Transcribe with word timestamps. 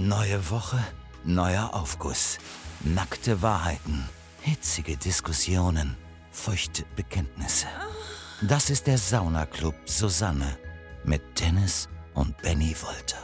Neue 0.00 0.48
Woche, 0.52 0.78
neuer 1.24 1.74
Aufguss. 1.74 2.38
Nackte 2.84 3.42
Wahrheiten, 3.42 4.08
hitzige 4.42 4.96
Diskussionen, 4.96 5.96
feuchte 6.30 6.84
Bekenntnisse. 6.94 7.66
Das 8.40 8.70
ist 8.70 8.86
der 8.86 8.96
Saunaclub 8.96 9.74
Susanne 9.86 10.56
mit 11.02 11.40
Dennis 11.40 11.88
und 12.14 12.40
Benny 12.42 12.76
Wolter. 12.80 13.18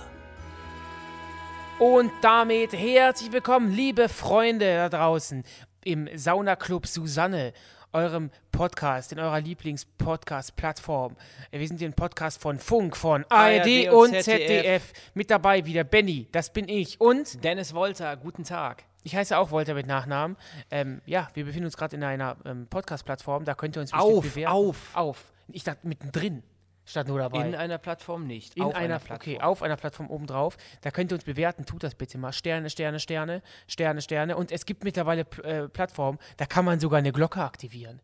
Und 1.79 2.11
damit 2.23 2.73
herzlich 2.73 3.31
willkommen, 3.31 3.71
liebe 3.71 4.09
Freunde 4.09 4.75
da 4.75 4.89
draußen 4.89 5.45
im 5.85 6.09
Saunaclub 6.13 6.89
Susanne, 6.89 7.53
eurem 7.95 8.31
Podcast, 8.53 9.13
in 9.13 9.19
eurer 9.21 9.41
Lieblings-Podcast-Plattform. 9.41 11.17
Wir 11.51 11.67
sind 11.67 11.79
hier 11.79 11.89
ein 11.89 11.95
Podcast 11.95 12.43
von 12.43 12.59
Funk, 12.59 12.97
von 12.97 13.25
ARD, 13.29 13.89
ARD 13.89 13.89
und 13.91 14.11
ZDF. 14.11 14.25
ZDF. 14.25 14.93
Mit 15.15 15.31
dabei 15.31 15.65
wieder 15.65 15.85
Benny, 15.85 16.29
das 16.33 16.53
bin 16.53 16.69
ich. 16.69 17.01
Und 17.01 17.43
Dennis 17.45 17.73
Wolter, 17.73 18.17
guten 18.17 18.45
Tag. 18.45 18.85
ich 19.05 19.15
heiße 19.17 19.39
auch 19.39 19.51
Wolter 19.51 19.75
mit 19.75 19.87
Nachnamen. 19.87 20.37
Ähm, 20.71 21.01
ja, 21.07 21.29
wir 21.35 21.45
befinden 21.45 21.67
uns 21.67 21.77
gerade 21.77 21.97
in 21.97 22.03
einer 22.05 22.37
ähm, 22.45 22.67
Podcast-Plattform, 22.69 23.45
da 23.45 23.55
könnt 23.55 23.77
ihr 23.77 23.81
uns 23.81 23.93
Auf, 23.93 24.23
bewerten. 24.25 24.53
auf. 24.53 24.91
Auf. 24.95 25.33
Ich 25.49 25.63
dachte 25.65 25.87
mittendrin. 25.87 26.43
Statt 26.87 27.09
nur 27.09 27.19
dabei. 27.19 27.49
In 27.49 27.55
einer 27.55 27.79
Plattform 27.79 28.27
nicht. 28.27 28.57
In 28.57 28.65
auf 28.65 28.75
einer, 28.75 28.99
Plattform. 28.99 29.17
okay, 29.17 29.41
auf 29.41 29.63
einer 29.63 29.77
Plattform 29.77 30.11
obendrauf. 30.11 30.57
Da 30.83 30.91
könnt 30.91 31.13
ihr 31.13 31.17
uns 31.17 31.25
bewerten, 31.25 31.65
tut 31.65 31.83
das 31.83 31.95
bitte 31.95 32.19
mal. 32.19 32.33
Sterne, 32.33 32.69
Sterne, 32.69 33.01
Sterne, 33.01 33.43
Sterne, 33.67 34.03
Sterne. 34.03 34.37
Und 34.37 34.53
es 34.53 34.67
gibt 34.67 34.85
mittlerweile 34.85 35.23
äh, 35.43 35.69
Plattformen, 35.69 36.19
da 36.37 36.47
kann 36.47 36.65
man 36.65 36.81
sogar 36.81 36.99
eine 36.99 37.13
Glocke 37.13 37.43
aktivieren. 37.43 38.01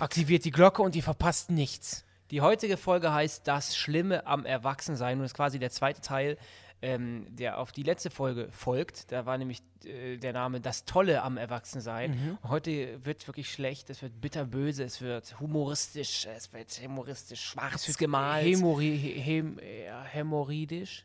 Aktiviert 0.00 0.44
die 0.44 0.50
Glocke 0.50 0.82
und 0.82 0.94
ihr 0.94 1.02
verpasst 1.02 1.50
nichts. 1.50 2.04
Die 2.30 2.42
heutige 2.42 2.76
Folge 2.76 3.12
heißt 3.12 3.48
Das 3.48 3.74
Schlimme 3.74 4.26
am 4.26 4.44
Erwachsensein 4.44 5.18
und 5.18 5.24
ist 5.24 5.34
quasi 5.34 5.58
der 5.58 5.70
zweite 5.70 6.02
Teil, 6.02 6.36
ähm, 6.82 7.26
der 7.30 7.58
auf 7.58 7.72
die 7.72 7.82
letzte 7.82 8.10
Folge 8.10 8.48
folgt. 8.50 9.10
Da 9.10 9.26
war 9.26 9.36
nämlich 9.38 9.62
äh, 9.84 10.16
der 10.16 10.32
Name 10.32 10.60
Das 10.60 10.84
Tolle 10.84 11.22
am 11.22 11.36
Erwachsensein. 11.36 12.10
Mhm. 12.10 12.38
Heute 12.48 13.04
wird 13.04 13.26
wirklich 13.26 13.50
schlecht, 13.52 13.90
es 13.90 14.02
wird 14.02 14.20
bitterböse, 14.20 14.84
es 14.84 15.00
wird 15.00 15.38
humoristisch, 15.40 16.26
es 16.26 16.52
wird 16.52 16.70
humoristisch 16.82 17.42
schwarz 17.42 17.96
gemalt. 17.96 18.44
Hämori 18.44 18.94
äh, 18.94 19.84
hämorrhoidisch. 20.04 21.04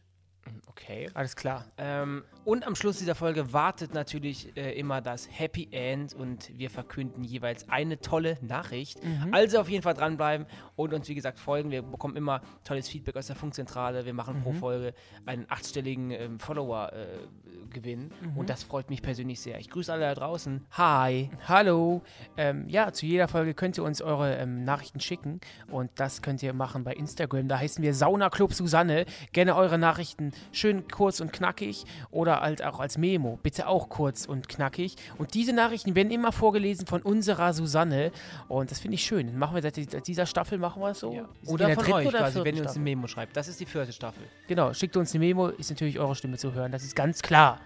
okay. 0.67 1.09
Alles 1.13 1.35
klar. 1.35 1.65
Ähm, 1.77 2.23
und 2.45 2.67
am 2.67 2.75
Schluss 2.75 2.97
dieser 2.97 3.15
Folge 3.15 3.53
wartet 3.53 3.93
natürlich 3.93 4.55
äh, 4.57 4.77
immer 4.77 5.01
das 5.01 5.27
Happy 5.31 5.69
End 5.71 6.13
und 6.13 6.51
wir 6.57 6.69
verkünden 6.69 7.23
jeweils 7.23 7.69
eine 7.69 7.99
tolle 7.99 8.37
Nachricht. 8.41 8.99
Also 9.31 9.59
auf 9.59 9.69
jeden 9.69 9.81
Fall 9.83 9.93
dranbleiben 9.93 10.45
und 10.75 10.93
uns 10.93 11.07
wie 11.07 11.15
gesagt 11.15 11.39
folgen. 11.39 11.71
Wir 11.71 11.81
bekommen 11.81 12.15
immer 12.15 12.41
tolles 12.63 12.87
Feedback 12.87 13.15
aus 13.15 13.27
der 13.27 13.35
Funkzentrale. 13.35 14.05
Wir 14.05 14.13
machen 14.13 14.41
pro 14.41 14.53
Folge 14.53 14.93
einen 15.25 15.45
achtstelligen 15.49 16.11
ähm, 16.11 16.39
Follower-Gewinn 16.39 18.11
und 18.35 18.49
das 18.49 18.63
freut 18.63 18.89
mich 18.89 19.01
persönlich 19.01 19.39
sehr. 19.39 19.59
Ich 19.59 19.69
grüße 19.69 19.91
alle 19.91 20.01
da 20.01 20.13
draußen. 20.15 20.65
Hi. 20.71 21.29
Hallo. 21.47 22.01
Ähm, 22.37 22.67
ja, 22.67 22.91
zu 22.91 23.05
jeder 23.05 23.27
Folge 23.27 23.53
könnt 23.53 23.77
ihr 23.77 23.83
uns 23.83 24.01
eure 24.01 24.35
ähm, 24.37 24.63
Nachrichten 24.63 24.99
schicken 24.99 25.39
und 25.69 25.91
das 25.95 26.21
könnt 26.21 26.41
ihr 26.43 26.53
machen 26.53 26.83
bei 26.83 26.93
Instagram. 26.93 27.47
Da 27.47 27.59
heißen 27.59 27.83
wir 27.83 27.93
Sauna 27.93 28.29
Club 28.29 28.53
Susanne. 28.53 29.05
Gerne 29.31 29.55
eure 29.55 29.77
Nachrichten 29.77 30.31
schön 30.51 30.87
kurz 30.87 31.19
und 31.19 31.31
knackig 31.33 31.85
oder 32.11 32.41
halt 32.41 32.63
auch 32.63 32.79
als 32.79 32.97
Memo. 32.97 33.39
Bitte 33.43 33.67
auch 33.67 33.89
kurz 33.89 34.25
und 34.25 34.49
knackig. 34.49 34.95
Und 35.17 35.33
diese 35.33 35.53
Nachrichten 35.53 35.95
werden 35.95 36.11
immer 36.11 36.31
vorgelesen 36.31 36.87
von 36.87 37.01
unserer 37.01 37.53
Susanne 37.53 38.11
und 38.47 38.71
das 38.71 38.79
finde 38.79 38.95
ich 38.95 39.03
schön. 39.03 39.27
Dann 39.27 39.37
machen 39.37 39.55
wir 39.55 39.61
seit 39.61 39.73
seit 39.75 40.07
dieser 40.07 40.25
Staffel 40.25 40.62
machen 40.63 40.81
wir 40.81 40.89
es 40.89 40.99
so. 40.99 41.13
Ja. 41.13 41.29
Oder 41.45 41.67
der 41.67 41.75
von 41.75 41.93
euch 41.93 42.07
oder 42.07 42.19
quasi, 42.19 42.43
wenn 42.43 42.55
ihr 42.55 42.63
uns 42.63 42.71
eine 42.71 42.83
Memo 42.83 43.05
schreibt. 43.07 43.35
Das 43.37 43.47
ist 43.47 43.59
die 43.59 43.65
vierte 43.65 43.93
Staffel. 43.93 44.23
Genau, 44.47 44.73
schickt 44.73 44.95
uns 44.97 45.13
eine 45.13 45.19
Memo, 45.25 45.47
ist 45.49 45.69
natürlich 45.69 45.99
eure 45.99 46.15
Stimme 46.15 46.37
zu 46.37 46.53
hören. 46.53 46.71
Das 46.71 46.83
ist 46.83 46.95
ganz 46.95 47.21
klar. 47.21 47.59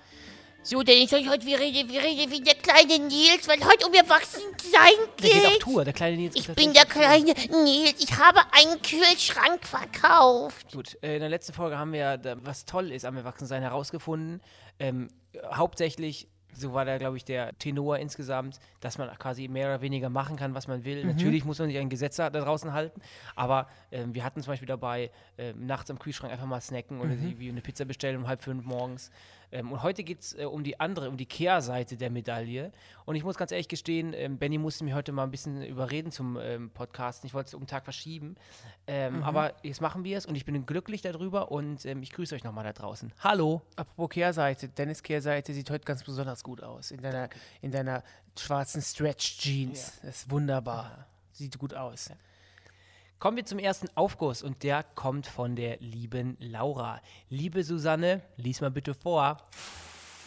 So, 0.64 0.84
denn 0.84 0.98
ich 0.98 1.10
soll 1.10 1.26
heute 1.30 1.46
wie 1.46 1.54
rede, 1.54 1.88
wie 1.88 1.98
rede 1.98 2.30
wie 2.30 2.42
der 2.42 2.56
kleine 2.56 3.00
Nils, 3.08 3.48
weil 3.48 3.64
heute 3.64 3.88
um 3.88 3.94
Erwachsensein 3.94 4.98
Der 5.22 5.30
geht 5.30 5.46
auf 5.46 5.52
geht. 5.54 5.62
Tour, 5.62 5.86
der 5.86 5.94
kleine 5.94 6.18
Nils. 6.18 6.36
Ich 6.36 6.48
bin 6.48 6.74
der 6.74 6.86
kleine 6.86 7.34
Nils. 7.64 7.96
Ich 8.00 8.18
habe 8.18 8.42
einen 8.52 8.82
Kühlschrank 8.82 9.66
verkauft. 9.66 10.74
Gut, 10.74 10.98
äh, 11.02 11.14
in 11.14 11.20
der 11.22 11.30
letzten 11.30 11.54
Folge 11.54 11.78
haben 11.78 11.94
wir 11.94 12.20
was 12.44 12.66
toll 12.66 12.92
ist 12.92 13.06
am 13.06 13.16
Erwachsensein, 13.16 13.62
herausgefunden. 13.62 14.42
Ähm, 14.80 15.10
hauptsächlich, 15.54 16.28
so 16.54 16.74
war 16.74 16.86
da, 16.86 16.98
glaube 16.98 17.18
ich, 17.18 17.26
der 17.26 17.58
Tenor 17.60 18.00
insgesamt, 18.00 18.60
dass 18.80 18.98
man 18.98 19.10
quasi 19.18 19.48
mehr 19.48 19.68
oder 19.68 19.82
weniger 19.82 20.10
machen 20.10 20.36
kann, 20.36 20.56
was 20.56 20.68
man 20.68 20.84
will. 20.86 21.06
Natürlich 21.06 21.46
muss 21.46 21.60
man 21.60 21.68
sich 21.68 21.78
an 21.78 21.90
Gesetze 21.90 22.30
da 22.32 22.40
draußen 22.40 22.74
halten, 22.74 23.02
aber 23.36 23.68
ähm, 23.92 24.14
wir 24.14 24.24
hatten 24.24 24.42
zum 24.42 24.52
Beispiel 24.52 24.68
dabei, 24.68 25.12
ähm, 25.38 25.66
nachts 25.66 25.92
am 25.92 26.00
Kühlschrank 26.00 26.32
einfach 26.34 26.46
mal 26.48 26.62
snacken 26.62 27.00
oder 27.00 27.12
wie 27.38 27.50
eine 27.50 27.62
Pizza 27.62 27.86
bestellen 27.86 28.18
um 28.18 28.28
halb 28.28 28.42
fünf 28.42 28.66
morgens. 28.66 29.12
Ähm, 29.52 29.72
und 29.72 29.84
heute 29.84 30.04
geht 30.04 30.22
es 30.22 30.38
äh, 30.38 30.46
um 30.46 30.64
die 30.64 30.80
andere, 30.80 31.10
um 31.10 31.18
die 31.18 31.26
Kehrseite 31.26 31.98
der 31.98 32.10
Medaille. 32.10 32.72
Und 33.06 33.16
ich 33.16 33.24
muss 33.24 33.38
ganz 33.38 33.52
ehrlich 33.52 33.68
gestehen, 33.68 34.14
ähm, 34.14 34.38
Benny 34.38 34.58
musste 34.58 34.84
mich 34.84 34.94
heute 34.94 35.12
mal 35.12 35.24
ein 35.24 35.32
bisschen 35.32 35.62
überreden 35.62 36.12
zum 36.12 36.38
ähm, 36.38 36.70
Podcast. 36.72 37.24
Ich 37.26 37.34
wollte 37.34 37.48
es 37.48 37.54
um 37.54 37.62
den 37.62 37.68
Tag 37.68 37.84
verschieben. 37.84 38.36
Ähm, 38.88 39.24
Aber 39.24 39.54
jetzt 39.64 39.82
machen 39.82 40.04
wir 40.04 40.18
es 40.18 40.26
und 40.26 40.36
ich 40.36 40.46
bin 40.46 40.66
glücklich 40.66 41.02
darüber 41.02 41.52
und 41.52 41.86
ähm, 41.86 42.04
ich 42.04 42.12
grüße 42.12 42.36
euch 42.36 42.44
nochmal 42.44 42.66
da 42.66 42.74
draußen. 42.74 43.14
Hallo. 43.20 43.62
Apropos 43.76 44.10
Kehrseite, 44.10 44.70
Dennis 44.70 45.04
Kehrseite 45.04 45.54
sieht 45.54 45.70
heute 45.70 45.86
ganz 45.86 46.04
besonders 46.04 46.44
gut 46.44 46.62
aus. 46.62 46.92
In 46.92 47.02
deiner, 47.02 47.30
in 47.62 47.72
deiner 47.72 48.04
schwarzen 48.38 48.82
Stretch-Jeans. 48.82 50.00
Das 50.02 50.22
ist 50.22 50.32
wunderbar. 50.32 51.08
Sieht 51.32 51.58
gut 51.58 51.74
aus. 51.74 52.10
Kommen 53.20 53.38
wir 53.38 53.46
zum 53.46 53.58
ersten 53.58 53.88
Aufguss 53.96 54.44
und 54.44 54.62
der 54.62 54.84
kommt 54.84 55.26
von 55.26 55.56
der 55.56 55.78
lieben 55.80 56.38
Laura. 56.40 57.02
Liebe 57.30 57.64
Susanne, 57.64 58.22
lies 58.36 58.62
mal 58.62 58.70
bitte 58.70 58.94
vor. 58.94 59.38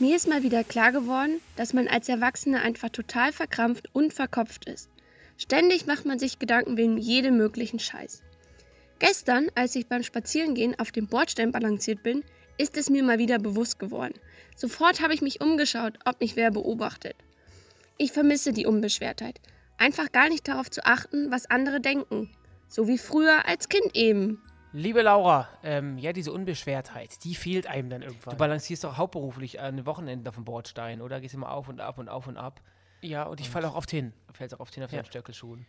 Mir 0.00 0.16
ist 0.16 0.26
mal 0.26 0.42
wieder 0.42 0.64
klar 0.64 0.90
geworden, 0.90 1.40
dass 1.54 1.72
man 1.72 1.86
als 1.86 2.08
Erwachsener 2.08 2.62
einfach 2.62 2.88
total 2.88 3.32
verkrampft 3.32 3.94
und 3.94 4.12
verkopft 4.12 4.64
ist. 4.64 4.90
Ständig 5.36 5.86
macht 5.86 6.04
man 6.04 6.18
sich 6.18 6.40
Gedanken 6.40 6.76
wegen 6.76 6.98
jedem 6.98 7.36
möglichen 7.36 7.78
Scheiß. 7.78 8.24
Gestern, 8.98 9.50
als 9.54 9.76
ich 9.76 9.86
beim 9.86 10.02
Spazierengehen 10.02 10.76
auf 10.80 10.90
dem 10.90 11.06
Bordstein 11.06 11.52
balanciert 11.52 12.02
bin, 12.02 12.24
ist 12.58 12.76
es 12.76 12.90
mir 12.90 13.04
mal 13.04 13.18
wieder 13.18 13.38
bewusst 13.38 13.78
geworden. 13.78 14.14
Sofort 14.56 15.00
habe 15.00 15.14
ich 15.14 15.22
mich 15.22 15.40
umgeschaut, 15.40 15.96
ob 16.06 16.20
mich 16.20 16.34
wer 16.34 16.50
beobachtet. 16.50 17.14
Ich 17.98 18.10
vermisse 18.10 18.52
die 18.52 18.66
Unbeschwertheit. 18.66 19.40
Einfach 19.78 20.10
gar 20.10 20.28
nicht 20.28 20.48
darauf 20.48 20.70
zu 20.70 20.84
achten, 20.84 21.30
was 21.30 21.48
andere 21.48 21.80
denken. 21.80 22.30
So 22.70 22.86
wie 22.86 22.98
früher 22.98 23.46
als 23.48 23.68
Kind 23.68 23.96
eben. 23.96 24.40
Liebe 24.72 25.02
Laura, 25.02 25.48
ähm, 25.64 25.98
ja, 25.98 26.12
diese 26.12 26.30
Unbeschwertheit, 26.32 27.24
die 27.24 27.34
fehlt 27.34 27.66
einem 27.66 27.90
dann 27.90 28.02
irgendwann. 28.02 28.30
Du 28.30 28.36
balancierst 28.38 28.84
doch 28.84 28.96
hauptberuflich 28.96 29.60
an 29.60 29.78
den 29.78 29.86
Wochenenden 29.86 30.28
auf 30.28 30.36
dem 30.36 30.44
Bordstein, 30.44 31.02
oder? 31.02 31.20
Gehst 31.20 31.34
immer 31.34 31.50
auf 31.50 31.68
und 31.68 31.80
ab 31.80 31.98
und 31.98 32.08
auf 32.08 32.28
und 32.28 32.36
ab. 32.36 32.60
ja, 33.02 33.24
und 33.24 33.40
ich 33.40 33.50
falle 33.50 33.66
auch 33.68 33.74
oft 33.74 33.90
hin. 33.90 34.12
Fällst 34.32 34.54
auch 34.54 34.60
auf 34.60 34.70
den 34.70 34.84
auf 34.84 34.92
Ja. 34.92 34.98
deinen 34.98 35.06
Stöckelschuhen. 35.06 35.66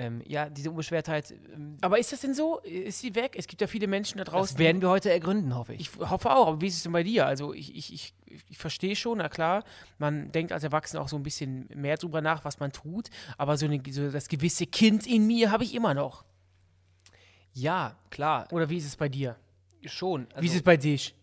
Ähm, 0.00 0.22
ja, 0.28 0.48
diese 0.48 0.70
Unbeschwertheit, 0.70 1.34
ähm, 1.52 1.76
Aber 1.80 1.98
ist 1.98 2.12
das 2.12 2.20
denn 2.20 2.32
so? 2.32 2.60
Ist 2.60 3.00
sie 3.00 3.16
weg? 3.16 3.34
Es 3.36 3.48
gibt 3.48 3.60
ja 3.60 3.66
viele 3.66 3.88
Menschen 3.88 4.18
da 4.18 4.24
draußen. 4.24 4.54
das 4.54 4.58
werden 4.58 4.80
wir 4.80 4.90
heute 4.90 5.10
ergründen, 5.10 5.56
hoffe 5.56 5.74
ich. 5.74 5.80
ich 5.80 5.98
hoffe 5.98 6.30
auch, 6.30 6.46
aber 6.46 6.60
wie 6.60 6.68
ist 6.68 6.76
es 6.76 6.82
denn 6.84 6.92
bei 6.92 7.02
dir? 7.02 7.26
Also 7.26 7.52
ich, 7.52 7.74
ich, 7.74 7.92
ich, 7.92 8.14
ich 8.48 8.58
verstehe 8.58 8.94
schon, 8.94 9.18
na 9.18 9.28
klar, 9.28 9.64
man 9.98 10.30
denkt 10.30 10.52
als 10.52 10.62
Erwachsener 10.62 11.02
auch 11.02 11.08
so 11.08 11.16
ein 11.16 11.24
bisschen 11.24 11.68
mehr 11.74 11.96
drüber 11.96 12.20
nach, 12.20 12.44
was 12.44 12.60
man 12.60 12.70
tut, 12.70 13.10
aber 13.38 13.56
so, 13.56 13.66
eine, 13.66 13.82
so 13.90 14.08
das 14.08 14.28
gewisse 14.28 14.66
Kind 14.66 15.04
in 15.04 15.26
mir 15.26 15.50
habe 15.50 15.64
ich 15.64 15.74
immer 15.74 15.94
noch. 15.94 16.24
ja, 17.52 17.98
klar, 18.10 18.46
Oder 18.52 18.70
wie 18.70 18.76
ist 18.76 18.86
es 18.86 18.94
bei 18.94 19.08
dir? 19.08 19.36
schon. 19.84 20.28
Also, 20.30 20.42
wie 20.42 20.46
ist 20.46 20.54
es 20.54 20.62
bei 20.62 20.76
dich? 20.76 21.16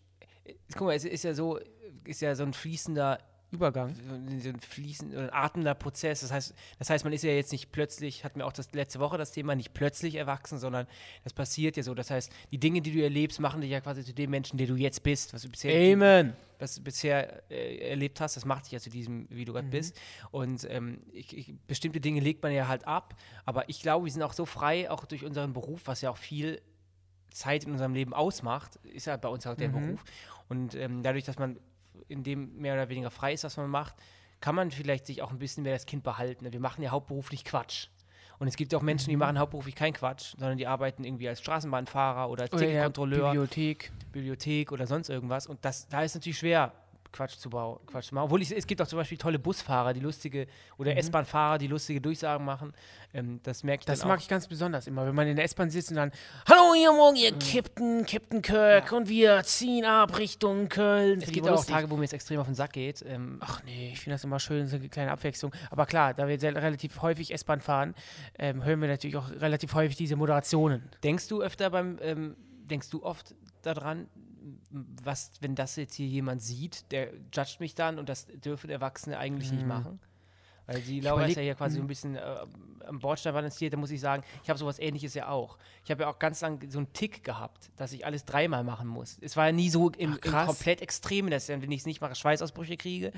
guck 0.76 0.88
mal, 0.88 0.96
es 0.96 1.06
ist 1.06 1.24
ja 1.24 1.34
so, 1.34 1.60
ist 2.04 2.22
ja 2.22 2.36
so 2.36 2.44
ein 2.44 2.52
fließender 2.54 3.20
Übergang. 3.52 3.96
so 4.40 4.50
ein 4.50 4.60
fließender, 4.60 5.20
ein 5.20 5.30
atmender 5.34 5.76
Prozess. 5.76 6.22
Das 6.22 6.32
heißt, 6.32 6.54
das 6.80 6.90
heißt, 6.90 7.04
man 7.06 7.14
ist 7.14 7.24
ja 7.24 7.32
jetzt 7.32 7.52
nicht 7.52 7.72
plötzlich, 7.72 8.24
hatten 8.26 8.40
wir 8.40 8.48
auch 8.48 8.52
das 8.54 8.72
letzte 8.74 9.00
Woche 9.00 9.18
das 9.18 9.32
Thema, 9.32 9.56
nicht 9.56 9.74
plötzlich 9.74 10.16
erwachsen, 10.16 10.58
sondern 10.58 10.88
das 11.24 11.32
passiert 11.34 11.78
ja 11.78 11.84
so. 11.84 11.94
Das 11.94 12.12
heißt, 12.12 12.32
die 12.52 12.58
Dinge, 12.58 12.82
die 12.82 12.92
du 12.92 13.02
erlebst, 13.02 13.40
machen 13.40 13.62
dich 13.62 13.72
ja 13.72 13.80
quasi 13.82 14.04
zu 14.04 14.14
dem 14.14 14.32
Menschen, 14.32 14.58
der 14.58 14.68
du 14.68 14.76
jetzt 14.76 15.04
bist, 15.04 15.34
was 15.34 15.44
du 15.44 15.50
bisher, 15.50 15.94
Amen. 15.94 16.34
was 16.60 16.76
du 16.76 16.82
bisher 16.84 17.50
äh, 17.50 17.90
erlebt 17.90 18.20
hast, 18.20 18.36
das 18.36 18.44
macht 18.46 18.66
dich 18.66 18.74
ja 18.74 18.80
zu 18.80 18.90
diesem, 18.90 19.28
wie 19.30 19.46
du 19.46 19.52
Mhm. 19.52 19.56
gerade 19.56 19.68
bist. 19.70 19.98
Und 20.32 20.68
ähm, 20.70 21.00
ich, 21.14 21.38
ich, 21.38 21.54
bestimmte 21.68 22.02
Dinge 22.02 22.20
legt 22.20 22.44
man 22.44 22.52
ja 22.52 22.68
halt 22.68 22.86
ab. 22.88 23.16
Aber 23.46 23.70
ich 23.70 23.82
glaube, 23.82 24.06
wir 24.06 24.12
sind 24.12 24.24
auch 24.24 24.34
so 24.34 24.46
frei, 24.46 24.90
auch 24.92 25.06
durch 25.06 25.24
unseren 25.24 25.54
Beruf, 25.54 25.82
was 25.86 26.02
ja 26.02 26.10
auch 26.10 26.18
viel 26.18 26.62
Zeit 27.32 27.64
in 27.66 27.72
unserem 27.72 27.94
Leben 27.94 28.14
ausmacht, 28.14 28.78
ist 28.84 29.06
ja 29.08 29.16
bei 29.18 29.30
uns 29.30 29.46
auch 29.48 29.56
der 29.56 29.70
Mhm. 29.70 29.74
Beruf. 29.88 30.04
Und 30.50 30.76
ähm, 30.76 31.04
dadurch, 31.04 31.24
dass 31.26 31.38
man 31.40 31.58
in 32.08 32.24
dem 32.24 32.58
mehr 32.58 32.74
oder 32.74 32.90
weniger 32.90 33.10
frei 33.12 33.34
ist, 33.34 33.44
was 33.44 33.58
man 33.58 33.70
macht, 33.70 33.96
kann 34.42 34.56
man 34.56 34.72
vielleicht 34.72 35.06
sich 35.08 35.22
auch 35.22 35.32
ein 35.32 35.40
bisschen 35.40 35.64
mehr 35.64 35.74
das 35.74 35.86
Kind 35.86 36.04
behalten. 36.04 36.52
Wir 36.52 36.60
machen 36.60 36.82
ja 36.84 36.92
hauptberuflich 36.92 37.46
Quatsch. 37.46 37.88
Und 38.38 38.48
es 38.50 38.58
gibt 38.58 38.76
auch 38.76 38.82
Menschen, 38.82 39.08
Mhm. 39.08 39.12
die 39.12 39.18
machen 39.18 39.40
hauptberuflich 39.40 39.76
keinen 39.76 39.94
Quatsch, 39.94 40.34
sondern 40.38 40.58
die 40.58 40.68
arbeiten 40.68 41.06
irgendwie 41.06 41.30
als 41.30 41.40
Straßenbahnfahrer 41.40 42.30
oder 42.30 42.44
als 42.44 42.54
Oder 42.54 42.64
ja, 42.64 42.68
Ticketkontrolleur, 42.70 43.32
Bibliothek. 43.32 43.92
Bibliothek 44.12 44.72
oder 44.74 44.88
sonst 44.88 45.10
irgendwas. 45.10 45.48
Und 45.48 45.64
das, 45.64 45.88
da 45.88 46.04
ist 46.04 46.16
natürlich 46.16 46.38
schwer, 46.40 46.74
Quatsch 47.16 47.38
zu 47.38 47.50
bauen. 47.50 47.80
Quatsch 47.88 48.08
zu 48.10 48.16
machen. 48.16 48.26
Obwohl 48.26 48.42
ich, 48.42 48.52
es 48.56 48.68
gibt 48.68 48.82
auch 48.82 48.88
zum 48.88 48.98
Beispiel 48.98 49.18
tolle 49.18 49.40
Busfahrer, 49.40 49.94
die 49.94 50.02
lustige, 50.02 50.48
oder 50.78 50.92
Mhm. 50.92 50.98
S-Bahn-Fahrer, 50.98 51.58
die 51.58 51.68
lustige 51.68 52.02
Durchsagen 52.02 52.46
machen. 52.46 52.74
Ähm, 53.14 53.40
das 53.44 53.64
merke 53.64 53.82
ich 53.82 53.86
Das 53.86 54.04
mag 54.04 54.18
auch. 54.18 54.22
ich 54.22 54.28
ganz 54.28 54.48
besonders 54.48 54.88
immer, 54.88 55.06
wenn 55.08 55.16
man 55.16 55.28
in 55.28 55.36
der 55.38 55.46
S-Bahn 55.46 55.70
sitzt 55.70 55.92
und 55.92 55.96
dann 55.96 56.12
Hallo, 56.50 56.74
hier 56.76 56.92
morgen, 56.92 57.16
ihr 57.16 57.32
Captain, 57.32 58.06
Captain 58.06 58.42
Kirk 58.42 58.92
und 58.92 59.08
wir 59.08 59.42
ziehen 59.44 59.86
ab 59.86 60.18
Richtung 60.18 60.68
Köln. 60.68 61.22
Es 61.22 61.32
gibt 61.32 61.48
auch 61.48 61.52
lustig. 61.52 61.74
Tage, 61.74 61.90
wo 61.90 61.96
mir 61.96 62.04
es 62.06 62.14
extrem 62.14 62.40
auf 62.40 62.48
den 62.48 62.56
Sack 62.56 62.74
geht. 62.74 63.02
Ähm, 63.08 63.38
Ach 63.40 63.64
nee, 63.64 63.92
ich 63.94 64.00
finde 64.02 64.16
das 64.16 64.24
immer 64.26 64.40
schön, 64.40 64.68
so 64.68 64.76
eine 64.76 64.90
kleine 64.90 65.12
Abwechslung. 65.12 65.54
Aber 65.72 65.86
klar, 65.86 66.14
da 66.14 66.28
wir 66.28 66.42
relativ 66.42 67.02
häufig 67.02 67.34
S-Bahn 67.34 67.62
fahren, 67.62 67.96
ähm, 68.38 68.64
hören 68.64 68.82
wir 68.82 68.90
natürlich 68.90 69.16
auch 69.16 69.32
relativ 69.32 69.74
häufig 69.74 69.96
diese 69.96 70.18
Moderationen. 70.18 70.84
Denkst 71.04 71.28
du 71.30 71.42
öfter 71.42 71.70
beim, 71.70 71.98
ähm, 72.02 72.36
denkst 72.70 72.90
du 72.90 73.04
oft 73.04 73.34
daran, 73.62 74.08
was, 75.04 75.32
wenn 75.42 75.56
das 75.56 75.76
jetzt 75.76 75.96
hier 75.96 76.08
jemand 76.08 76.42
sieht, 76.42 76.92
der 76.92 77.10
judgt 77.34 77.60
mich 77.60 77.76
dann 77.76 78.00
und 78.00 78.10
das 78.10 78.28
dürfen 78.28 78.70
Erwachsene 78.70 79.18
eigentlich 79.18 79.52
nicht 79.52 79.66
machen? 79.66 80.00
Weil 80.68 80.82
die 80.82 81.00
Laura 81.00 81.26
ist 81.28 81.36
ja 81.36 81.44
hier 81.44 81.54
quasi 81.54 81.76
so 81.76 81.82
ein 81.84 81.88
bisschen 81.88 82.16
äh, 82.16 82.38
am 82.88 82.98
Bordstein 82.98 83.34
balanciert, 83.36 83.74
da 83.74 83.78
muss 83.78 83.92
ich 83.92 84.02
sagen, 84.02 84.24
ich 84.44 84.50
habe 84.50 84.58
sowas 84.58 84.80
ähnliches 84.80 85.14
ja 85.14 85.28
auch. 85.30 85.60
Ich 85.84 85.92
habe 85.92 86.04
ja 86.04 86.10
auch 86.10 86.18
ganz 86.18 86.42
lang 86.42 86.60
so 86.72 86.80
einen 86.80 86.92
Tick 86.92 87.24
gehabt, 87.24 87.70
dass 87.78 87.92
ich 87.92 88.04
alles 88.04 88.26
dreimal 88.26 88.64
machen 88.64 88.88
muss. 88.88 89.20
Es 89.22 89.38
war 89.38 89.46
ja 89.46 89.52
nie 89.52 89.70
so 89.70 89.92
im, 89.92 90.14
Ach, 90.20 90.26
im 90.26 90.32
komplett 90.48 90.82
Extrem, 90.82 91.30
dass 91.30 91.50
ich, 91.50 91.62
wenn 91.62 91.72
ich 91.72 91.82
es 91.82 91.86
nicht 91.86 92.02
mache, 92.02 92.16
Schweißausbrüche 92.16 92.78
kriege. 92.78 93.12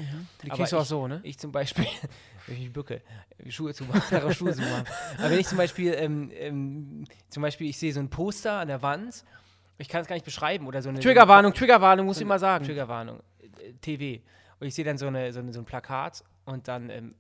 Die 0.43 0.51
Aber 0.51 0.57
kriegst 0.57 0.73
du 0.73 0.77
auch 0.77 0.81
ich- 0.81 0.87
so, 0.89 1.07
ne? 1.07 1.21
Ich 1.23 1.37
zum 1.37 1.53
Beispiel, 1.53 1.85
wenn 2.47 2.55
ich 2.55 2.63
mich 2.63 2.73
bücke, 2.73 3.01
Schuhe 3.47 3.73
zu 3.73 3.85
machen, 3.85 4.01
andere 4.11 4.33
Schuhe 4.33 4.53
zu 4.53 4.61
machen. 4.61 4.83
Aber 5.17 5.29
wenn 5.29 5.39
ich 5.39 5.47
zum 5.47 5.57
Beispiel, 5.57 5.93
ähm, 5.93 6.29
ähm, 6.33 7.05
zum 7.29 7.43
Beispiel, 7.43 7.69
ich 7.69 7.77
sehe 7.77 7.93
so 7.93 8.01
ein 8.01 8.09
Poster 8.09 8.59
an 8.59 8.67
der 8.67 8.81
Wand, 8.81 9.23
ich 9.77 9.89
kann 9.89 10.01
es 10.01 10.07
gar 10.07 10.15
nicht 10.15 10.25
beschreiben 10.25 10.67
oder 10.67 10.81
so 10.81 10.89
eine 10.89 10.99
Triggerwarnung, 10.99 11.53
Triggerwarnung, 11.53 12.05
muss 12.05 12.17
so 12.17 12.21
ich 12.21 12.25
immer 12.25 12.39
sagen. 12.39 12.65
Triggerwarnung, 12.65 13.19
äh, 13.41 13.73
TV. 13.81 14.21
Und 14.59 14.67
ich 14.67 14.73
sehe 14.75 14.85
dann 14.85 14.97
so, 14.97 15.07
eine, 15.07 15.31
so, 15.33 15.39
eine, 15.39 15.53
so 15.53 15.59
ein 15.59 15.65
Plakat 15.65 16.23
und 16.45 16.67
dann 16.67 16.89
ähm, 16.89 17.15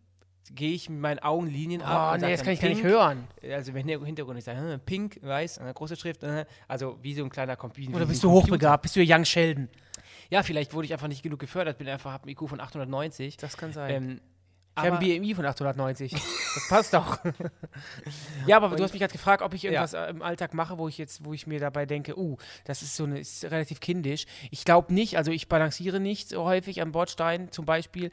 gehe 0.53 0.71
ich 0.71 0.89
mit 0.89 0.99
meinen 0.99 1.19
Augen 1.19 1.47
Linien 1.47 1.81
ab. 1.81 2.13
Oh, 2.15 2.17
nee, 2.19 2.31
das 2.31 2.43
kann 2.43 2.53
ich 2.53 2.61
gar 2.61 2.69
nicht 2.69 2.83
hören. 2.83 3.27
Also 3.43 3.71
im 3.71 3.77
Hinter- 3.77 4.05
Hintergrund, 4.05 4.39
ich 4.39 4.45
sage 4.45 4.59
hm, 4.59 4.79
pink, 4.79 5.19
weiß, 5.21 5.59
eine 5.59 5.73
große 5.73 5.95
Schrift, 5.95 6.23
äh, 6.23 6.45
also 6.67 6.97
wie 7.01 7.13
so 7.13 7.23
ein 7.23 7.29
kleiner 7.29 7.55
Computer. 7.55 7.95
Oder 7.95 8.05
bist 8.05 8.23
du 8.23 8.31
hochbegabt? 8.31 8.81
Bist 8.81 8.95
du 8.95 9.01
Young 9.03 9.25
Sheldon? 9.25 9.69
Ja, 10.29 10.43
vielleicht 10.43 10.73
wurde 10.73 10.85
ich 10.85 10.93
einfach 10.93 11.07
nicht 11.07 11.23
genug 11.23 11.39
gefördert, 11.39 11.77
bin 11.77 11.87
einfach, 11.87 12.11
habe 12.11 12.23
einen 12.23 12.31
IQ 12.31 12.49
von 12.49 12.59
890. 12.59 13.37
Das 13.37 13.55
kann 13.55 13.71
sein. 13.71 13.91
Ähm, 13.91 14.21
ich 14.77 14.83
habe 14.83 14.97
ein 14.97 14.99
BMI 14.99 15.35
von 15.35 15.45
890. 15.45 16.11
Das 16.11 16.67
passt 16.69 16.93
doch. 16.93 17.19
ja, 18.47 18.57
aber 18.57 18.75
du 18.75 18.83
hast 18.83 18.93
mich 18.93 19.01
gerade 19.01 19.13
gefragt, 19.13 19.41
ob 19.41 19.53
ich 19.53 19.65
irgendwas 19.65 19.93
äh, 19.93 20.09
im 20.09 20.21
Alltag 20.21 20.53
mache, 20.53 20.77
wo 20.77 20.87
ich 20.87 20.97
jetzt, 20.97 21.25
wo 21.25 21.33
ich 21.33 21.47
mir 21.47 21.59
dabei 21.59 21.85
denke, 21.85 22.17
uh, 22.17 22.37
das 22.65 22.81
ist 22.81 22.95
so 22.95 23.03
eine, 23.03 23.19
ist 23.19 23.45
relativ 23.45 23.79
kindisch. 23.79 24.25
Ich 24.51 24.65
glaube 24.65 24.93
nicht, 24.93 25.17
also 25.17 25.31
ich 25.31 25.47
balanciere 25.47 25.99
nicht 25.99 26.29
so 26.29 26.43
häufig 26.43 26.81
am 26.81 26.91
Bordstein 26.91 27.51
zum 27.51 27.65
Beispiel. 27.65 28.11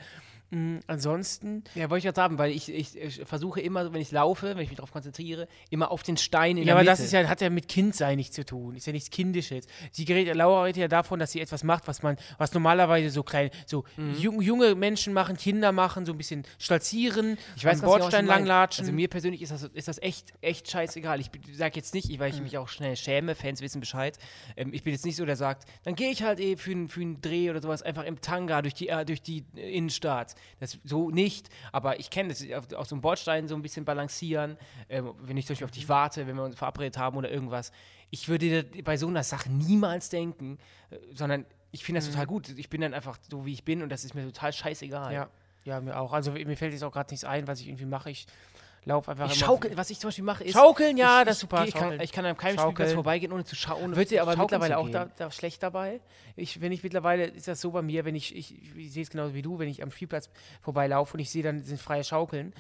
Mm, 0.54 0.78
ansonsten, 0.86 1.64
Ja, 1.74 1.90
wollte 1.90 1.98
ich 1.98 2.04
gerade 2.04 2.16
sagen, 2.16 2.38
weil 2.38 2.52
ich, 2.52 2.68
ich, 2.72 2.96
ich 2.96 3.22
versuche 3.24 3.60
immer, 3.60 3.92
wenn 3.92 4.00
ich 4.00 4.12
laufe, 4.12 4.54
wenn 4.54 4.62
ich 4.62 4.68
mich 4.68 4.76
darauf 4.76 4.92
konzentriere, 4.92 5.48
immer 5.70 5.90
auf 5.90 6.02
den 6.02 6.16
Stein 6.16 6.52
in 6.52 6.58
ja, 6.58 6.64
der 6.64 6.74
aber 6.74 6.80
Mitte. 6.82 6.92
das 6.92 7.00
ist 7.00 7.12
ja, 7.12 7.26
hat 7.28 7.40
ja 7.40 7.50
mit 7.50 7.66
Kindsein 7.68 8.16
nichts 8.16 8.36
zu 8.36 8.44
tun. 8.44 8.76
Ist 8.76 8.86
ja 8.86 8.92
nichts 8.92 9.10
Kindisches. 9.10 9.66
Sie 9.90 10.04
gerät, 10.04 10.32
Laura 10.34 10.62
redet 10.64 10.80
ja 10.80 10.88
davon, 10.88 11.18
dass 11.18 11.32
sie 11.32 11.40
etwas 11.40 11.64
macht, 11.64 11.88
was 11.88 12.02
man, 12.02 12.16
was 12.38 12.52
normalerweise 12.54 13.10
so 13.10 13.22
klein, 13.22 13.50
so 13.66 13.84
Mhm. 13.96 14.14
jung, 14.14 14.40
junge 14.42 14.74
Menschen 14.74 15.12
machen, 15.12 15.36
Kinder 15.36 15.72
machen, 15.72 16.06
so 16.06 16.12
ein 16.12 16.18
bisschen 16.18 16.44
stolzieren, 16.58 17.36
Ich 17.56 17.64
weiß, 17.64 17.78
am 17.78 17.82
was 17.82 17.98
Bordstein 17.98 18.26
langlatschen. 18.26 18.82
Also 18.82 18.92
mir 18.92 19.08
persönlich 19.08 19.42
ist 19.42 19.50
das, 19.52 19.64
ist 19.64 19.88
das 19.88 20.00
echt, 20.02 20.32
echt 20.40 20.70
scheißegal. 20.70 21.20
Ich 21.20 21.30
sage 21.52 21.76
jetzt 21.76 21.94
nicht, 21.94 22.18
weil 22.18 22.30
ich 22.30 22.36
Mhm. 22.38 22.44
mich 22.44 22.58
auch 22.58 22.68
schnell 22.68 22.96
schäme, 22.96 23.34
Fans 23.34 23.60
wissen 23.60 23.80
Bescheid. 23.80 24.18
Ähm, 24.56 24.72
ich 24.72 24.82
bin 24.84 24.92
jetzt 24.92 25.04
nicht 25.04 25.16
so, 25.16 25.24
der 25.24 25.36
sagt, 25.36 25.68
dann 25.84 25.94
gehe 25.94 26.10
ich 26.10 26.22
halt 26.22 26.38
eh 26.40 26.56
für, 26.56 26.70
einen- 26.70 26.88
für 26.88 27.00
einen 27.00 27.20
Dreh 27.20 27.50
oder 27.50 27.60
sowas 27.62 27.82
einfach 27.82 28.04
im 28.04 28.20
Tanga 28.20 28.62
durch 28.62 28.74
die, 28.74 28.88
äh, 28.88 29.04
durch 29.04 29.22
die 29.22 29.44
äh, 29.56 29.70
Innenstadt. 29.76 30.34
Das 30.60 30.78
so 30.84 31.10
nicht, 31.10 31.48
aber 31.72 32.00
ich 32.00 32.10
kenne 32.10 32.30
das, 32.30 32.42
auf, 32.52 32.72
auf 32.72 32.88
so 32.88 32.94
einem 32.94 33.02
Bordstein 33.02 33.48
so 33.48 33.54
ein 33.54 33.62
bisschen 33.62 33.84
balancieren, 33.84 34.56
ähm, 34.88 35.14
wenn 35.20 35.36
ich 35.36 35.46
zum 35.46 35.54
Beispiel 35.54 35.66
auf 35.66 35.70
dich 35.70 35.88
warte, 35.88 36.26
wenn 36.26 36.36
wir 36.36 36.44
uns 36.44 36.56
verabredet 36.56 36.98
haben 36.98 37.16
oder 37.16 37.30
irgendwas. 37.30 37.72
Ich 38.10 38.28
würde 38.28 38.64
bei 38.84 38.96
so 38.96 39.08
einer 39.08 39.24
Sache 39.24 39.50
niemals 39.50 40.08
denken, 40.08 40.58
äh, 40.90 40.96
sondern 41.14 41.46
ich 41.72 41.84
finde 41.84 42.00
das 42.00 42.08
total 42.08 42.26
gut. 42.26 42.50
Ich 42.56 42.70
bin 42.70 42.80
dann 42.80 42.94
einfach 42.94 43.18
so, 43.28 43.44
wie 43.46 43.52
ich 43.52 43.64
bin 43.64 43.82
und 43.82 43.88
das 43.90 44.04
ist 44.04 44.14
mir 44.14 44.24
total 44.24 44.52
scheißegal. 44.52 45.12
Ja, 45.12 45.28
ja, 45.64 45.80
mir 45.80 45.98
auch. 45.98 46.12
Also 46.12 46.30
mir 46.32 46.56
fällt 46.56 46.72
jetzt 46.72 46.84
auch 46.84 46.92
gerade 46.92 47.12
nichts 47.12 47.24
ein, 47.24 47.48
was 47.48 47.60
ich 47.60 47.68
irgendwie 47.68 47.86
mache. 47.86 48.10
Ich 48.10 48.26
laufe 48.84 49.10
einfach 49.10 49.30
Ich 49.30 49.38
schaukel, 49.38 49.76
was 49.76 49.90
ich 49.90 49.98
zum 49.98 50.08
Beispiel 50.08 50.24
mache, 50.24 50.44
ist. 50.44 50.52
Schaukeln, 50.52 50.96
ja, 50.96 51.20
ich, 51.20 51.26
das 51.26 51.36
ist 51.36 51.40
super. 51.40 51.64
Ich 51.66 51.74
kann, 51.74 52.00
ich 52.00 52.12
kann 52.12 52.24
an 52.24 52.36
keinem 52.36 52.56
Schaukeln. 52.56 52.74
Spielplatz 52.74 52.94
vorbeigehen, 52.94 53.32
ohne 53.32 53.44
zu 53.44 53.56
schauen. 53.56 53.96
Wird 53.96 54.10
dir 54.10 54.22
aber 54.22 54.36
mittlerweile 54.36 54.78
auch 54.78 54.88
da, 54.88 55.06
da 55.16 55.30
schlecht 55.30 55.62
dabei. 55.62 56.00
Ich, 56.36 56.60
wenn 56.60 56.72
ich 56.72 56.82
mittlerweile, 56.82 57.26
ist 57.26 57.48
das 57.48 57.60
so 57.60 57.70
bei 57.70 57.82
mir, 57.82 58.04
wenn 58.04 58.14
ich, 58.14 58.34
ich, 58.34 58.76
ich 58.76 58.92
sehe 58.92 59.02
es 59.02 59.10
genauso 59.10 59.34
wie 59.34 59.42
du, 59.42 59.58
wenn 59.58 59.68
ich 59.68 59.82
am 59.82 59.90
Spielplatz 59.90 60.30
vorbeilaufe 60.60 61.14
und 61.14 61.20
ich 61.20 61.30
sehe, 61.30 61.42
dann 61.42 61.62
sind 61.62 61.80
freie 61.80 62.04
Schaukeln, 62.04 62.52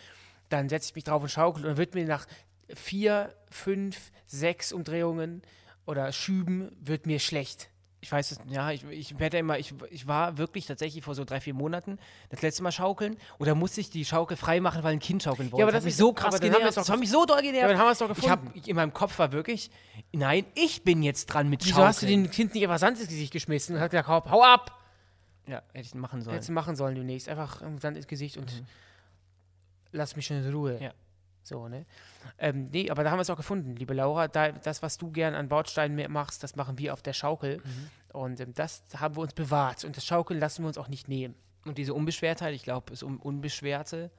dann 0.48 0.68
setze 0.68 0.90
ich 0.90 0.94
mich 0.94 1.04
drauf 1.04 1.22
und 1.22 1.28
schaukel 1.28 1.64
und 1.64 1.70
dann 1.70 1.76
wird 1.76 1.94
mir 1.94 2.04
nach 2.06 2.26
vier, 2.74 3.34
fünf, 3.50 4.10
sechs 4.26 4.72
Umdrehungen 4.72 5.42
oder 5.86 6.12
Schüben, 6.12 6.70
wird 6.80 7.06
mir 7.06 7.18
schlecht. 7.18 7.68
Ich 8.04 8.12
weiß 8.12 8.32
es, 8.32 8.38
ja, 8.50 8.70
ich, 8.70 8.84
ich 8.84 9.18
werde 9.18 9.38
immer, 9.38 9.58
ich, 9.58 9.72
ich 9.90 10.06
war 10.06 10.36
wirklich 10.36 10.66
tatsächlich 10.66 11.02
vor 11.02 11.14
so 11.14 11.24
drei, 11.24 11.40
vier 11.40 11.54
Monaten 11.54 11.98
das 12.28 12.42
letzte 12.42 12.62
Mal 12.62 12.70
schaukeln 12.70 13.16
oder 13.38 13.54
musste 13.54 13.80
ich 13.80 13.88
die 13.88 14.04
Schaukel 14.04 14.36
frei 14.36 14.60
machen, 14.60 14.82
weil 14.82 14.92
ein 14.92 14.98
Kind 14.98 15.22
schaukeln 15.22 15.50
wollte. 15.50 15.62
aber 15.62 15.72
das 15.72 15.78
das 15.78 15.82
hat 15.82 15.84
mich 15.86 15.92
ist- 15.94 15.98
so 15.98 16.12
krass 16.12 16.38
genervt. 16.38 16.76
Das 16.76 16.88
hat 16.90 16.98
mich 17.00 17.10
so 17.10 17.24
doll 17.24 17.40
genervt. 17.40 17.62
Ja, 17.62 17.68
dann 17.68 17.78
haben 17.78 17.86
wir 17.86 17.92
es 17.92 17.98
doch 17.98 18.10
ich 18.14 18.28
hab, 18.28 18.42
gefunden. 18.44 18.68
in 18.68 18.76
meinem 18.76 18.92
Kopf 18.92 19.18
war 19.18 19.32
wirklich, 19.32 19.70
nein, 20.12 20.44
ich 20.54 20.82
bin 20.84 21.02
jetzt 21.02 21.24
dran 21.26 21.48
mit 21.48 21.62
Wieso 21.64 21.70
Schaukeln. 21.76 21.88
hast 21.88 22.02
du 22.02 22.06
dem 22.06 22.30
Kind 22.30 22.52
nicht 22.52 22.62
einfach 22.64 22.78
Sand 22.78 22.98
ins 23.00 23.08
Gesicht 23.08 23.32
geschmissen 23.32 23.74
und 23.76 23.80
hat 23.80 23.90
gesagt, 23.90 24.06
hau, 24.08 24.22
hau 24.30 24.42
ab? 24.44 24.78
Ja, 25.46 25.62
hätte 25.72 25.86
ich 25.88 25.94
machen 25.94 26.20
sollen. 26.20 26.34
Hättest 26.34 26.50
du 26.50 26.52
machen 26.52 26.76
sollen 26.76 26.94
demnächst. 26.96 27.30
Einfach 27.30 27.62
Sand 27.80 27.96
ins 27.96 28.06
Gesicht 28.06 28.36
und 28.36 28.52
lass 29.92 30.14
mich 30.16 30.26
schon 30.26 30.44
in 30.44 30.52
Ruhe. 30.54 30.78
Ja. 30.78 30.92
So, 31.42 31.68
ne? 31.68 31.86
Ähm, 32.38 32.64
nee, 32.72 32.90
aber 32.90 33.04
da 33.04 33.10
haben 33.10 33.18
wir 33.18 33.22
es 33.22 33.30
auch 33.30 33.36
gefunden, 33.36 33.76
liebe 33.76 33.94
Laura. 33.94 34.28
Da, 34.28 34.52
das, 34.52 34.82
was 34.82 34.98
du 34.98 35.10
gern 35.10 35.34
an 35.34 35.48
Bordsteinen 35.48 36.10
machst, 36.12 36.42
das 36.42 36.56
machen 36.56 36.78
wir 36.78 36.92
auf 36.92 37.02
der 37.02 37.12
Schaukel. 37.12 37.62
Und 38.12 38.40
ähm, 38.40 38.54
das 38.54 38.82
haben 38.96 39.16
wir 39.16 39.22
uns 39.22 39.34
bewahrt. 39.34 39.84
Und 39.84 39.96
das 39.96 40.04
Schaukeln 40.06 40.38
lassen 40.40 40.62
wir 40.62 40.68
uns 40.68 40.78
auch 40.78 40.88
nicht 40.88 41.08
nehmen. 41.08 41.34
Und 41.64 41.78
diese 41.78 41.94
Unbeschwertheit, 41.94 42.54
ich 42.54 42.62
glaube, 42.62 42.90
das 42.90 43.02
Un 43.02 43.16
Unbeschwerte. 43.18 44.10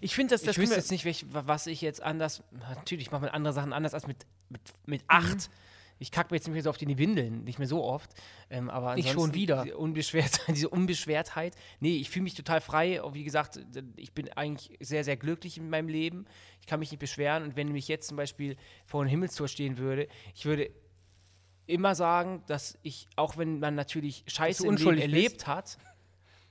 Ich 0.00 0.14
finde, 0.14 0.34
dass 0.34 0.42
das 0.42 0.56
ich 0.56 0.58
wüsste 0.58 0.76
jetzt 0.76 0.90
nicht, 0.90 1.04
welch, 1.04 1.32
wa- 1.32 1.42
was 1.46 1.66
ich 1.66 1.80
jetzt 1.80 2.02
anders. 2.02 2.42
Natürlich 2.52 3.10
macht 3.10 3.22
man 3.22 3.30
andere 3.30 3.52
Sachen 3.54 3.72
anders 3.72 3.94
als 3.94 4.06
mit, 4.06 4.26
mit, 4.48 4.60
mit 4.86 5.02
Mhm. 5.02 5.08
Ich 6.00 6.10
kacke 6.12 6.32
mir 6.32 6.36
jetzt 6.36 6.46
nicht 6.46 6.54
mehr 6.54 6.62
so 6.62 6.70
oft 6.70 6.80
in 6.82 6.88
die 6.88 6.98
Windeln, 6.98 7.44
nicht 7.44 7.58
mehr 7.58 7.66
so 7.68 7.82
oft. 7.84 8.10
Ähm, 8.50 8.70
aber 8.70 8.96
Ich 8.98 9.10
schon 9.10 9.34
wieder. 9.34 9.64
Diese 9.64 9.76
Unbeschwertheit, 9.76 10.42
diese 10.56 10.68
Unbeschwertheit. 10.68 11.54
Nee, 11.80 11.96
ich 11.96 12.08
fühle 12.10 12.22
mich 12.24 12.34
total 12.34 12.60
frei. 12.60 13.00
Wie 13.12 13.24
gesagt, 13.24 13.58
ich 13.96 14.12
bin 14.12 14.30
eigentlich 14.32 14.76
sehr, 14.80 15.02
sehr 15.04 15.16
glücklich 15.16 15.58
in 15.58 15.68
meinem 15.70 15.88
Leben. 15.88 16.26
Ich 16.60 16.66
kann 16.66 16.78
mich 16.80 16.90
nicht 16.92 17.00
beschweren. 17.00 17.42
Und 17.42 17.56
wenn 17.56 17.72
mich 17.72 17.88
jetzt 17.88 18.08
zum 18.08 18.16
Beispiel 18.16 18.56
vor 18.86 19.00
einem 19.00 19.10
Himmelstor 19.10 19.48
stehen 19.48 19.78
würde, 19.78 20.06
ich 20.34 20.44
würde 20.44 20.70
immer 21.66 21.94
sagen, 21.94 22.42
dass 22.46 22.78
ich, 22.82 23.08
auch 23.16 23.36
wenn 23.36 23.58
man 23.58 23.74
natürlich 23.74 24.24
Scheiße 24.26 24.62
im 24.64 24.70
Leben 24.70 24.76
unschuldig 24.78 25.04
bist. 25.04 25.14
erlebt 25.14 25.46
hat, 25.46 25.78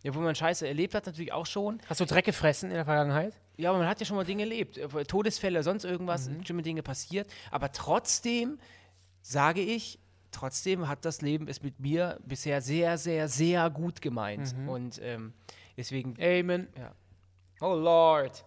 ja, 0.04 0.14
wo 0.14 0.20
man 0.20 0.36
Scheiße 0.36 0.68
erlebt 0.68 0.94
hat, 0.94 1.06
natürlich 1.08 1.34
auch 1.34 1.46
schon, 1.48 1.82
Hast 1.88 2.02
du 2.02 2.06
Dreck 2.06 2.26
gefressen 2.26 2.70
in 2.70 2.76
der 2.76 2.86
Vergangenheit? 2.86 3.34
ja, 3.58 3.70
aber 3.72 3.80
man 3.80 3.88
hat 3.88 4.00
ja 4.00 4.06
schon 4.06 4.16
mal 4.16 4.26
Dinge 4.26 4.44
erlebt. 4.44 4.78
äh, 4.78 4.88
Todesfälle, 5.06 5.64
sonst 5.64 5.86
irgendwas, 5.86 6.30
Mhm. 6.30 6.44
schlimme 6.46 6.62
Dinge 6.62 6.84
passiert. 6.84 7.28
Aber 7.50 7.72
trotzdem 7.72 8.60
sage 9.28 9.62
ich, 9.62 10.00
trotzdem 10.32 10.88
hat 10.88 11.04
das 11.04 11.22
Leben 11.22 11.48
es 11.48 11.62
mit 11.62 11.80
mir 11.80 12.20
bisher 12.26 12.62
sehr, 12.62 12.98
sehr, 12.98 13.28
sehr 13.28 13.70
gut 13.70 14.02
gemeint. 14.02 14.56
Mhm. 14.58 14.70
Und 14.70 15.00
ähm, 15.04 15.34
deswegen. 15.76 16.16
Amen. 16.22 16.68
Oh 17.60 17.74
Lord. 17.74 18.46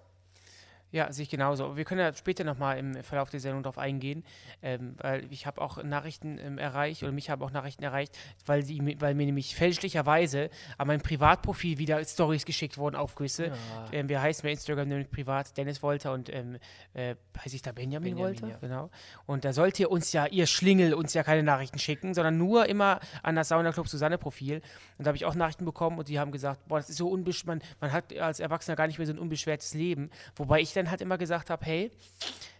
Ja, 0.93 1.13
sehe 1.13 1.23
ich 1.25 1.31
genauso. 1.31 1.77
Wir 1.77 1.85
können 1.85 2.01
ja 2.01 2.13
später 2.15 2.45
nochmal 2.45 2.79
im 2.79 3.03
Verlauf 3.03 3.31
der 3.31 3.41
Sendung 3.41 3.63
darauf 3.63 3.79
eingehen, 3.79 4.25
ähm, 4.63 4.95
weil 4.99 5.31
ich 5.33 5.47
habe 5.47 5.61
auch 5.61 5.83
Nachrichten 5.83 6.39
ähm, 6.39 6.59
erreicht 6.59 7.03
oder 7.03 7.13
mich 7.13 7.31
haben 7.31 7.43
auch 7.43 7.51
Nachrichten 7.51 7.83
erreicht, 7.83 8.17
weil, 8.47 8.63
die, 8.63 9.01
weil 9.01 9.15
mir 9.15 9.27
nämlich 9.27 9.55
fälschlicherweise 9.55 10.51
an 10.79 10.87
mein 10.87 11.01
Privatprofil 11.01 11.79
wieder 11.79 12.05
Stories 12.05 12.45
geschickt 12.45 12.79
wurden, 12.79 12.97
Aufgüsse. 12.97 13.53
Ähm, 13.93 14.09
wir 14.09 14.21
heißen 14.21 14.43
bei 14.43 14.51
Instagram 14.51 14.89
nämlich 14.89 15.11
privat 15.11 15.57
Dennis 15.57 15.83
Wolter 15.83 16.13
und 16.13 16.33
ähm, 16.33 16.59
äh, 16.95 17.15
heiße 17.39 17.57
ich 17.57 17.63
da 17.63 17.73
Benjamin, 17.73 18.15
Benjamin, 18.15 18.43
Wolter? 18.43 18.49
ja. 18.49 18.59
Genau. 18.61 18.91
Und 19.27 19.45
da 19.45 19.53
sollt 19.53 19.79
ihr 19.79 19.91
uns 19.91 20.13
ja, 20.13 20.27
ihr 20.27 20.47
Schlingel, 20.47 20.95
uns 20.95 21.15
ja 21.15 21.23
keine 21.23 21.43
Nachrichten 21.43 21.79
schicken, 21.79 22.15
sondern 22.15 22.37
nur 22.37 22.67
immer 22.67 23.01
an 23.23 23.37
das 23.37 23.49
Sauna 23.49 23.73
Club 23.73 23.89
Susanne 23.89 24.19
Profil. 24.19 24.63
Und 24.99 25.05
da 25.05 25.09
habe 25.09 25.17
ich 25.17 25.25
auch 25.25 25.35
Nachrichten 25.35 25.65
bekommen 25.65 25.99
und 25.99 26.09
die 26.09 26.19
haben 26.19 26.33
gesagt, 26.33 26.67
boah, 26.69 26.79
das 26.79 26.91
ist 26.91 26.97
so 26.97 27.09
unbesch 27.09 27.45
man, 27.47 27.61
man 27.81 27.93
hat 27.93 28.17
als 28.19 28.41
Erwachsener 28.41 28.77
gar 28.77 28.87
nicht 28.87 28.99
mehr 28.99 29.07
so 29.07 29.13
ein 29.13 29.19
unbeschwertes 29.19 29.75
Leben. 29.75 30.11
Wobei 30.37 30.61
ich 30.61 30.73
dann 30.83 30.91
halt 30.91 31.01
immer 31.01 31.19
gesagt 31.19 31.51
habe, 31.51 31.65
hey, 31.65 31.91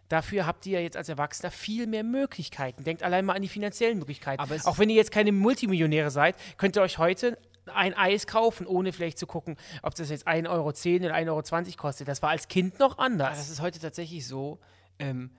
Dafür 0.09 0.45
habt 0.45 0.67
ihr 0.67 0.83
jetzt 0.83 0.97
als 0.97 1.09
Erwachsener 1.09 1.53
viel 1.53 1.87
mehr 1.87 2.03
Möglichkeiten. 2.03 2.83
Denkt 2.83 3.05
allein 3.05 3.25
mal 3.25 3.35
an 3.35 3.43
die 3.43 3.49
finanziellen 3.49 3.97
Möglichkeiten. 3.97 4.41
Auch 4.67 4.77
wenn 4.81 4.91
ihr 4.91 4.97
jetzt 4.97 5.13
keine 5.13 5.31
Multimillionäre 5.31 6.11
seid, 6.11 6.35
könnt 6.57 6.75
ihr 6.77 6.83
euch 6.83 6.99
heute 6.99 7.39
ein 7.73 7.95
Eis 7.95 8.27
kaufen, 8.27 8.67
ohne 8.67 8.93
vielleicht 8.93 9.21
zu 9.21 9.29
gucken, 9.29 9.57
ob 9.83 9.95
das 9.95 10.11
jetzt 10.11 10.27
1,10 10.27 10.49
Euro 10.51 10.65
oder 10.65 10.75
1,20 10.75 11.29
Euro 11.29 11.77
kostet. 11.77 12.09
Das 12.09 12.23
war 12.23 12.31
als 12.31 12.49
Kind 12.49 12.81
noch 12.81 12.99
anders. 12.99 13.39
das 13.39 13.51
ist 13.51 13.61
heute 13.61 13.79
tatsächlich 13.79 14.27
so, 14.27 14.59
ähm, 14.99 15.31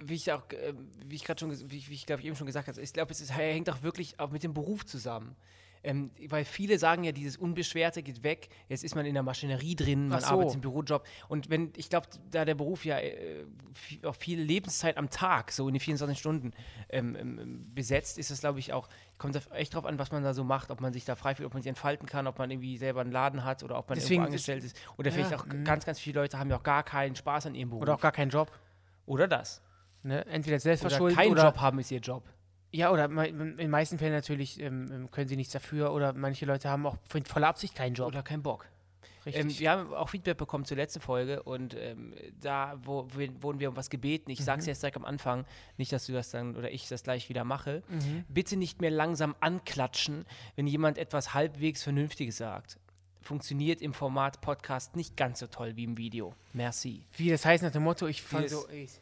wie 0.00 0.14
ich 0.14 0.32
auch, 0.32 0.42
ähm, 0.64 0.90
wie 1.06 1.14
ich 1.14 1.22
gerade 1.22 1.38
schon, 1.38 1.70
wie, 1.70 1.76
ich- 1.76 1.88
wie 1.88 1.94
ich 1.94 2.06
glaube 2.06 2.22
ich 2.22 2.26
eben 2.26 2.34
schon 2.34 2.48
gesagt 2.48 2.66
habe, 2.66 2.80
ich 2.80 2.92
glaube, 2.92 3.12
es 3.12 3.20
ist, 3.20 3.36
hängt 3.36 3.70
auch 3.70 3.82
wirklich 3.84 4.18
auch 4.18 4.30
mit 4.32 4.42
dem 4.42 4.52
Beruf 4.52 4.84
zusammen. 4.84 5.36
Ähm, 5.86 6.10
weil 6.28 6.44
viele 6.44 6.80
sagen 6.80 7.04
ja, 7.04 7.12
dieses 7.12 7.36
Unbeschwerte 7.36 8.02
geht 8.02 8.24
weg. 8.24 8.48
Jetzt 8.68 8.82
ist 8.82 8.96
man 8.96 9.06
in 9.06 9.14
der 9.14 9.22
Maschinerie 9.22 9.76
drin, 9.76 10.08
man 10.08 10.20
so. 10.20 10.26
arbeitet 10.26 10.56
im 10.56 10.60
Bürojob. 10.60 11.06
Und 11.28 11.48
wenn, 11.48 11.72
ich 11.76 11.88
glaube, 11.88 12.08
da 12.32 12.44
der 12.44 12.56
Beruf 12.56 12.84
ja 12.84 12.98
äh, 12.98 13.44
viel, 13.72 14.04
auch 14.04 14.16
viel 14.16 14.40
Lebenszeit 14.40 14.96
am 14.96 15.10
Tag, 15.10 15.52
so 15.52 15.68
in 15.68 15.74
den 15.74 15.80
24 15.80 16.18
Stunden 16.18 16.50
ähm, 16.88 17.14
ähm, 17.14 17.72
besetzt, 17.72 18.18
ist 18.18 18.32
es, 18.32 18.40
glaube 18.40 18.58
ich, 18.58 18.72
auch, 18.72 18.88
kommt 19.18 19.40
echt 19.52 19.76
drauf 19.76 19.86
an, 19.86 19.96
was 20.00 20.10
man 20.10 20.24
da 20.24 20.34
so 20.34 20.42
macht, 20.42 20.72
ob 20.72 20.80
man 20.80 20.92
sich 20.92 21.04
da 21.04 21.14
frei 21.14 21.36
fühlt, 21.36 21.46
ob 21.46 21.54
man 21.54 21.62
sich 21.62 21.68
entfalten 21.68 22.08
kann, 22.08 22.26
ob 22.26 22.40
man 22.40 22.50
irgendwie 22.50 22.78
selber 22.78 23.02
einen 23.02 23.12
Laden 23.12 23.44
hat 23.44 23.62
oder 23.62 23.78
ob 23.78 23.88
man 23.88 23.96
Deswegen 23.96 24.22
irgendwo 24.22 24.32
angestellt 24.32 24.64
ist. 24.64 24.76
Oder 24.96 25.12
vielleicht 25.12 25.30
Ja, 25.30 25.38
auch 25.38 25.46
mhm. 25.46 25.62
ganz, 25.62 25.84
ganz 25.84 26.00
viele 26.00 26.20
Leute 26.20 26.36
haben 26.36 26.50
ja 26.50 26.56
auch 26.56 26.64
gar 26.64 26.82
keinen 26.82 27.14
Spaß 27.14 27.46
an 27.46 27.54
ihrem 27.54 27.70
Beruf. 27.70 27.82
Oder 27.82 27.94
auch 27.94 28.00
gar 28.00 28.12
keinen 28.12 28.30
Job. 28.30 28.50
Oder 29.06 29.28
das. 29.28 29.62
Ne? 30.02 30.26
Entweder 30.26 30.56
Oder 30.56 30.60
selbstverschuldet 30.60 31.16
keinen 31.16 31.30
oder, 31.30 31.44
Job 31.44 31.60
haben 31.60 31.78
ist 31.78 31.92
ihr 31.92 32.00
Job. 32.00 32.24
Ja, 32.72 32.90
oder 32.90 33.06
in 33.26 33.56
den 33.56 33.70
meisten 33.70 33.98
Fällen 33.98 34.12
natürlich 34.12 34.60
ähm, 34.60 34.88
ähm, 34.92 35.10
können 35.10 35.28
sie 35.28 35.36
nichts 35.36 35.52
dafür 35.52 35.92
oder 35.92 36.12
manche 36.12 36.44
Leute 36.46 36.68
haben 36.68 36.84
auch 36.86 36.96
voller 37.24 37.48
Absicht 37.48 37.74
keinen 37.74 37.94
Job. 37.94 38.08
Oder 38.08 38.22
keinen 38.22 38.42
Bock. 38.42 38.66
Richtig. 39.24 39.42
Ähm, 39.44 39.58
wir 39.58 39.70
haben 39.70 39.94
auch 39.94 40.08
Feedback 40.08 40.36
bekommen 40.36 40.64
zur 40.64 40.76
letzten 40.76 41.00
Folge 41.00 41.42
und 41.42 41.74
ähm, 41.74 42.14
da 42.40 42.78
wo, 42.84 43.08
wo, 43.12 43.42
wurden 43.42 43.58
wir 43.60 43.70
um 43.70 43.76
was 43.76 43.90
gebeten. 43.90 44.30
Ich 44.30 44.38
Mhm. 44.40 44.44
sage 44.44 44.60
es 44.60 44.66
jetzt 44.66 44.82
direkt 44.82 44.96
am 44.96 45.04
Anfang, 45.04 45.44
nicht, 45.78 45.90
dass 45.90 46.06
du 46.06 46.12
das 46.12 46.30
dann 46.30 46.54
oder 46.54 46.70
ich 46.70 46.86
das 46.88 47.02
gleich 47.02 47.28
wieder 47.28 47.42
mache. 47.44 47.82
Mhm. 47.88 48.24
Bitte 48.28 48.56
nicht 48.56 48.80
mehr 48.80 48.90
langsam 48.90 49.34
anklatschen, 49.40 50.24
wenn 50.54 50.66
jemand 50.68 50.96
etwas 50.98 51.34
halbwegs 51.34 51.82
Vernünftiges 51.82 52.36
sagt. 52.36 52.78
Funktioniert 53.20 53.80
im 53.82 53.92
Format 53.94 54.40
Podcast 54.40 54.94
nicht 54.94 55.16
ganz 55.16 55.40
so 55.40 55.48
toll 55.48 55.74
wie 55.74 55.82
im 55.84 55.96
Video. 55.96 56.32
Merci. 56.52 57.02
Wie 57.16 57.28
das 57.28 57.44
heißt 57.44 57.64
nach 57.64 57.72
dem 57.72 57.82
Motto, 57.82 58.06
ich 58.06 58.22
fange 58.22 58.48
so. 58.48 58.68
Ich, 58.68 58.92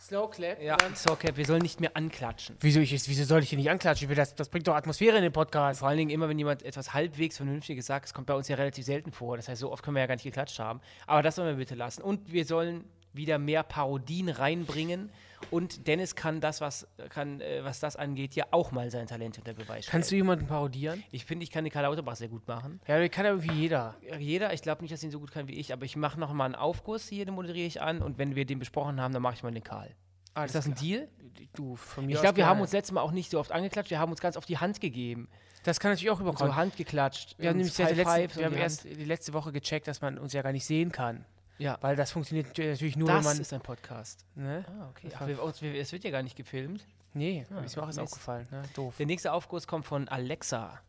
Slow 0.00 0.30
Clap. 0.30 0.62
Ja, 0.62 0.76
okay, 1.10 1.32
wir 1.34 1.44
sollen 1.44 1.62
nicht 1.62 1.80
mehr 1.80 1.96
anklatschen. 1.96 2.56
Wieso, 2.60 2.80
ich, 2.80 2.92
wieso 2.92 3.24
soll 3.24 3.42
ich 3.42 3.50
hier 3.50 3.58
nicht 3.58 3.70
anklatschen? 3.70 4.06
Ich 4.06 4.08
will 4.08 4.16
das, 4.16 4.34
das 4.34 4.48
bringt 4.48 4.68
doch 4.68 4.74
Atmosphäre 4.74 5.16
in 5.16 5.22
den 5.22 5.32
Podcast. 5.32 5.80
Vor 5.80 5.88
allen 5.88 5.98
Dingen 5.98 6.10
immer, 6.10 6.28
wenn 6.28 6.38
jemand 6.38 6.62
etwas 6.62 6.94
halbwegs 6.94 7.36
Vernünftiges 7.36 7.86
sagt, 7.86 8.06
das 8.06 8.14
kommt 8.14 8.26
bei 8.26 8.34
uns 8.34 8.48
ja 8.48 8.56
relativ 8.56 8.84
selten 8.84 9.12
vor. 9.12 9.36
Das 9.36 9.48
heißt, 9.48 9.60
so 9.60 9.72
oft 9.72 9.84
können 9.84 9.96
wir 9.96 10.00
ja 10.00 10.06
gar 10.06 10.14
nicht 10.14 10.24
geklatscht 10.24 10.58
haben. 10.60 10.80
Aber 11.06 11.22
das 11.22 11.34
sollen 11.34 11.48
wir 11.48 11.56
bitte 11.56 11.74
lassen. 11.74 12.02
Und 12.02 12.32
wir 12.32 12.44
sollen 12.44 12.84
wieder 13.12 13.38
mehr 13.38 13.62
Parodien 13.64 14.28
reinbringen. 14.28 15.10
Und 15.50 15.86
Dennis 15.86 16.14
kann 16.14 16.40
das, 16.40 16.60
was, 16.60 16.86
kann, 17.08 17.40
äh, 17.40 17.64
was 17.64 17.80
das 17.80 17.96
angeht, 17.96 18.34
ja 18.34 18.46
auch 18.50 18.70
mal 18.70 18.90
sein 18.90 19.06
Talent 19.06 19.38
unter 19.38 19.54
Beweis 19.54 19.84
stellen. 19.84 19.92
Kannst 19.92 20.10
du 20.10 20.16
jemanden 20.16 20.46
parodieren? 20.46 21.02
Ich 21.10 21.24
finde, 21.24 21.44
ich 21.44 21.50
kann 21.50 21.64
die 21.64 21.70
Karl 21.70 21.84
Lauterbach 21.84 22.16
sehr 22.16 22.28
gut 22.28 22.46
machen. 22.48 22.80
Ja, 22.86 23.00
die 23.00 23.08
kann 23.08 23.24
ja 23.24 23.32
irgendwie 23.32 23.54
jeder. 23.54 23.94
Jeder, 24.18 24.52
ich 24.52 24.62
glaube 24.62 24.82
nicht, 24.82 24.92
dass 24.92 25.02
ihn 25.02 25.10
so 25.10 25.20
gut 25.20 25.32
kann 25.32 25.48
wie 25.48 25.54
ich, 25.54 25.72
aber 25.72 25.84
ich 25.84 25.96
mache 25.96 26.18
noch 26.18 26.32
mal 26.32 26.44
einen 26.44 26.54
Aufguss 26.54 27.08
hier, 27.08 27.24
den 27.24 27.34
moderiere 27.34 27.66
ich 27.66 27.80
an. 27.80 28.02
Und 28.02 28.18
wenn 28.18 28.34
wir 28.34 28.44
den 28.44 28.58
besprochen 28.58 29.00
haben, 29.00 29.12
dann 29.14 29.22
mache 29.22 29.34
ich 29.34 29.42
mal 29.42 29.52
den 29.52 29.64
Karl. 29.64 29.94
Alles 30.34 30.50
Ist 30.50 30.54
das 30.54 30.66
ein 30.66 30.74
klar. 30.74 30.84
Deal? 30.84 31.08
Du, 31.54 31.76
von 31.76 32.06
mir 32.06 32.14
Ich 32.14 32.20
glaube, 32.20 32.36
wir 32.36 32.46
haben 32.46 32.60
uns 32.60 32.72
letztes 32.72 32.92
Mal 32.92 33.00
auch 33.00 33.12
nicht 33.12 33.30
so 33.30 33.38
oft 33.38 33.52
angeklatscht, 33.52 33.90
wir 33.90 33.98
haben 33.98 34.10
uns 34.10 34.20
ganz 34.20 34.36
auf 34.36 34.44
die 34.44 34.58
Hand 34.58 34.80
gegeben. 34.80 35.28
Das 35.64 35.80
kann 35.80 35.90
natürlich 35.90 36.10
auch 36.10 36.18
So 36.18 36.24
überkommen. 36.24 36.56
Hand 36.56 36.76
geklatscht. 36.76 37.34
wir 37.38 37.48
haben 37.50 37.56
nämlich 37.56 37.76
letzten, 37.76 37.96
Fives 37.96 38.36
wir 38.36 38.44
haben 38.44 38.54
die 38.54 38.60
erst 38.60 38.84
die 38.84 39.04
letzte 39.04 39.32
Woche 39.32 39.52
gecheckt, 39.52 39.88
dass 39.88 40.00
man 40.00 40.18
uns 40.18 40.32
ja 40.32 40.42
gar 40.42 40.52
nicht 40.52 40.64
sehen 40.64 40.92
kann. 40.92 41.24
Ja. 41.58 41.76
Weil 41.80 41.96
das 41.96 42.12
funktioniert 42.12 42.56
natürlich 42.56 42.96
nur, 42.96 43.08
Das 43.08 43.18
wenn 43.24 43.32
man. 43.32 43.40
ist 43.40 43.52
ein 43.52 43.60
Podcast. 43.60 44.24
Ne? 44.34 44.64
Ah, 44.68 44.88
okay. 44.90 45.08
Das 45.10 45.20
Ach, 45.20 45.60
wir, 45.62 45.74
es 45.74 45.92
wird 45.92 46.04
ja 46.04 46.10
gar 46.10 46.22
nicht 46.22 46.36
gefilmt. 46.36 46.86
Nee, 47.14 47.44
ist 47.64 47.76
mir 47.76 47.82
auch 47.82 47.86
jetzt 47.88 47.98
aufgefallen. 47.98 48.46
Ne? 48.50 48.62
Doof. 48.74 48.94
Der 48.98 49.06
nächste 49.06 49.32
Aufguss 49.32 49.66
kommt 49.66 49.84
von 49.86 50.08
Alexa. 50.08 50.80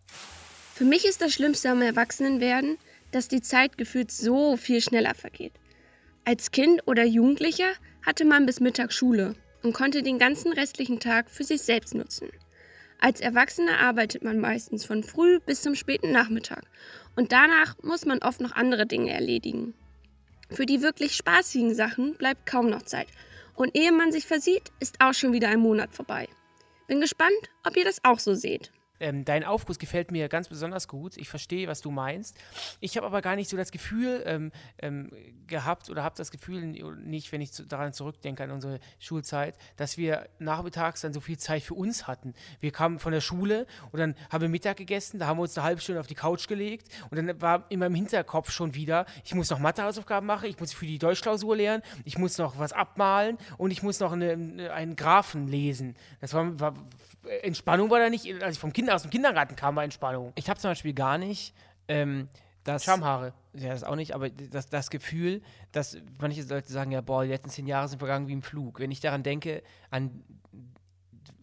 Für 0.75 0.85
mich 0.85 1.05
ist 1.05 1.21
das 1.21 1.33
Schlimmste 1.33 1.71
am 1.71 1.81
Erwachsenenwerden, 1.81 2.77
dass 3.11 3.27
die 3.27 3.41
Zeit 3.41 3.77
gefühlt 3.77 4.11
so 4.11 4.55
viel 4.57 4.81
schneller 4.81 5.15
vergeht. 5.15 5.53
Als 6.25 6.51
Kind 6.51 6.87
oder 6.87 7.03
Jugendlicher 7.03 7.71
hatte 8.05 8.25
man 8.25 8.45
bis 8.45 8.59
Mittag 8.59 8.93
Schule 8.93 9.35
und 9.63 9.73
konnte 9.73 10.03
den 10.03 10.19
ganzen 10.19 10.53
restlichen 10.53 10.99
Tag 10.99 11.29
für 11.29 11.43
sich 11.43 11.61
selbst 11.63 11.95
nutzen. 11.95 12.29
Als 12.99 13.21
Erwachsener 13.21 13.79
arbeitet 13.79 14.23
man 14.23 14.39
meistens 14.39 14.85
von 14.85 15.03
früh 15.03 15.39
bis 15.39 15.61
zum 15.61 15.73
späten 15.73 16.11
Nachmittag 16.11 16.63
und 17.15 17.31
danach 17.31 17.75
muss 17.81 18.05
man 18.05 18.19
oft 18.19 18.41
noch 18.41 18.51
andere 18.51 18.85
Dinge 18.85 19.11
erledigen. 19.11 19.73
Für 20.51 20.65
die 20.65 20.81
wirklich 20.81 21.15
spaßigen 21.15 21.75
Sachen 21.75 22.15
bleibt 22.15 22.45
kaum 22.45 22.69
noch 22.69 22.83
Zeit 22.83 23.07
und 23.55 23.75
ehe 23.77 23.91
man 23.91 24.11
sich 24.11 24.25
versieht, 24.25 24.71
ist 24.79 24.99
auch 24.99 25.13
schon 25.13 25.33
wieder 25.33 25.49
ein 25.49 25.59
Monat 25.59 25.93
vorbei. 25.93 26.27
Bin 26.87 27.01
gespannt, 27.01 27.49
ob 27.63 27.77
ihr 27.77 27.85
das 27.85 28.03
auch 28.03 28.19
so 28.19 28.33
seht. 28.33 28.71
Ähm, 28.99 29.25
dein 29.25 29.43
Aufguss 29.43 29.79
gefällt 29.79 30.11
mir 30.11 30.29
ganz 30.29 30.49
besonders 30.49 30.87
gut. 30.87 31.17
Ich 31.17 31.29
verstehe, 31.29 31.67
was 31.67 31.81
du 31.81 31.91
meinst. 31.91 32.37
Ich 32.79 32.97
habe 32.97 33.07
aber 33.07 33.21
gar 33.21 33.35
nicht 33.35 33.49
so 33.49 33.57
das 33.57 33.71
Gefühl 33.71 34.23
ähm, 34.25 34.51
ähm, 34.81 35.11
gehabt 35.47 35.89
oder 35.89 36.03
habe 36.03 36.15
das 36.17 36.31
Gefühl 36.31 36.61
nicht, 36.61 37.31
wenn 37.31 37.41
ich 37.41 37.51
zu, 37.51 37.65
daran 37.65 37.93
zurückdenke 37.93 38.43
an 38.43 38.51
unsere 38.51 38.79
Schulzeit, 38.99 39.57
dass 39.77 39.97
wir 39.97 40.27
nachmittags 40.39 41.01
dann 41.01 41.13
so 41.13 41.19
viel 41.19 41.37
Zeit 41.37 41.63
für 41.63 41.73
uns 41.73 42.07
hatten. 42.07 42.33
Wir 42.59 42.71
kamen 42.71 42.99
von 42.99 43.11
der 43.11 43.21
Schule 43.21 43.65
und 43.91 43.99
dann 43.99 44.15
haben 44.29 44.41
wir 44.41 44.49
Mittag 44.49 44.77
gegessen, 44.77 45.19
da 45.19 45.27
haben 45.27 45.37
wir 45.37 45.43
uns 45.43 45.57
eine 45.57 45.65
halbe 45.65 45.81
Stunde 45.81 45.99
auf 45.99 46.07
die 46.07 46.15
Couch 46.15 46.47
gelegt 46.47 46.87
und 47.09 47.17
dann 47.17 47.41
war 47.41 47.65
in 47.69 47.79
meinem 47.79 47.95
Hinterkopf 47.95 48.51
schon 48.51 48.75
wieder, 48.75 49.05
ich 49.23 49.33
muss 49.35 49.49
noch 49.49 49.59
Mathehausaufgaben 49.59 50.27
machen, 50.27 50.49
ich 50.49 50.59
muss 50.59 50.73
für 50.73 50.85
die 50.85 50.99
Deutschklausur 50.99 51.55
lernen, 51.55 51.83
ich 52.05 52.17
muss 52.17 52.37
noch 52.37 52.57
was 52.59 52.73
abmalen 52.73 53.37
und 53.57 53.71
ich 53.71 53.83
muss 53.83 53.99
noch 53.99 54.11
eine, 54.11 54.31
eine, 54.31 54.73
einen 54.73 54.95
Graphen 54.95 55.47
lesen. 55.47 55.95
Das 56.21 56.33
war, 56.33 56.59
war 56.59 56.73
Entspannung 57.41 57.89
war 57.89 57.99
da 57.99 58.09
nicht, 58.09 58.41
als 58.41 58.55
ich 58.55 58.59
vom 58.59 58.73
Kinder, 58.89 58.95
aus 58.95 59.01
dem 59.03 59.11
Kindergarten 59.11 59.55
kam, 59.55 59.75
war 59.75 59.83
Entspannung. 59.83 60.31
Ich 60.35 60.49
habe 60.49 60.59
zum 60.59 60.71
Beispiel 60.71 60.93
gar 60.93 61.17
nicht 61.17 61.53
ähm, 61.87 62.27
das. 62.63 62.83
Schamhaare. 62.83 63.33
Ja, 63.53 63.69
das 63.69 63.83
auch 63.83 63.95
nicht, 63.95 64.13
aber 64.15 64.29
das, 64.29 64.69
das 64.69 64.89
Gefühl, 64.89 65.41
dass 65.71 65.97
manche 66.19 66.41
Leute 66.43 66.71
sagen, 66.71 66.91
ja, 66.91 67.01
boah, 67.01 67.23
die 67.23 67.29
letzten 67.29 67.49
zehn 67.49 67.67
Jahre 67.67 67.87
sind 67.87 67.99
vergangen 67.99 68.27
wie 68.27 68.33
im 68.33 68.41
Flug. 68.41 68.79
Wenn 68.79 68.91
ich 68.91 68.99
daran 68.99 69.23
denke, 69.23 69.63
an, 69.91 70.23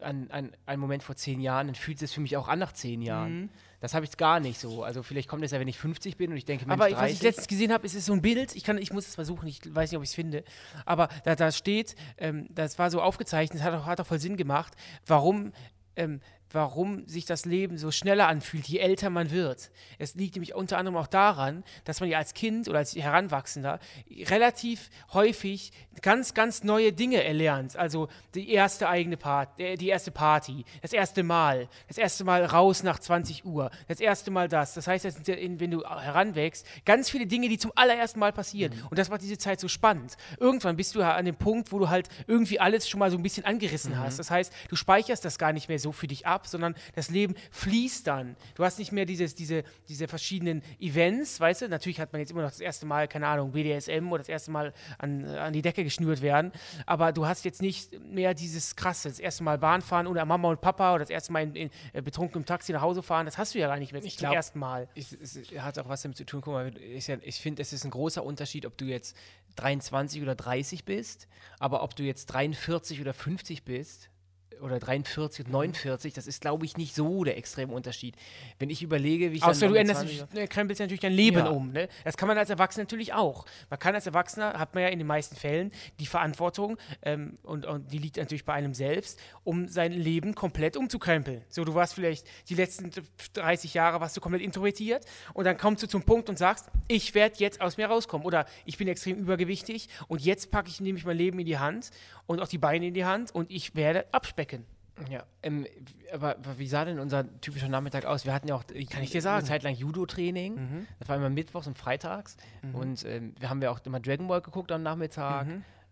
an, 0.00 0.30
an 0.30 0.52
einen 0.66 0.80
Moment 0.80 1.02
vor 1.02 1.16
zehn 1.16 1.40
Jahren, 1.40 1.68
dann 1.68 1.74
fühlt 1.74 2.02
es 2.02 2.12
für 2.12 2.20
mich 2.20 2.36
auch 2.36 2.48
an 2.48 2.58
nach 2.58 2.72
zehn 2.72 3.02
Jahren. 3.02 3.42
Mhm. 3.42 3.50
Das 3.80 3.94
habe 3.94 4.04
ich 4.04 4.16
gar 4.16 4.40
nicht 4.40 4.58
so. 4.58 4.82
Also 4.82 5.02
vielleicht 5.02 5.28
kommt 5.28 5.44
es 5.44 5.52
ja, 5.52 5.60
wenn 5.60 5.68
ich 5.68 5.78
50 5.78 6.16
bin 6.16 6.30
und 6.30 6.36
ich 6.36 6.44
denke, 6.44 6.66
Mensch, 6.66 6.80
Aber 6.80 6.90
30. 6.90 7.02
was 7.04 7.12
ich 7.12 7.22
letztens 7.22 7.46
gesehen 7.46 7.72
habe, 7.72 7.86
ist 7.86 7.94
es 7.94 8.06
so 8.06 8.12
ein 8.12 8.22
Bild. 8.22 8.56
Ich, 8.56 8.64
kann, 8.64 8.78
ich 8.78 8.92
muss 8.92 9.06
es 9.06 9.14
versuchen, 9.14 9.46
ich 9.46 9.60
weiß 9.62 9.90
nicht, 9.90 9.98
ob 9.98 10.02
ich 10.02 10.10
es 10.10 10.14
finde. 10.14 10.42
Aber 10.84 11.08
da, 11.24 11.36
da 11.36 11.52
steht, 11.52 11.94
ähm, 12.18 12.48
das 12.50 12.78
war 12.78 12.90
so 12.90 13.02
aufgezeichnet, 13.02 13.62
hat 13.62 13.74
auch, 13.74 13.86
hat 13.86 14.00
auch 14.00 14.06
voll 14.06 14.18
Sinn 14.18 14.36
gemacht, 14.36 14.74
warum, 15.06 15.52
ähm, 15.96 16.20
warum 16.52 17.06
sich 17.06 17.26
das 17.26 17.44
Leben 17.44 17.78
so 17.78 17.90
schneller 17.90 18.28
anfühlt, 18.28 18.66
je 18.66 18.78
älter 18.78 19.10
man 19.10 19.30
wird. 19.30 19.70
Es 19.98 20.14
liegt 20.14 20.36
nämlich 20.36 20.54
unter 20.54 20.78
anderem 20.78 20.96
auch 20.96 21.06
daran, 21.06 21.64
dass 21.84 22.00
man 22.00 22.08
ja 22.08 22.18
als 22.18 22.34
Kind 22.34 22.68
oder 22.68 22.78
als 22.78 22.94
Heranwachsender 22.94 23.78
relativ 24.26 24.90
häufig 25.12 25.72
ganz, 26.02 26.34
ganz 26.34 26.64
neue 26.64 26.92
Dinge 26.92 27.24
erlernt. 27.24 27.76
Also 27.76 28.08
die 28.34 28.50
erste 28.52 28.88
eigene 28.88 29.16
Part, 29.16 29.58
äh, 29.58 29.76
die 29.76 29.88
erste 29.88 30.10
Party, 30.10 30.64
das 30.82 30.92
erste 30.92 31.22
Mal, 31.22 31.68
das 31.88 31.98
erste 31.98 32.24
Mal 32.24 32.44
raus 32.44 32.82
nach 32.82 32.98
20 32.98 33.44
Uhr, 33.44 33.70
das 33.88 34.00
erste 34.00 34.30
Mal 34.30 34.48
das. 34.48 34.74
Das 34.74 34.86
heißt, 34.86 35.04
das 35.04 35.14
sind 35.14 35.60
wenn 35.60 35.70
du 35.70 35.84
heranwächst, 35.84 36.66
ganz 36.84 37.10
viele 37.10 37.26
Dinge, 37.26 37.48
die 37.48 37.58
zum 37.58 37.72
allerersten 37.74 38.20
Mal 38.20 38.32
passieren. 38.32 38.72
Und 38.90 38.98
das 38.98 39.08
macht 39.08 39.22
diese 39.22 39.38
Zeit 39.38 39.60
so 39.60 39.68
spannend. 39.68 40.16
Irgendwann 40.38 40.76
bist 40.76 40.94
du 40.94 41.00
ja 41.00 41.14
an 41.14 41.24
dem 41.24 41.36
Punkt, 41.36 41.72
wo 41.72 41.78
du 41.78 41.88
halt 41.88 42.08
irgendwie 42.26 42.60
alles 42.60 42.88
schon 42.88 43.00
mal 43.00 43.10
so 43.10 43.16
ein 43.16 43.22
bisschen 43.22 43.44
angerissen 43.44 43.98
hast. 43.98 44.18
Das 44.18 44.30
heißt, 44.30 44.52
du 44.68 44.76
speicherst 44.76 45.24
das 45.24 45.38
gar 45.38 45.52
nicht 45.52 45.68
mehr 45.68 45.78
so 45.78 45.92
für 45.92 46.06
dich 46.06 46.26
ab, 46.26 46.35
sondern 46.44 46.74
das 46.94 47.08
Leben 47.08 47.34
fließt 47.50 48.06
dann. 48.06 48.36
Du 48.54 48.64
hast 48.64 48.78
nicht 48.78 48.92
mehr 48.92 49.06
dieses, 49.06 49.34
diese, 49.34 49.64
diese 49.88 50.08
verschiedenen 50.08 50.62
Events, 50.80 51.40
weißt 51.40 51.62
du? 51.62 51.68
Natürlich 51.68 52.00
hat 52.00 52.12
man 52.12 52.20
jetzt 52.20 52.30
immer 52.32 52.42
noch 52.42 52.50
das 52.50 52.60
erste 52.60 52.84
Mal, 52.86 53.08
keine 53.08 53.26
Ahnung, 53.28 53.52
BDSM 53.52 54.08
oder 54.10 54.18
das 54.18 54.28
erste 54.28 54.50
Mal 54.50 54.72
an, 54.98 55.24
an 55.24 55.52
die 55.52 55.62
Decke 55.62 55.84
geschnürt 55.84 56.20
werden, 56.20 56.52
aber 56.84 57.12
du 57.12 57.26
hast 57.26 57.44
jetzt 57.44 57.62
nicht 57.62 57.98
mehr 58.04 58.34
dieses 58.34 58.76
krasse, 58.76 59.08
das 59.08 59.18
erste 59.18 59.42
Mal 59.44 59.58
Bahn 59.58 59.80
fahren 59.82 60.06
oder 60.06 60.24
Mama 60.24 60.48
und 60.50 60.60
Papa 60.60 60.94
oder 60.94 61.04
das 61.04 61.10
erste 61.10 61.32
Mal 61.32 61.44
in, 61.44 61.54
in, 61.54 61.70
äh, 61.92 62.02
betrunken 62.02 62.42
im 62.42 62.46
Taxi 62.46 62.72
nach 62.72 62.82
Hause 62.82 63.02
fahren, 63.02 63.26
das 63.26 63.38
hast 63.38 63.54
du 63.54 63.58
ja 63.58 63.68
gar 63.68 63.78
nicht 63.78 63.92
mehr 63.92 64.04
Ich 64.04 64.18
zum 64.18 64.26
glaub- 64.26 64.34
ersten 64.34 64.58
Mal. 64.58 64.88
Ich, 64.94 65.12
es 65.12 65.38
hat 65.58 65.78
auch 65.78 65.88
was 65.88 66.02
damit 66.02 66.16
zu 66.18 66.24
tun. 66.26 66.40
Guck 66.42 66.52
mal, 66.54 66.72
ja, 66.78 67.16
ich 67.22 67.36
finde, 67.40 67.62
es 67.62 67.72
ist 67.72 67.84
ein 67.84 67.90
großer 67.90 68.22
Unterschied, 68.24 68.66
ob 68.66 68.76
du 68.76 68.84
jetzt 68.84 69.16
23 69.56 70.22
oder 70.22 70.34
30 70.34 70.84
bist, 70.84 71.28
aber 71.58 71.82
ob 71.82 71.96
du 71.96 72.02
jetzt 72.02 72.26
43 72.26 73.00
oder 73.00 73.14
50 73.14 73.64
bist 73.64 74.10
oder 74.60 74.78
43 74.78 75.46
und 75.46 75.52
49, 75.52 76.12
das 76.14 76.26
ist, 76.26 76.40
glaube 76.40 76.64
ich, 76.64 76.76
nicht 76.76 76.94
so 76.94 77.24
der 77.24 77.36
extreme 77.36 77.72
Unterschied. 77.72 78.16
Wenn 78.58 78.70
ich 78.70 78.82
überlege, 78.82 79.32
wie 79.32 79.36
ich 79.36 79.42
Außer 79.42 79.68
du 79.68 79.74
änderst 79.74 80.00
20 80.00 80.20
natürlich, 80.20 80.40
ne, 80.40 80.48
krempelst 80.48 80.80
natürlich 80.80 81.00
dein 81.00 81.12
Leben 81.12 81.38
Ja. 81.38 81.48
um. 81.48 81.72
Ne? 81.72 81.88
Das 82.04 82.16
kann 82.16 82.28
man 82.28 82.38
als 82.38 82.50
Erwachsener 82.50 82.84
natürlich 82.84 83.12
auch. 83.12 83.46
Man 83.70 83.78
kann 83.78 83.94
als 83.94 84.06
Erwachsener, 84.06 84.54
hat 84.58 84.74
man 84.74 84.82
ja 84.84 84.88
in 84.90 84.98
den 84.98 85.06
meisten 85.06 85.36
Fällen 85.36 85.72
die 86.00 86.06
Verantwortung 86.06 86.76
ähm, 87.02 87.38
und, 87.42 87.66
und 87.66 87.92
die 87.92 87.98
liegt 87.98 88.16
natürlich 88.16 88.44
bei 88.44 88.54
einem 88.54 88.74
selbst, 88.74 89.20
um 89.44 89.68
sein 89.68 89.92
Leben 89.92 90.34
komplett 90.34 90.76
umzukrempeln. 90.76 91.42
So, 91.48 91.64
du 91.64 91.74
warst 91.74 91.94
vielleicht 91.94 92.26
die 92.48 92.54
letzten 92.54 92.90
30 93.34 93.74
Jahre 93.74 94.00
warst 94.00 94.16
du 94.16 94.20
komplett 94.20 94.42
introvertiert 94.42 95.04
und 95.34 95.44
dann 95.44 95.56
kommst 95.58 95.82
du 95.82 95.86
zum 95.86 96.02
Punkt 96.02 96.28
und 96.28 96.38
sagst, 96.38 96.66
ich 96.88 97.14
werde 97.14 97.36
jetzt 97.38 97.60
aus 97.60 97.76
mir 97.76 97.86
rauskommen 97.86 98.26
oder 98.26 98.46
ich 98.64 98.78
bin 98.78 98.88
extrem 98.88 99.18
übergewichtig 99.18 99.88
und 100.08 100.22
jetzt 100.22 100.50
packe 100.50 100.68
ich 100.68 100.80
nämlich 100.80 101.04
mein 101.04 101.16
Leben 101.16 101.38
in 101.38 101.46
die 101.46 101.58
Hand 101.58 101.90
und 102.26 102.40
auch 102.40 102.48
die 102.48 102.58
Beine 102.58 102.86
in 102.86 102.94
die 102.94 103.04
Hand 103.04 103.34
und 103.34 103.50
ich 103.50 103.74
werde 103.74 104.06
abspecken. 104.12 104.64
Ja, 105.10 105.24
ähm, 105.42 105.66
aber, 106.12 106.36
aber 106.36 106.58
wie 106.58 106.66
sah 106.66 106.84
denn 106.86 106.98
unser 106.98 107.26
typischer 107.42 107.68
Nachmittag 107.68 108.06
aus? 108.06 108.24
Wir 108.24 108.32
hatten 108.32 108.48
ja 108.48 108.54
auch 108.54 108.64
Kann 108.66 109.02
ich 109.02 109.10
dir 109.10 109.20
sagen. 109.20 109.40
eine 109.40 109.46
Zeit 109.46 109.62
lang 109.62 109.74
Judo-Training. 109.74 110.86
Das 110.98 111.08
war 111.08 111.16
immer 111.16 111.28
mittwochs 111.28 111.66
und 111.66 111.76
freitags. 111.76 112.38
Und 112.72 113.04
ähm, 113.04 113.34
wir 113.38 113.50
haben 113.50 113.60
ja 113.60 113.70
auch 113.70 113.80
immer 113.84 114.00
Dragon 114.00 114.26
Ball 114.26 114.40
geguckt 114.40 114.72
am 114.72 114.82
Nachmittag. 114.82 115.46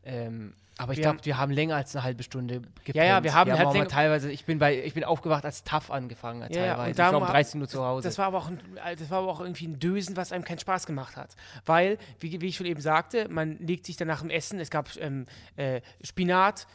Ähm, 0.05 0.55
aber 0.79 0.93
ich 0.93 0.99
Wir 0.99 1.03
glaube, 1.03 1.19
haben- 1.19 1.25
wir 1.27 1.39
haben 1.39 1.53
länger 1.53 1.77
als 1.77 1.95
eine 1.95 2.03
halbe 2.05 2.23
Stunde 2.23 2.61
gepennt. 2.61 2.95
Ja, 2.97 3.05
ja, 3.05 3.23
wir 3.25 3.33
haben 3.35 3.51
halt 3.53 3.61
auch 3.61 3.67
mal 3.67 3.73
länger- 3.75 3.89
teilweise, 3.89 4.31
ich 4.31 4.45
bin 4.45 4.59
bei, 4.59 4.83
ich 4.83 4.95
bin 4.95 5.05
aufgewacht 5.05 5.45
als 5.45 5.63
tough 5.65 5.91
angefangen 5.91 6.43
Ja, 6.43 6.49
teilweise. 6.49 6.83
und 6.83 6.91
ich 6.91 6.99
war 6.99 7.15
um 7.15 7.23
ma- 7.23 7.31
13 7.31 7.61
Uhr 7.61 7.69
zu 7.69 7.85
Hause. 7.85 8.09
Das 8.09 8.19
war 8.19 8.27
aber 8.27 8.39
auch 8.39 8.49
ein, 8.49 8.61
das 8.99 9.09
war 9.11 9.19
aber 9.19 9.29
auch 9.31 9.41
irgendwie 9.41 9.67
ein 9.69 9.79
Dösen, 9.79 10.17
was 10.17 10.33
einem 10.33 10.45
keinen 10.45 10.59
Spaß 10.59 10.87
gemacht 10.87 11.17
hat. 11.17 11.37
Weil, 11.65 11.99
wie, 12.21 12.41
wie 12.41 12.47
ich 12.49 12.57
schon 12.57 12.67
eben 12.67 12.81
sagte, 12.81 13.29
man 13.29 13.59
legt 13.59 13.87
sich 13.87 13.97
dann 13.97 14.09
nach 14.09 14.21
dem 14.21 14.31
Essen, 14.31 14.59
es 14.59 14.71
gab 14.71 14.89
ähm, 14.97 15.27
äh, 15.57 15.81
Spinat, 16.03 16.67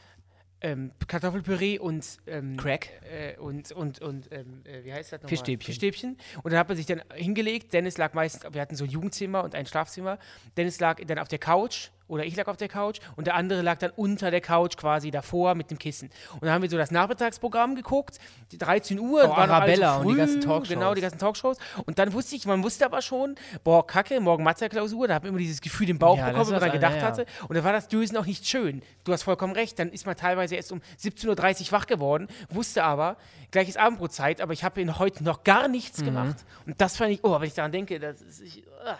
ähm, 0.61 0.91
Kartoffelpüree 1.07 1.79
und 1.79 2.05
ähm, 2.27 2.57
Crack. 2.57 2.89
äh, 3.09 3.37
und, 3.37 3.71
und, 3.71 3.99
und 4.01 4.29
ähm, 4.31 4.61
äh, 4.65 4.83
wie 4.83 4.91
heißt 4.91 5.13
das 5.13 5.19
nochmal? 5.21 5.29
Fischstäbchen. 5.29 5.65
Fischstäbchen. 5.65 6.17
Und 6.43 6.51
dann 6.51 6.59
hat 6.59 6.67
man 6.67 6.75
sich 6.75 6.85
dann 6.85 7.01
hingelegt. 7.13 7.71
Dennis 7.73 7.97
lag 7.97 8.13
meistens, 8.13 8.43
wir 8.53 8.59
hatten 8.59 8.75
so 8.75 8.83
ein 8.83 8.89
Jugendzimmer 8.89 9.43
und 9.43 9.55
ein 9.55 9.65
Schlafzimmer. 9.65 10.19
Dennis 10.57 10.79
lag 10.81 10.97
dann 11.05 11.17
auf 11.19 11.29
der 11.29 11.39
Couch 11.39 11.89
oder 12.09 12.25
ich 12.25 12.35
lag 12.35 12.47
auf 12.47 12.57
der 12.57 12.67
Couch 12.67 12.99
und 13.15 13.27
der 13.27 13.35
andere 13.35 13.61
lag 13.61 13.77
dann 13.77 13.91
unter 13.95 14.31
der 14.31 14.41
Couch 14.41 14.75
quasi 14.75 15.11
davor 15.11 15.55
mit 15.55 15.71
dem 15.71 15.79
Kissen. 15.79 16.09
Und 16.33 16.43
dann 16.43 16.51
haben 16.51 16.61
wir 16.61 16.69
so 16.69 16.77
das 16.77 16.91
Nachmittagsprogramm 16.91 17.75
geguckt, 17.75 18.19
die 18.51 18.57
13 18.57 18.99
Uhr. 18.99 19.23
Oh, 19.25 19.29
war 19.29 19.37
Arabella 19.37 19.93
so 19.95 19.99
und 20.01 20.07
die 20.07 20.11
früh, 20.13 20.17
ganzen 20.17 20.41
Talkshows. 20.41 20.69
Genau, 20.69 20.93
die 20.93 21.01
ganzen 21.01 21.19
Talkshows. 21.19 21.57
Und 21.85 21.97
dann 21.99 22.11
wusste 22.13 22.35
ich, 22.35 22.45
man 22.45 22.63
wusste 22.63 22.85
aber 22.85 23.01
schon, 23.01 23.35
boah, 23.63 23.85
kacke, 23.87 24.19
morgen 24.19 24.43
Mathe-Klausur, 24.43 25.07
da 25.07 25.13
habe 25.15 25.27
ich 25.27 25.29
immer 25.29 25.39
dieses 25.39 25.61
Gefühl 25.61 25.89
im 25.89 25.99
Bauch 25.99 26.17
Ja, 26.17 26.29
bekommen, 26.29 26.51
wenn 26.51 26.59
man 26.59 26.71
gedacht 26.71 26.95
ja, 26.95 26.99
ja. 27.01 27.05
hatte. 27.05 27.25
Und 27.47 27.55
da 27.55 27.63
war 27.63 27.71
das 27.73 27.87
Dösen 27.87 28.17
auch 28.17 28.25
nicht 28.25 28.45
schön. 28.47 28.81
Du 29.03 29.13
hast 29.13 29.23
vollkommen 29.23 29.53
recht. 29.53 29.79
Dann 29.79 29.89
ist 29.89 30.05
man 30.05 30.15
teilweise 30.15 30.55
erst 30.55 30.71
um 30.71 30.81
17.30 31.01 31.67
Uhr 31.67 31.71
wach 31.71 31.85
geworden, 31.87 32.27
wusste 32.49 32.83
aber, 32.83 33.17
gleich 33.51 33.69
ist 33.69 33.77
Abendbrotzeit, 33.77 34.41
aber 34.41 34.53
ich 34.53 34.63
habe 34.63 34.79
heute 34.97 35.23
noch 35.23 35.43
gar 35.43 35.67
Mhm. 35.67 35.71
nichts 35.71 36.03
gemacht. 36.03 36.37
Und 36.65 36.79
das 36.81 36.97
fand 36.97 37.11
ich, 37.11 37.23
oh, 37.23 37.39
wenn 37.39 37.47
ich 37.47 37.53
daran 37.53 37.71
denke, 37.71 37.99
das 37.99 38.21
ist. 38.21 38.41
Ich, 38.41 38.63
ah. 38.85 38.97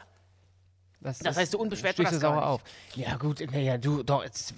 Das, 1.02 1.20
Das 1.20 1.38
heißt, 1.38 1.54
so 1.54 1.60
unbeschwert 1.60 1.94
sprichst 1.94 2.12
das 2.14 2.20
du 2.20 2.28
sauer 2.28 2.46
auf. 2.46 2.62
Ja, 2.96 3.16
gut, 3.16 3.42
naja, 3.52 3.78
du, 3.78 4.04
doch. 4.04 4.24
Es, 4.24 4.54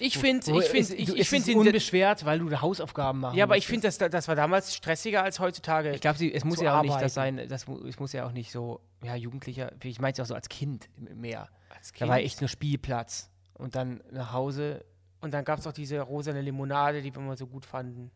Ich 0.00 0.18
finde, 0.18 0.50
ich 0.58 0.64
finde, 0.68 0.88
du- 0.88 0.94
ich, 1.14 1.14
ich 1.20 1.28
finde 1.28 1.56
unbeschwert, 1.56 2.24
weil 2.24 2.40
du 2.40 2.60
Hausaufgaben 2.60 3.20
machst. 3.20 3.36
Ja, 3.36 3.44
aber 3.44 3.56
ich 3.56 3.66
finde, 3.68 3.86
das, 3.88 3.98
das 3.98 4.26
war 4.26 4.34
damals 4.34 4.74
stressiger 4.74 5.22
als 5.22 5.38
heutzutage. 5.38 5.92
Ich 5.94 6.00
glaube, 6.00 6.28
es 6.32 6.44
muss 6.44 6.60
ja 6.60 6.76
auch 6.78 6.82
nicht 6.82 6.90
arbeiten. 6.90 7.04
das 7.04 7.14
sein, 7.14 7.48
das, 7.48 7.66
es 7.88 7.98
muss 8.00 8.12
ja 8.12 8.26
auch 8.26 8.32
nicht 8.32 8.50
so, 8.50 8.80
ja, 9.04 9.14
Jugendlicher, 9.14 9.70
ich 9.82 10.00
meine 10.00 10.12
es 10.14 10.20
auch 10.20 10.26
so 10.26 10.34
als 10.34 10.48
Kind 10.48 10.88
mehr. 10.96 11.48
Als 11.70 11.92
Da 11.92 12.08
war 12.08 12.16
Kind. 12.16 12.26
echt 12.26 12.40
nur 12.40 12.48
Spielplatz. 12.48 13.30
Und 13.54 13.76
dann 13.76 14.02
nach 14.10 14.32
Hause, 14.32 14.84
Und 15.20 15.32
dann 15.32 15.44
gab 15.44 15.58
es 15.60 15.66
auch 15.66 15.72
diese 15.72 16.00
rosane 16.00 16.40
Limonade, 16.42 17.00
die 17.00 17.14
wir 17.14 17.22
immer 17.22 17.36
so 17.36 17.46
gut 17.46 17.64
fanden. 17.64 18.10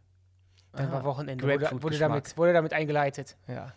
Dann 0.72 0.88
Ah, 0.88 0.92
war 0.92 1.04
Wochenende, 1.04 1.42
wurde, 1.44 1.70
wurde, 1.82 1.98
damit, 1.98 2.36
wurde 2.36 2.52
damit 2.52 2.72
eingeleitet. 2.72 3.36
ja. 3.48 3.72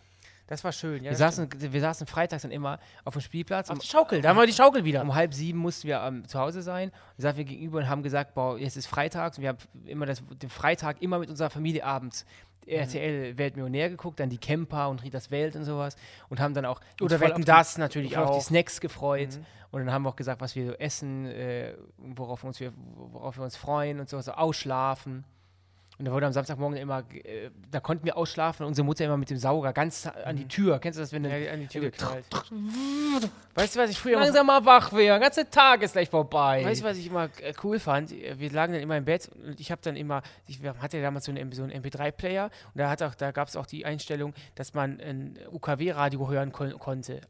Das 0.46 0.62
war 0.62 0.72
schön, 0.72 1.02
ja. 1.02 1.10
wir, 1.10 1.16
saßen, 1.16 1.48
wir 1.56 1.80
saßen 1.80 2.06
freitags 2.06 2.42
dann 2.42 2.50
immer 2.50 2.78
auf 3.04 3.14
dem 3.14 3.22
Spielplatz. 3.22 3.70
Auf 3.70 3.76
Um, 3.76 3.80
die 3.80 3.86
Schaukel, 3.86 4.20
da 4.20 4.28
haben 4.28 4.36
wir 4.36 4.46
die 4.46 4.52
Schaukel 4.52 4.84
wieder. 4.84 5.00
um 5.02 5.14
halb 5.14 5.32
sieben 5.32 5.58
mussten 5.58 5.88
wir 5.88 6.00
ähm, 6.02 6.28
zu 6.28 6.38
Hause 6.38 6.62
sein. 6.62 6.90
Und 7.16 7.22
saßen 7.22 7.38
wir 7.38 7.44
gegenüber 7.44 7.78
und 7.78 7.88
haben 7.88 8.02
gesagt, 8.02 8.34
boah, 8.34 8.58
jetzt 8.58 8.76
ist 8.76 8.86
Freitag. 8.86 9.36
Und 9.36 9.42
wir 9.42 9.48
haben 9.50 9.58
immer 9.86 10.06
das, 10.06 10.22
den 10.42 10.50
Freitag 10.50 11.00
immer 11.00 11.18
mit 11.18 11.30
unserer 11.30 11.50
Familie 11.50 11.84
abends 11.84 12.26
Mhm. 12.66 12.72
RTL 12.72 13.38
Weltmillionär 13.38 13.90
geguckt, 13.90 14.20
dann 14.20 14.30
die 14.30 14.38
Camper 14.38 14.88
und 14.88 15.02
Ritas 15.02 15.30
Welt 15.30 15.56
und 15.56 15.64
sowas. 15.64 15.96
Und 16.28 16.40
haben 16.40 16.54
dann 16.54 16.64
auch 16.64 16.80
Oder 17.00 17.20
Wetten, 17.20 17.44
das 17.44 17.78
natürlich 17.78 18.14
voll 18.14 18.24
auf 18.24 18.30
auch. 18.30 18.38
die 18.38 18.44
Snacks 18.44 18.80
gefreut. 18.80 19.36
Mhm. 19.36 19.46
Und 19.70 19.80
dann 19.86 19.92
haben 19.92 20.02
wir 20.04 20.10
auch 20.10 20.16
gesagt, 20.16 20.40
was 20.40 20.54
wir 20.54 20.66
so 20.66 20.72
essen, 20.74 21.26
äh, 21.26 21.74
worauf, 21.98 22.44
uns, 22.44 22.60
wir, 22.60 22.72
worauf 22.76 23.36
wir 23.36 23.44
uns 23.44 23.56
freuen 23.56 23.98
und 24.00 24.08
so, 24.08 24.20
so 24.20 24.32
ausschlafen. 24.32 25.24
Und 25.98 26.06
da 26.06 26.12
wurde 26.12 26.26
am 26.26 26.32
Samstagmorgen 26.32 26.76
immer, 26.76 27.04
äh, 27.12 27.50
da 27.70 27.78
konnten 27.80 28.04
wir 28.04 28.16
ausschlafen 28.16 28.64
und 28.64 28.68
unsere 28.70 28.84
Mutter 28.84 29.04
immer 29.04 29.16
mit 29.16 29.30
dem 29.30 29.36
Sauger 29.36 29.72
ganz 29.72 30.06
an 30.24 30.36
die 30.36 30.48
Tür. 30.48 30.78
Kennst 30.80 30.98
du 30.98 31.02
das, 31.02 31.12
wenn 31.12 31.22
du 31.22 31.28
Mhm. 31.28 31.42
Ja, 31.44 31.52
an 31.52 31.60
die 31.60 31.66
Tür 31.68 31.82
geknallt. 31.82 32.24
Weißt 33.54 33.76
du, 33.76 33.80
was 33.80 33.90
ich 33.90 33.98
früher 33.98 34.18
langsam 34.18 34.46
mal 34.46 34.64
wach 34.64 34.92
wäre? 34.92 35.18
Der 35.18 35.20
ganze 35.20 35.48
Tag 35.48 35.82
ist 35.82 35.92
gleich 35.92 36.10
vorbei. 36.10 36.64
weißt 36.64 36.80
du, 36.82 36.84
was 36.86 36.96
ich 36.98 37.06
immer 37.06 37.28
äh, 37.40 37.52
cool 37.62 37.78
fand? 37.78 38.10
Wir 38.10 38.50
lagen 38.50 38.72
dann 38.72 38.82
immer 38.82 38.96
im 38.96 39.04
Bett 39.04 39.30
und 39.46 39.60
ich 39.60 39.70
habe 39.70 39.80
dann 39.82 39.96
immer, 39.96 40.22
ich 40.46 40.58
hatte 40.80 40.96
ja 40.96 41.02
damals 41.02 41.24
so 41.26 41.32
einen, 41.32 41.52
so 41.52 41.62
einen 41.62 41.72
MP3-Player 41.72 42.44
und 42.46 42.78
da, 42.80 42.90
hat 42.90 43.02
auch, 43.02 43.14
da 43.14 43.30
gab 43.30 43.48
es 43.48 43.56
auch 43.56 43.66
die 43.66 43.86
Einstellung, 43.86 44.34
dass 44.56 44.74
man 44.74 45.00
ein 45.00 45.38
UKW-Radio 45.52 46.28
hören 46.28 46.50
kon 46.52 46.76
konnte. 46.78 47.20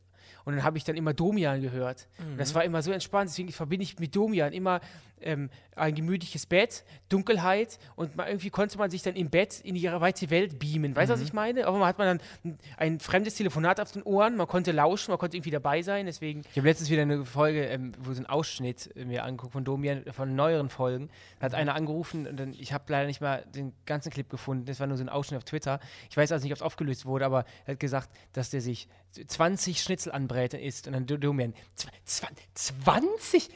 Und 0.47 0.57
dann 0.57 0.65
habe 0.65 0.77
ich 0.77 0.85
dann 0.85 0.97
immer 0.97 1.15
Domian 1.15 1.63
gehört. 1.63 2.07
Und 2.19 2.39
das 2.39 2.55
war 2.55 2.65
immer 2.65 2.83
so 2.83 2.93
entspannt. 2.93 3.31
Deswegen 3.31 3.51
verbinde 3.51 3.83
ich 3.85 3.99
mit 3.99 4.15
Domian 4.15 4.53
immer 4.53 4.81
ähm, 5.25 5.51
ein 5.77 5.95
gemütliches 5.95 6.47
Bett, 6.47 6.85
Dunkelheit 7.09 7.79
und 7.97 8.17
mal 8.17 8.29
irgendwie 8.29 8.51
konnte 8.51 8.79
man 8.79 8.91
sich 8.91 9.03
dann 9.03 9.17
im 9.17 9.29
Bett 9.31 9.61
in 9.61 9.75
die 9.75 9.83
weite 9.91 10.31
Welt 10.31 10.59
beamen. 10.59 10.95
Weißt 10.95 11.11
du, 11.11 11.15
was 11.15 11.21
ich 11.21 11.33
meine? 11.33 11.67
Aber 11.67 11.79
man 11.79 11.89
hat 11.89 11.99
man 11.99 12.19
dann 12.43 12.59
ein, 12.77 13.01
fremdes 13.01 13.35
Telefonat 13.35 13.81
auf 13.81 13.91
den 13.93 14.03
Ohren, 14.05 14.37
man 14.37 14.47
konnte 14.47 14.71
lauschen, 14.73 15.11
man 15.11 15.19
konnte 15.19 15.37
irgendwie 15.37 15.51
dabei 15.51 15.83
sein. 15.83 16.07
Deswegen 16.07 16.43
Ich 16.53 16.57
habe 16.57 16.69
letztens 16.69 16.91
wieder 16.91 17.03
eine 17.03 17.25
Folge, 17.25 17.65
ähm, 17.67 17.93
wo 17.99 18.13
so 18.13 18.23
ein 18.23 18.27
Ausschnitt 18.27 18.91
äh, 18.97 19.05
mir 19.05 19.25
angeguckt 19.25 19.53
von 19.53 19.65
Domian, 19.65 20.05
von 20.13 20.35
neueren 20.37 20.69
Folgen. 20.69 21.11
Da 21.41 21.47
hat 21.47 21.55
einer 21.55 21.75
angerufen 21.75 22.27
und 22.27 22.39
dann, 22.39 22.53
ich 22.53 22.73
habe 22.73 22.85
leider 22.93 23.07
nicht 23.07 23.21
mal 23.21 23.45
den 23.55 23.73
ganzen 23.87 24.11
Clip 24.13 24.29
gefunden. 24.31 24.67
Das 24.67 24.79
war 24.81 24.87
nur 24.87 24.97
so 24.97 25.03
ein 25.05 25.09
Ausschnitt 25.09 25.39
auf 25.39 25.45
Twitter. 25.45 25.81
Ich 26.11 26.17
weiß 26.17 26.31
also 26.31 26.45
nicht, 26.45 26.53
ob 26.53 26.59
es 26.59 26.63
aufgelöst 26.63 27.05
wurde, 27.07 27.27
aber 27.27 27.45
er 27.67 27.73
hat 27.73 27.81
gesagt, 27.81 28.11
dass 28.33 28.51
der 28.51 28.61
sich 28.61 28.89
20 29.27 29.81
Schnitzel 29.81 30.13
anbräten 30.13 30.59
isst. 30.61 30.87
Und 30.87 30.93
dann 30.93 31.07
Do- 31.07 31.17
Domian, 31.17 31.55
"Zw- 31.77 31.87
zwa- 32.07 32.29
20? 32.55 33.49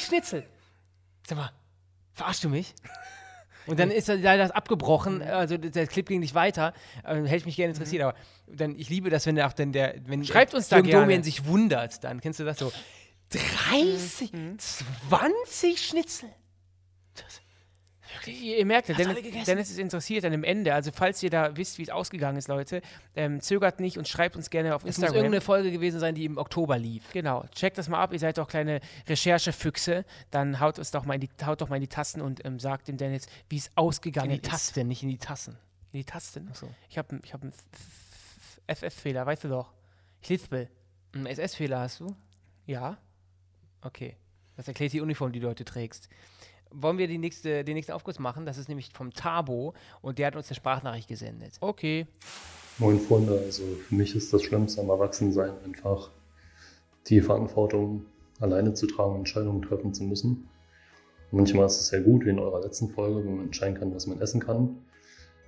25 0.00 0.08
Schnitzel? 0.08 0.46
Sag 1.26 1.38
mal, 1.38 1.52
verarschst 2.12 2.44
du 2.44 2.48
mich? 2.48 2.74
Und 3.66 3.78
dann 3.78 3.90
ist 3.90 4.08
er 4.08 4.16
leider 4.16 4.56
abgebrochen, 4.56 5.22
also 5.22 5.56
der 5.56 5.86
Clip 5.86 6.08
ging 6.08 6.20
nicht 6.20 6.34
weiter. 6.34 6.72
Äh, 7.04 7.22
hätte 7.24 7.44
mich 7.44 7.56
gerne 7.56 7.72
interessiert, 7.72 8.02
aber 8.02 8.14
dann, 8.48 8.74
ich 8.76 8.88
liebe 8.88 9.10
das, 9.10 9.26
wenn 9.26 9.36
der 9.36 9.46
auch 9.46 9.52
dann 9.52 9.72
der, 9.72 9.94
wenn 10.06 10.24
Schreibt 10.24 10.54
uns 10.54 10.68
da 10.68 10.80
gerne. 10.80 11.02
Domian 11.02 11.22
sich 11.22 11.44
wundert, 11.44 12.02
dann 12.02 12.20
kennst 12.20 12.40
du 12.40 12.44
das 12.44 12.58
so. 12.58 12.72
30, 13.68 14.32
20 14.58 15.86
Schnitzel. 15.86 16.28
Ihr 18.26 18.66
merkt 18.66 18.88
ja, 18.88 18.94
Dennis? 18.94 19.44
Dennis 19.44 19.70
ist 19.70 19.78
interessiert 19.78 20.24
an 20.24 20.32
dem 20.32 20.44
Ende. 20.44 20.74
Also, 20.74 20.90
falls 20.92 21.22
ihr 21.22 21.30
da 21.30 21.56
wisst, 21.56 21.78
wie 21.78 21.82
es 21.82 21.90
ausgegangen 21.90 22.36
ist, 22.38 22.48
Leute, 22.48 22.82
ähm, 23.16 23.40
zögert 23.40 23.80
nicht 23.80 23.98
und 23.98 24.08
schreibt 24.08 24.36
uns 24.36 24.50
gerne 24.50 24.74
auf 24.74 24.82
Es 24.82 24.86
muss 24.86 24.96
Instagram. 24.96 25.16
irgendeine 25.16 25.40
Folge 25.40 25.70
gewesen 25.70 26.00
sein, 26.00 26.14
die 26.14 26.24
im 26.24 26.38
Oktober 26.38 26.78
lief. 26.78 27.10
Genau, 27.12 27.44
checkt 27.54 27.78
das 27.78 27.88
mal 27.88 28.00
ab. 28.02 28.12
Ihr 28.12 28.18
seid 28.18 28.38
doch 28.38 28.48
kleine 28.48 28.80
Recherchefüchse. 29.08 30.04
Dann 30.30 30.60
haut 30.60 30.78
es 30.78 30.90
doch 30.90 31.04
mal 31.04 31.14
in 31.14 31.20
die, 31.20 31.30
haut 31.44 31.60
doch 31.60 31.68
mal 31.68 31.76
in 31.76 31.82
die 31.82 31.88
Tasten 31.88 32.20
und 32.20 32.44
ähm, 32.44 32.58
sagt 32.58 32.88
dem 32.88 32.96
Dennis, 32.96 33.26
wie 33.48 33.56
es 33.56 33.66
In 33.68 33.72
ausgegangen 33.76 34.30
die 34.30 34.36
ist. 34.36 34.46
Tasten, 34.50 34.88
nicht 34.88 35.02
in 35.02 35.08
die 35.08 35.18
Tassen. 35.18 35.56
In 35.92 35.98
die 35.98 36.04
Tasten? 36.04 36.48
Achso. 36.50 36.68
Ich 36.88 36.98
habe 36.98 37.20
ich 37.24 37.32
hab 37.34 37.42
einen 37.42 37.52
FF-Fehler, 38.66 39.26
weißt 39.26 39.44
du 39.44 39.48
doch. 39.48 39.72
Ich 40.22 40.28
lispel. 40.28 40.68
Einen 41.12 41.26
SS-Fehler 41.26 41.80
hast 41.80 42.00
du? 42.00 42.14
Ja. 42.66 42.98
Okay. 43.82 44.16
Das 44.56 44.68
erklärt 44.68 44.92
die 44.92 45.00
Uniform, 45.00 45.32
die 45.32 45.40
du 45.40 45.48
heute 45.48 45.64
trägst. 45.64 46.08
Wollen 46.72 46.98
wir 46.98 47.08
die 47.08 47.18
nächste, 47.18 47.64
den 47.64 47.74
nächsten 47.74 47.92
Aufguss 47.92 48.18
machen? 48.18 48.46
Das 48.46 48.58
ist 48.58 48.68
nämlich 48.68 48.90
vom 48.92 49.12
Tabo 49.12 49.74
und 50.02 50.18
der 50.18 50.28
hat 50.28 50.36
uns 50.36 50.48
eine 50.48 50.54
Sprachnachricht 50.54 51.08
gesendet. 51.08 51.54
Okay. 51.60 52.06
Moin 52.78 52.98
Freunde, 52.98 53.38
also 53.38 53.62
für 53.88 53.94
mich 53.94 54.14
ist 54.14 54.32
das 54.32 54.42
Schlimmste 54.42 54.80
am 54.80 54.88
Erwachsensein 54.88 55.52
einfach 55.64 56.10
die 57.08 57.20
Verantwortung 57.20 58.06
alleine 58.38 58.74
zu 58.74 58.86
tragen, 58.86 59.16
Entscheidungen 59.16 59.62
treffen 59.62 59.92
zu 59.92 60.04
müssen. 60.04 60.48
Manchmal 61.32 61.66
ist 61.66 61.80
es 61.80 61.88
sehr 61.88 62.00
gut, 62.00 62.24
wie 62.24 62.30
in 62.30 62.38
eurer 62.38 62.60
letzten 62.60 62.90
Folge, 62.90 63.24
wo 63.24 63.30
man 63.30 63.46
entscheiden 63.46 63.78
kann, 63.78 63.94
was 63.94 64.06
man 64.06 64.20
essen 64.20 64.40
kann. 64.40 64.78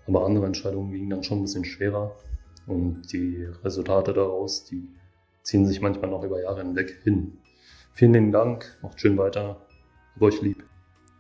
Aber 0.07 0.25
andere 0.27 0.47
Entscheidungen 0.47 0.93
wiegen 0.93 1.11
dann 1.11 1.25
schon 1.25 1.39
ein 1.39 1.43
bisschen 1.43 1.65
schwerer. 1.65 2.15
Und 2.67 3.13
die 3.13 3.45
Resultate 3.65 4.13
daraus, 4.13 4.65
die 4.65 4.89
ziehen 5.43 5.67
sich 5.67 5.81
manchmal 5.81 6.11
noch 6.11 6.23
über 6.23 6.41
Jahre 6.41 6.63
hinweg 6.63 7.01
hin. 7.03 7.39
Vielen 7.95 8.13
lieben 8.13 8.33
Dank, 8.33 8.79
macht 8.83 9.01
schön 9.01 9.19
weiter, 9.19 9.61
hab 10.15 10.23
euch 10.23 10.41
lieb. 10.41 10.65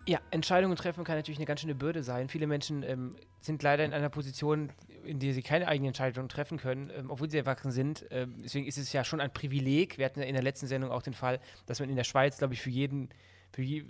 Ja, 0.08 0.20
Entscheidungen 0.32 0.76
treffen 0.76 1.04
kann 1.04 1.16
natürlich 1.16 1.38
eine 1.38 1.46
ganz 1.46 1.60
schöne 1.60 1.76
Bürde 1.76 2.02
sein. 2.02 2.28
Viele 2.28 2.48
Menschen 2.48 2.82
ähm, 2.82 3.14
sind 3.40 3.62
leider 3.62 3.84
in 3.84 3.92
einer 3.92 4.08
Position, 4.08 4.72
in 5.04 5.20
der 5.20 5.32
sie 5.32 5.42
keine 5.42 5.68
eigenen 5.68 5.88
Entscheidungen 5.88 6.28
treffen 6.28 6.58
können, 6.58 6.90
ähm, 6.96 7.08
obwohl 7.10 7.30
sie 7.30 7.38
erwachsen 7.38 7.70
sind. 7.70 8.04
Ähm, 8.10 8.34
deswegen 8.42 8.66
ist 8.66 8.78
es 8.78 8.92
ja 8.92 9.04
schon 9.04 9.20
ein 9.20 9.32
Privileg. 9.32 9.98
Wir 9.98 10.06
hatten 10.06 10.18
ja 10.20 10.26
in 10.26 10.34
der 10.34 10.42
letzten 10.42 10.66
Sendung 10.66 10.90
auch 10.90 11.02
den 11.02 11.14
Fall, 11.14 11.38
dass 11.66 11.78
man 11.78 11.88
in 11.88 11.94
der 11.94 12.02
Schweiz, 12.04 12.38
glaube 12.38 12.54
ich, 12.54 12.60
für 12.60 12.70
jeden, 12.70 13.10
für, 13.52 13.62
je, 13.62 13.84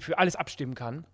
für 0.00 0.18
alles 0.18 0.34
abstimmen 0.34 0.74
kann. 0.74 1.06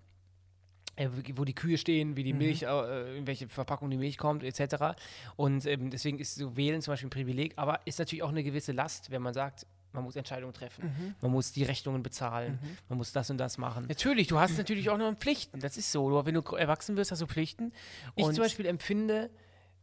Äh, 0.97 1.09
wo- 1.35 1.45
die 1.45 1.55
Kühe 1.55 1.77
stehen, 1.77 2.17
wie 2.17 2.25
die 2.25 2.33
Milch, 2.39 2.63
äh, 2.63 3.19
in 3.19 3.27
welche 3.27 3.47
Verpackung 3.49 3.91
die 3.91 3.99
Milch 3.99 4.17
kommt, 4.17 4.43
etc. 4.43 4.97
Und 5.37 5.67
ähm, 5.67 5.91
deswegen 5.91 6.19
ist 6.19 6.37
so 6.37 6.57
Wählen 6.57 6.81
zum 6.81 6.93
Beispiel 6.93 7.09
ein 7.09 7.11
Privileg, 7.11 7.53
aber 7.57 7.81
ist 7.87 7.99
natürlich 7.99 8.23
auch 8.23 8.31
eine 8.31 8.43
gewisse 8.43 8.73
Last, 8.73 9.11
wenn 9.11 9.21
man 9.21 9.35
sagt, 9.35 9.67
man 9.93 10.05
muss 10.05 10.17
Entscheidungen 10.17 10.53
treffen, 10.53 11.15
man 11.21 11.31
muss 11.31 11.53
die 11.53 11.65
Rechnungen 11.65 12.03
bezahlen, 12.03 12.59
man 12.89 12.99
muss 12.99 13.13
das 13.13 13.31
und 13.31 13.39
das 13.39 13.59
machen. 13.59 13.87
Natürlich, 13.89 14.29
du 14.29 14.39
hast 14.39 14.57
natürlich 14.59 14.89
auch 14.91 14.99
noch 14.99 15.15
Pflichten. 15.17 15.61
Das 15.61 15.77
ist 15.77 15.91
so. 15.93 16.09
Du, 16.09 16.25
wenn 16.27 16.35
du 16.35 16.41
erwachsen 16.57 16.97
wirst, 16.97 17.11
hast 17.11 17.21
du 17.23 17.27
Pflichten. 17.27 17.73
Ich 18.17 18.25
Und 18.25 18.35
zum 18.35 18.45
Beispiel 18.45 18.67
empfinde, 18.67 19.31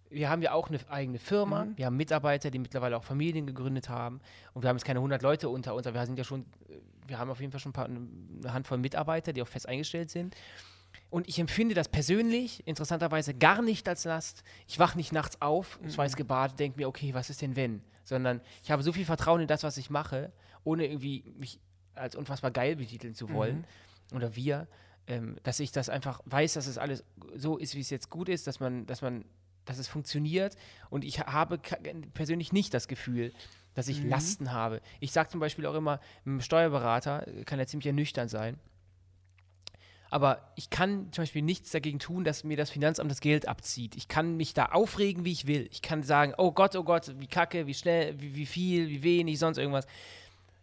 wir 0.10 0.30
haben 0.30 0.42
ja 0.42 0.54
auch 0.54 0.70
eine 0.70 0.80
eigene 0.90 1.20
Firma, 1.20 1.66
Mhm. 1.66 1.78
wir 1.78 1.86
haben 1.86 1.98
Mitarbeiter, 1.98 2.50
die 2.50 2.60
mittlerweile 2.60 2.96
auch 2.96 3.04
Familien 3.04 3.46
gegründet 3.46 3.90
haben 3.90 4.22
und 4.54 4.62
wir 4.64 4.70
haben 4.70 4.78
jetzt 4.78 4.86
keine 4.86 5.00
100 5.02 5.22
Leute 5.22 5.50
unter 5.50 5.76
uns, 5.76 5.86
aber 5.86 6.00
wir 6.00 6.06
sind 6.06 6.18
ja 6.18 6.24
schon, 6.24 6.42
äh, 6.70 6.76
wir 7.08 7.20
haben 7.20 7.30
auf 7.30 7.40
jeden 7.42 7.52
Fall 7.52 7.60
schon 7.60 7.72
ein 7.72 7.74
paar, 7.74 7.86
eine 7.86 8.54
Handvoll 8.54 8.78
Mitarbeiter, 8.78 9.34
die 9.34 9.42
auch 9.42 9.48
fest 9.48 9.68
eingestellt 9.68 10.10
sind. 10.10 10.36
Und 11.10 11.28
ich 11.28 11.40
empfinde 11.40 11.76
das 11.76 11.90
persönlich, 11.90 12.66
interessanterweise, 12.68 13.34
gar 13.34 13.62
nicht 13.62 13.88
als 13.88 14.04
Last. 14.06 14.44
Ich 14.68 14.80
wache 14.80 14.98
nicht 14.98 15.12
nachts 15.14 15.42
auf, 15.42 15.80
Mhm. 15.82 15.92
schweißgebadet, 15.92 16.58
denke 16.60 16.78
mir, 16.80 16.88
okay, 16.88 17.14
was 17.14 17.30
ist 17.30 17.42
denn 17.42 17.56
wenn? 17.58 17.82
Sondern 18.08 18.40
ich 18.64 18.72
habe 18.72 18.84
so 18.84 18.94
viel 18.94 19.04
Vertrauen 19.04 19.42
in 19.42 19.48
das, 19.48 19.64
was 19.64 19.76
ich 19.76 19.90
mache, 19.90 20.32
ohne 20.64 20.86
irgendwie 20.86 21.26
mich 21.38 21.60
als 21.94 22.16
unfassbar 22.16 22.52
geil 22.52 22.78
betiteln 22.78 23.14
zu 23.14 23.30
wollen. 23.30 23.66
Oder 24.14 24.36
wir. 24.36 24.68
Ähm, 25.10 25.38
dass 25.44 25.60
ich 25.60 25.72
das 25.72 25.90
einfach 25.90 26.22
weiß, 26.26 26.54
dass 26.54 26.68
es 26.68 26.78
alles 26.78 27.04
so 27.36 27.58
ist, 27.58 27.76
wie 27.76 27.80
es 27.80 27.90
jetzt 27.90 28.10
gut 28.10 28.28
ist, 28.28 28.46
dass 28.46 28.60
man, 28.60 28.86
dass 28.86 29.02
man, 29.02 29.26
dass 29.66 29.78
es 29.78 29.88
funktioniert. 29.88 30.56
Und 30.90 31.04
ich 31.04 31.20
habe 31.20 31.60
persönlich 32.14 32.54
nicht 32.54 32.74
das 32.74 32.88
Gefühl, 32.88 33.34
dass 33.74 33.88
ich 33.90 34.04
Lasten 34.04 34.54
habe. 34.54 34.82
Ich 35.00 35.12
sage 35.12 35.30
zum 35.30 35.40
Beispiel 35.40 35.66
auch 35.66 35.76
immer, 35.76 36.00
ein 36.26 36.42
Steuerberater 36.42 37.28
kann 37.46 37.60
ja 37.60 37.68
ziemlich 37.68 37.88
ernüchternd 37.88 38.30
sein. 38.30 38.58
Aber 40.10 40.52
ich 40.56 40.70
kann 40.70 41.12
zum 41.12 41.24
Beispiel 41.24 41.42
nichts 41.42 41.72
dagegen 41.72 42.00
tun, 42.00 42.24
dass 42.24 42.44
mir 42.44 42.56
das 42.56 42.70
Finanzamt 42.70 43.12
das 43.12 43.20
Geld 43.20 43.48
abzieht. 43.48 43.96
Ich 43.96 44.08
kann 44.08 44.38
mich 44.38 44.54
da 44.54 44.68
aufregen, 44.68 45.26
wie 45.26 45.32
ich 45.32 45.48
will. 45.48 45.68
Ich 45.72 45.82
kann 45.82 46.04
sagen, 46.04 46.34
oh 46.38 46.52
Gott, 46.52 46.76
oh 46.76 46.84
Gott, 46.84 47.14
wie 47.20 47.28
kacke, 47.28 47.68
wie 47.68 47.74
schnell, 47.74 48.20
wie, 48.20 48.36
wie 48.36 48.46
viel, 48.46 48.88
wie 48.90 49.04
wenig, 49.04 49.40
sonst 49.40 49.58
irgendwas. 49.58 49.86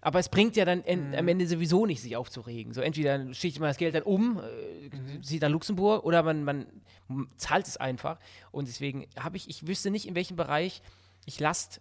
Aber 0.00 0.18
es 0.18 0.28
bringt 0.28 0.54
ja 0.56 0.64
dann 0.66 0.82
en, 0.84 1.14
am 1.14 1.28
Ende 1.28 1.46
sowieso 1.46 1.86
nicht, 1.86 2.02
sich 2.02 2.16
aufzuregen. 2.16 2.74
So 2.74 2.82
entweder 2.82 3.32
schichtet 3.32 3.60
man 3.60 3.70
das 3.70 3.78
Geld 3.78 3.94
dann 3.94 4.02
um, 4.02 4.38
äh, 4.38 5.20
zieht 5.22 5.40
nach 5.40 5.48
Luxemburg, 5.48 6.04
oder 6.04 6.22
man, 6.22 6.44
man 6.44 6.66
zahlt 7.36 7.66
es 7.66 7.78
einfach. 7.78 8.18
Und 8.50 8.68
deswegen 8.68 9.06
habe 9.18 9.36
ich, 9.38 9.48
ich 9.48 9.66
wüsste 9.66 9.90
nicht, 9.90 10.06
in 10.06 10.14
welchem 10.14 10.36
Bereich 10.36 10.82
ich 11.24 11.40
Last 11.40 11.80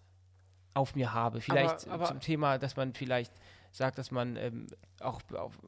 auf 0.73 0.95
mir 0.95 1.13
habe. 1.13 1.41
Vielleicht 1.41 1.87
aber- 1.87 2.05
zum 2.05 2.19
Thema, 2.19 2.57
dass 2.57 2.75
man 2.77 2.93
vielleicht 2.93 3.33
sagt, 3.71 3.97
dass 3.97 4.11
man 4.11 4.37
ähm, 4.37 4.67
auch 5.01 5.21
auf, 5.33 5.59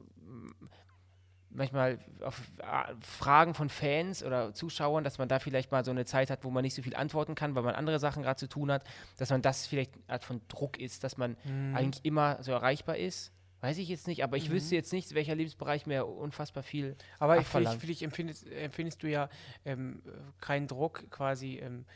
manchmal 1.56 1.98
auf 2.22 2.40
äh, 2.58 2.94
Fragen 3.00 3.54
von 3.54 3.68
Fans 3.68 4.22
oder 4.22 4.54
Zuschauern, 4.54 5.04
dass 5.04 5.18
man 5.18 5.28
da 5.28 5.38
vielleicht 5.38 5.72
mal 5.72 5.84
so 5.84 5.90
eine 5.90 6.04
Zeit 6.04 6.30
hat, 6.30 6.44
wo 6.44 6.50
man 6.50 6.62
nicht 6.62 6.74
so 6.74 6.82
viel 6.82 6.94
antworten 6.94 7.34
kann, 7.34 7.54
weil 7.54 7.62
man 7.62 7.74
andere 7.74 7.98
Sachen 7.98 8.22
gerade 8.22 8.38
zu 8.38 8.48
tun 8.48 8.70
hat, 8.70 8.84
dass 9.18 9.30
man 9.30 9.42
das 9.42 9.66
vielleicht 9.66 9.94
eine 9.94 10.02
Art 10.08 10.24
von 10.24 10.40
Druck 10.48 10.78
ist, 10.78 11.04
dass 11.04 11.16
man 11.16 11.36
eigentlich 11.74 12.04
immer 12.04 12.42
so 12.42 12.52
erreichbar 12.52 12.96
ist. 12.96 13.32
Weiß 13.60 13.78
ich 13.78 13.88
jetzt 13.88 14.06
nicht, 14.06 14.22
aber 14.22 14.36
ich 14.36 14.50
wüsste 14.50 14.74
jetzt 14.74 14.92
nicht, 14.92 15.14
welcher 15.14 15.34
Lebensbereich 15.34 15.86
mir 15.86 16.06
unfassbar 16.06 16.62
viel 16.62 16.94
Aber 17.18 17.36
ich, 17.36 17.40
abverlangt. 17.40 17.80
vielleicht, 17.80 18.00
vielleicht 18.00 18.02
empfindest, 18.02 18.46
empfindest 18.48 19.02
du 19.02 19.10
ja 19.10 19.28
ähm, 19.64 20.02
äh, 20.06 20.10
keinen 20.40 20.68
Druck 20.68 21.10
quasi 21.10 21.56
ähm, 21.56 21.86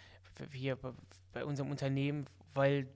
hier 0.52 0.76
bei, 0.76 0.92
bei 1.32 1.44
unserem 1.44 1.70
Unternehmen, 1.70 2.24
weil 2.54 2.88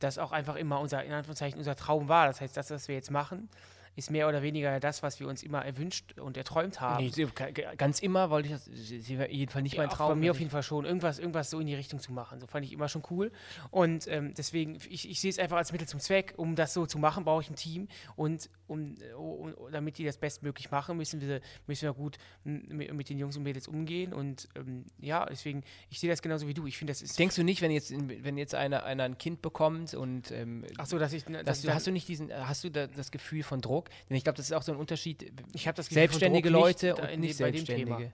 das 0.00 0.18
auch 0.18 0.32
einfach 0.32 0.56
immer 0.56 0.80
unser, 0.80 1.04
in 1.04 1.12
Anführungszeichen, 1.12 1.56
unser 1.58 1.76
Traum 1.76 2.08
war. 2.08 2.26
Das 2.26 2.40
heißt, 2.40 2.56
das, 2.56 2.70
was 2.70 2.88
wir 2.88 2.96
jetzt 2.96 3.10
machen, 3.12 3.48
ist 3.94 4.10
mehr 4.10 4.28
oder 4.28 4.42
weniger 4.42 4.80
das, 4.80 5.02
was 5.02 5.20
wir 5.20 5.28
uns 5.28 5.42
immer 5.42 5.64
erwünscht 5.64 6.18
und 6.18 6.36
erträumt 6.36 6.80
haben. 6.80 7.04
Nee, 7.04 7.26
ganz 7.76 8.00
immer 8.00 8.30
wollte 8.30 8.48
ich 8.48 8.54
das, 8.54 8.64
sie 8.64 9.18
war 9.18 9.28
jedenfalls 9.28 9.62
nicht 9.62 9.74
Ja, 9.74 9.82
mein 9.82 9.90
Traum. 9.90 10.10
Bei 10.10 10.14
mir 10.16 10.30
auf 10.30 10.38
jeden 10.38 10.50
Fall 10.50 10.62
schon. 10.62 10.84
Irgendwas, 10.84 11.18
irgendwas 11.18 11.50
so 11.50 11.60
in 11.60 11.66
die 11.66 11.74
Richtung 11.74 12.00
zu 12.00 12.12
machen. 12.12 12.40
So 12.40 12.46
fand 12.46 12.64
ich 12.64 12.72
immer 12.72 12.88
schon 12.88 13.02
cool. 13.10 13.30
Und 13.70 14.06
ähm, 14.08 14.34
deswegen, 14.34 14.76
ich, 14.88 15.08
ich 15.08 15.20
sehe 15.20 15.30
es 15.30 15.38
einfach 15.38 15.56
als 15.56 15.72
Mittel 15.72 15.86
zum 15.86 16.00
Zweck. 16.00 16.34
Um 16.36 16.56
das 16.56 16.74
so 16.74 16.86
zu 16.86 16.98
machen, 16.98 17.24
brauche 17.24 17.42
ich 17.42 17.50
ein 17.50 17.56
Team. 17.56 17.88
Und 18.16 18.48
um, 18.66 18.94
um, 19.16 19.54
damit 19.70 19.98
die 19.98 20.04
das 20.04 20.16
bestmöglich 20.16 20.70
machen, 20.70 20.96
müssen 20.96 21.20
wir, 21.20 21.40
müssen 21.66 21.82
wir 21.82 21.92
gut 21.92 22.16
mit, 22.44 22.92
mit 22.92 23.08
den 23.08 23.18
Jungs 23.18 23.36
und 23.36 23.42
Mädels 23.42 23.68
umgehen. 23.68 24.12
Und 24.12 24.48
ähm, 24.54 24.86
ja, 24.98 25.26
deswegen, 25.26 25.62
ich 25.90 26.00
sehe 26.00 26.08
das 26.10 26.22
genauso 26.22 26.48
wie 26.48 26.54
du. 26.54 26.66
Ich 26.66 26.78
finde, 26.78 26.92
das 26.92 27.02
ist. 27.02 27.18
Denkst 27.18 27.36
du 27.36 27.42
nicht, 27.42 27.60
wenn 27.60 27.70
jetzt, 27.70 27.92
wenn 27.92 28.38
jetzt 28.38 28.54
einer, 28.54 28.84
einer 28.84 29.04
ein 29.04 29.18
Kind 29.18 29.42
bekommt 29.42 29.94
und 29.94 30.30
ähm, 30.30 30.64
Ach 30.78 30.86
so, 30.86 30.98
dass 30.98 31.12
ich. 31.12 31.24
Dass 31.24 31.44
dass 31.44 31.62
du, 31.62 31.74
hast 31.74 31.86
du 31.86 31.92
nicht 31.92 32.08
diesen, 32.08 32.32
hast 32.32 32.64
du 32.64 32.70
da, 32.70 32.86
das 32.86 33.10
Gefühl 33.10 33.42
von 33.42 33.60
Druck? 33.60 33.81
Denn 34.08 34.16
ich 34.16 34.24
glaube, 34.24 34.36
das 34.36 34.46
ist 34.46 34.52
auch 34.52 34.62
so 34.62 34.72
ein 34.72 34.78
Unterschied. 34.78 35.32
Ich 35.52 35.66
habe 35.66 35.76
das 35.76 35.86
Gefühl 35.88 36.00
selbstständige 36.02 36.50
Druck 36.50 36.60
Leute 36.60 36.94
und 36.96 37.20
nicht 37.20 37.38
dem- 37.38 37.44
bei 37.44 37.50
dem 37.50 37.64
Thema. 37.64 37.76
selbstständige. 37.98 38.12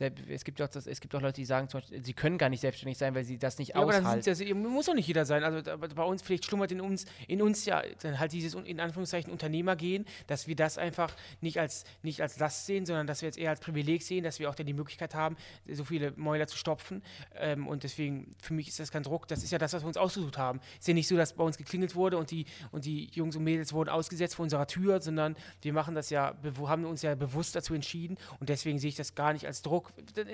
Es 0.00 0.44
gibt, 0.44 0.60
auch 0.62 0.68
das, 0.68 0.86
es 0.86 1.00
gibt 1.00 1.14
auch 1.14 1.20
Leute, 1.20 1.34
die 1.34 1.44
sagen 1.44 1.68
zum 1.68 1.80
Beispiel, 1.80 2.04
sie 2.04 2.14
können 2.14 2.38
gar 2.38 2.48
nicht 2.48 2.60
selbstständig 2.60 2.98
sein, 2.98 3.14
weil 3.14 3.24
sie 3.24 3.38
das 3.38 3.58
nicht 3.58 3.70
Ja, 3.70 3.76
aber 3.76 3.92
dann 3.92 4.06
aushalten. 4.06 4.34
sind 4.34 4.50
das, 4.50 4.56
muss 4.56 4.86
doch 4.86 4.94
nicht 4.94 5.06
jeder 5.06 5.24
sein. 5.24 5.44
Also 5.44 5.70
aber 5.70 5.88
bei 5.88 6.02
uns, 6.02 6.22
vielleicht 6.22 6.44
schlummert 6.44 6.72
in 6.72 6.80
uns, 6.80 7.04
in 7.28 7.42
uns 7.42 7.64
ja 7.64 7.82
dann 8.02 8.18
halt 8.18 8.32
dieses 8.32 8.54
in 8.54 8.80
Anführungszeichen 8.80 9.30
Unternehmergehen, 9.30 10.06
dass 10.26 10.46
wir 10.46 10.56
das 10.56 10.78
einfach 10.78 11.14
nicht 11.40 11.60
als, 11.60 11.84
nicht 12.02 12.22
als 12.22 12.38
Last 12.38 12.66
sehen, 12.66 12.86
sondern 12.86 13.06
dass 13.06 13.22
wir 13.22 13.28
jetzt 13.28 13.38
eher 13.38 13.50
als 13.50 13.60
Privileg 13.60 14.02
sehen, 14.02 14.24
dass 14.24 14.38
wir 14.38 14.48
auch 14.48 14.54
dann 14.54 14.66
die 14.66 14.72
Möglichkeit 14.72 15.14
haben, 15.14 15.36
so 15.70 15.84
viele 15.84 16.12
Mäuler 16.16 16.46
zu 16.46 16.56
stopfen. 16.56 17.02
Ähm, 17.36 17.66
und 17.66 17.82
deswegen, 17.82 18.34
für 18.40 18.54
mich 18.54 18.68
ist 18.68 18.80
das 18.80 18.90
kein 18.90 19.02
Druck. 19.02 19.28
Das 19.28 19.42
ist 19.42 19.50
ja 19.52 19.58
das, 19.58 19.72
was 19.72 19.82
wir 19.82 19.88
uns 19.88 19.96
ausgesucht 19.96 20.38
haben. 20.38 20.60
Ist 20.78 20.88
ja 20.88 20.94
nicht 20.94 21.08
so, 21.08 21.16
dass 21.16 21.34
bei 21.34 21.44
uns 21.44 21.58
geklingelt 21.58 21.94
wurde 21.94 22.16
und 22.18 22.30
die, 22.30 22.46
und 22.70 22.84
die 22.84 23.10
Jungs 23.12 23.36
und 23.36 23.44
Mädels 23.44 23.72
wurden 23.72 23.88
ausgesetzt 23.88 24.36
vor 24.36 24.44
unserer 24.44 24.66
Tür, 24.66 25.00
sondern 25.00 25.36
wir 25.60 25.72
machen 25.72 25.94
das 25.94 26.10
ja, 26.10 26.34
haben 26.66 26.84
uns 26.84 27.02
ja 27.02 27.14
bewusst 27.14 27.54
dazu 27.56 27.74
entschieden 27.74 28.16
und 28.40 28.48
deswegen 28.48 28.78
sehe 28.78 28.88
ich 28.88 28.96
das 28.96 29.14
gar 29.14 29.32
nicht 29.32 29.46
als 29.46 29.62
Druck. 29.62 29.81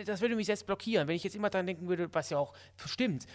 Das 0.06 0.20
würde 0.20 0.36
mich 0.36 0.46
selbst 0.46 0.66
blockieren, 0.66 1.08
wenn 1.08 1.16
ich 1.16 1.24
jetzt 1.24 1.36
immer 1.36 1.50
daran 1.50 1.66
denken 1.66 1.88
würde, 1.88 2.12
was 2.12 2.30
ja 2.30 2.38
auch 2.38 2.54
stimmt. 2.86 3.26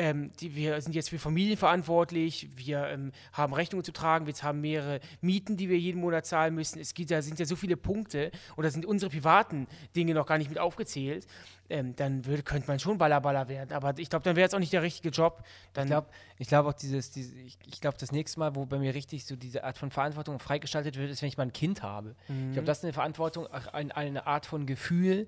Ähm, 0.00 0.30
die, 0.40 0.54
wir 0.54 0.80
sind 0.80 0.94
jetzt 0.94 1.10
für 1.10 1.18
Familien 1.18 1.56
verantwortlich, 1.56 2.48
wir 2.54 2.86
ähm, 2.86 3.10
haben 3.32 3.52
Rechnungen 3.52 3.82
zu 3.84 3.90
tragen, 3.90 4.28
wir 4.28 4.34
haben 4.34 4.60
mehrere 4.60 5.00
Mieten, 5.20 5.56
die 5.56 5.68
wir 5.68 5.76
jeden 5.76 6.00
Monat 6.00 6.24
zahlen 6.24 6.54
müssen. 6.54 6.78
Es 6.78 6.94
gibt, 6.94 7.10
da 7.10 7.20
sind 7.20 7.40
ja 7.40 7.46
so 7.46 7.56
viele 7.56 7.76
Punkte 7.76 8.30
oder 8.56 8.70
sind 8.70 8.86
unsere 8.86 9.10
privaten 9.10 9.66
Dinge 9.96 10.14
noch 10.14 10.24
gar 10.24 10.38
nicht 10.38 10.50
mit 10.50 10.60
aufgezählt. 10.60 11.26
Ähm, 11.68 11.96
dann 11.96 12.24
würde, 12.24 12.44
könnte 12.44 12.68
man 12.68 12.78
schon 12.78 12.96
Ballerballer 12.96 13.48
werden. 13.48 13.72
Aber 13.72 13.98
ich 13.98 14.08
glaube, 14.08 14.22
dann 14.22 14.36
wäre 14.36 14.46
es 14.46 14.54
auch 14.54 14.60
nicht 14.60 14.72
der 14.72 14.82
richtige 14.82 15.08
Job. 15.08 15.42
Dann, 15.72 15.86
Ich 15.86 15.90
glaube 15.90 16.06
ich 16.38 16.48
glaub 16.48 16.66
auch 16.66 16.72
dieses, 16.72 17.10
diese, 17.10 17.34
ich, 17.34 17.58
ich 17.66 17.80
glaube, 17.80 17.98
das 17.98 18.12
nächste 18.12 18.38
Mal, 18.38 18.54
wo 18.54 18.66
bei 18.66 18.78
mir 18.78 18.94
richtig 18.94 19.24
so 19.26 19.34
diese 19.34 19.64
Art 19.64 19.76
von 19.78 19.90
Verantwortung 19.90 20.38
freigeschaltet 20.38 20.96
wird, 20.96 21.10
ist, 21.10 21.22
wenn 21.22 21.28
ich 21.28 21.36
mal 21.36 21.42
ein 21.42 21.52
Kind 21.52 21.82
habe. 21.82 22.14
Ich 22.28 22.52
glaube, 22.52 22.66
das 22.66 22.78
ist 22.78 22.84
eine 22.84 22.92
Verantwortung, 22.92 23.48
eine 23.48 24.26
Art 24.28 24.46
von 24.46 24.64
Gefühl, 24.64 25.26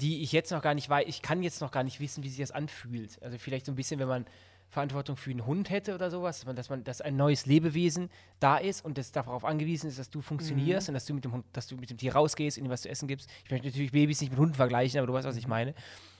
die 0.00 0.22
ich 0.22 0.32
jetzt 0.32 0.50
noch 0.50 0.62
gar 0.62 0.74
nicht 0.74 0.88
weiß. 0.88 1.06
Ich 1.08 1.22
kann 1.22 1.42
jetzt 1.42 1.60
noch 1.60 1.70
gar 1.70 1.84
nicht 1.84 2.00
wissen, 2.00 2.24
wie 2.24 2.28
sich 2.28 2.40
das 2.40 2.50
anfühlt. 2.50 3.22
Also 3.22 3.38
vielleicht 3.38 3.66
so 3.66 3.72
ein 3.72 3.76
bisschen, 3.76 4.00
wenn 4.00 4.08
man 4.08 4.26
Verantwortung 4.70 5.16
für 5.16 5.30
einen 5.30 5.46
Hund 5.46 5.68
hätte 5.68 5.94
oder 5.94 6.10
sowas, 6.10 6.38
dass 6.38 6.46
man, 6.46 6.56
dass 6.56 6.70
man, 6.70 6.84
dass 6.84 7.00
ein 7.00 7.16
neues 7.16 7.46
Lebewesen 7.46 8.08
da 8.38 8.56
ist 8.56 8.84
und 8.84 8.98
das 8.98 9.10
darauf 9.10 9.44
angewiesen 9.44 9.88
ist, 9.88 9.98
dass 9.98 10.10
du 10.10 10.20
funktionierst 10.20 10.88
und 10.88 10.94
dass 10.94 11.06
du 11.06 11.14
mit 11.14 11.24
dem 11.24 11.32
Hund, 11.32 11.44
dass 11.52 11.66
du 11.66 11.76
mit 11.76 11.90
dem 11.90 11.98
Tier 11.98 12.14
rausgehst, 12.14 12.56
ihm 12.56 12.68
was 12.68 12.82
zu 12.82 12.88
essen 12.88 13.08
gibst. 13.08 13.28
Ich 13.44 13.50
möchte 13.50 13.66
natürlich 13.66 13.90
Babys 13.90 14.20
nicht 14.20 14.30
mit 14.30 14.38
Hunden 14.38 14.54
vergleichen, 14.54 14.98
aber 14.98 15.08
du 15.08 15.12
weißt, 15.12 15.26
was 15.26 15.36
ich 15.36 15.48
meine. 15.48 15.74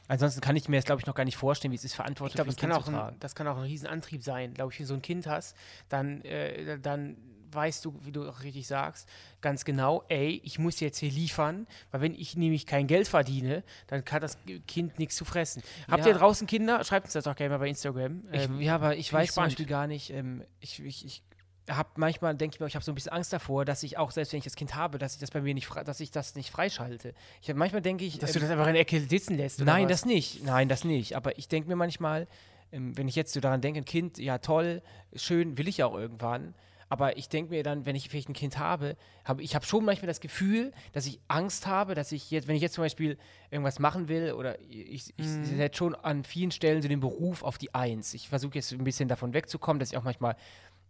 Ansonsten 0.08 0.40
kann 0.40 0.56
ich 0.56 0.68
mir 0.68 0.76
das, 0.76 0.84
glaube 0.84 1.00
ich, 1.00 1.06
noch 1.06 1.14
gar 1.14 1.24
nicht 1.24 1.36
vorstellen, 1.36 1.70
wie 1.70 1.76
es 1.76 1.84
ist, 1.84 1.94
Verantwortung 1.94 2.32
ich 2.32 2.34
glaube, 2.34 2.50
für 2.50 2.56
das, 2.56 2.60
kann 2.60 2.72
ein 2.72 2.76
auch 2.76 2.84
Kind 2.84 2.96
ein, 2.96 3.20
das 3.20 3.34
kann 3.36 3.46
auch 3.46 3.56
ein 3.56 3.62
Riesenantrieb 3.62 4.24
sein. 4.24 4.54
Glaube 4.54 4.72
ich, 4.72 4.80
wenn 4.80 4.84
du 4.84 4.88
so 4.88 4.94
ein 4.94 5.02
Kind 5.02 5.28
hast, 5.28 5.56
dann, 5.88 6.20
äh, 6.22 6.80
dann 6.80 7.16
weißt 7.52 7.84
du, 7.84 7.94
wie 8.02 8.12
du 8.12 8.28
auch 8.28 8.42
richtig 8.42 8.66
sagst, 8.66 9.08
ganz 9.40 9.64
genau, 9.64 10.04
ey, 10.08 10.40
ich 10.44 10.58
muss 10.58 10.80
jetzt 10.80 10.98
hier 10.98 11.10
liefern, 11.10 11.66
weil 11.90 12.00
wenn 12.00 12.14
ich 12.14 12.36
nämlich 12.36 12.66
kein 12.66 12.86
Geld 12.86 13.08
verdiene, 13.08 13.62
dann 13.86 14.04
kann 14.04 14.20
das 14.20 14.38
Kind 14.66 14.98
nichts 14.98 15.16
zu 15.16 15.24
fressen. 15.24 15.62
Habt 15.90 16.04
Ja. 16.04 16.12
ihr 16.12 16.18
draußen 16.18 16.46
Kinder? 16.46 16.82
Schreibt 16.84 17.06
uns 17.06 17.12
das 17.14 17.24
doch 17.24 17.36
gerne 17.36 17.50
mal 17.54 17.58
bei 17.58 17.68
Instagram. 17.68 18.22
Ich, 18.32 18.42
Ähm, 18.44 18.60
ja, 18.60 18.74
aber 18.74 18.94
ich 18.94 19.00
ich 19.00 19.12
weiß 19.12 19.34
zum. 19.34 19.44
Beispiel 19.44 19.66
gar 19.66 19.86
nicht, 19.86 20.10
ähm, 20.10 20.44
ich, 20.60 20.82
ich, 20.84 21.04
ich 21.04 21.22
habe 21.68 21.88
manchmal, 21.96 22.34
denke 22.34 22.54
ich 22.56 22.60
mir, 22.60 22.66
ich 22.66 22.74
habe 22.74 22.84
so 22.84 22.90
ein 22.90 22.94
bisschen 22.94 23.12
Angst 23.12 23.32
davor, 23.32 23.64
dass 23.64 23.82
ich 23.82 23.96
auch, 23.98 24.10
selbst 24.10 24.32
wenn 24.32 24.38
ich 24.38 24.44
das 24.44 24.56
Kind 24.56 24.74
habe, 24.74 24.98
dass 24.98 25.14
ich 25.14 25.20
das 25.20 25.30
bei 25.30 25.40
mir 25.40 25.54
nicht, 25.54 25.68
dass 25.84 26.00
ich 26.00 26.10
das 26.10 26.34
nicht 26.34 26.50
freischalte. 26.50 27.14
Ich 27.42 27.48
hab, 27.48 27.56
manchmal 27.56 27.82
denke 27.82 28.04
ich, 28.04 28.18
dass 28.18 28.30
ähm, 28.30 28.34
du 28.34 28.40
das 28.40 28.50
einfach 28.50 28.66
in 28.66 28.72
der 28.74 28.82
Ecke 28.82 29.00
sitzen 29.00 29.36
lässt. 29.36 29.60
nein, 29.60 29.84
was? 29.84 29.90
das 30.00 30.04
nicht, 30.04 30.44
nein, 30.44 30.68
das 30.68 30.84
nicht. 30.84 31.16
Aber 31.16 31.38
ich 31.38 31.48
denke 31.48 31.68
mir 31.68 31.76
manchmal, 31.76 32.26
ähm, 32.72 32.96
wenn 32.96 33.06
ich 33.08 33.14
jetzt 33.14 33.32
so 33.32 33.40
daran 33.40 33.60
denke, 33.60 33.80
ein 33.80 33.84
Kind, 33.84 34.18
ja 34.18 34.38
toll, 34.38 34.82
schön, 35.14 35.58
will 35.58 35.68
ich 35.68 35.82
auch 35.84 35.94
irgendwann. 35.94 36.54
Aber 36.90 37.16
ich 37.16 37.29
denke 37.29 37.53
mir 37.55 37.62
dann, 37.62 37.87
wenn 37.87 37.94
ich 37.96 38.09
vielleicht 38.11 38.29
ein 38.29 38.33
Kind 38.35 38.59
habe, 38.59 38.96
habe 39.24 39.42
ich 39.42 39.55
habe 39.55 39.64
schon 39.64 39.85
manchmal 39.85 40.09
das 40.09 40.20
Gefühl, 40.20 40.72
dass 40.92 41.07
ich 41.07 41.20
Angst 41.29 41.66
habe, 41.68 41.94
dass 41.94 42.11
ich 42.12 42.31
jetzt, 42.33 42.48
wenn 42.48 42.57
ich 42.57 42.62
jetzt 42.62 42.74
zum 42.74 42.83
Beispiel 42.85 43.16
irgendwas 43.50 43.79
machen 43.79 44.09
will 44.09 44.33
oder 44.33 44.61
ich, 44.68 45.14
ich 45.16 45.26
Mhm. 45.26 45.44
setze 45.57 45.79
schon 45.79 45.94
an 45.94 46.24
vielen 46.24 46.50
Stellen 46.50 46.83
so 46.83 46.88
den 46.88 46.98
Beruf 47.00 47.44
auf 47.44 47.59
die 47.59 47.72
Eins. 47.74 48.12
Ich 48.12 48.29
versuche 48.29 48.57
jetzt 48.57 48.72
ein 48.72 48.83
bisschen 48.85 49.09
davon 49.09 49.33
wegzukommen, 49.33 49.79
dass 49.79 49.92
ich 49.92 49.96
auch 49.96 50.03
manchmal 50.03 50.35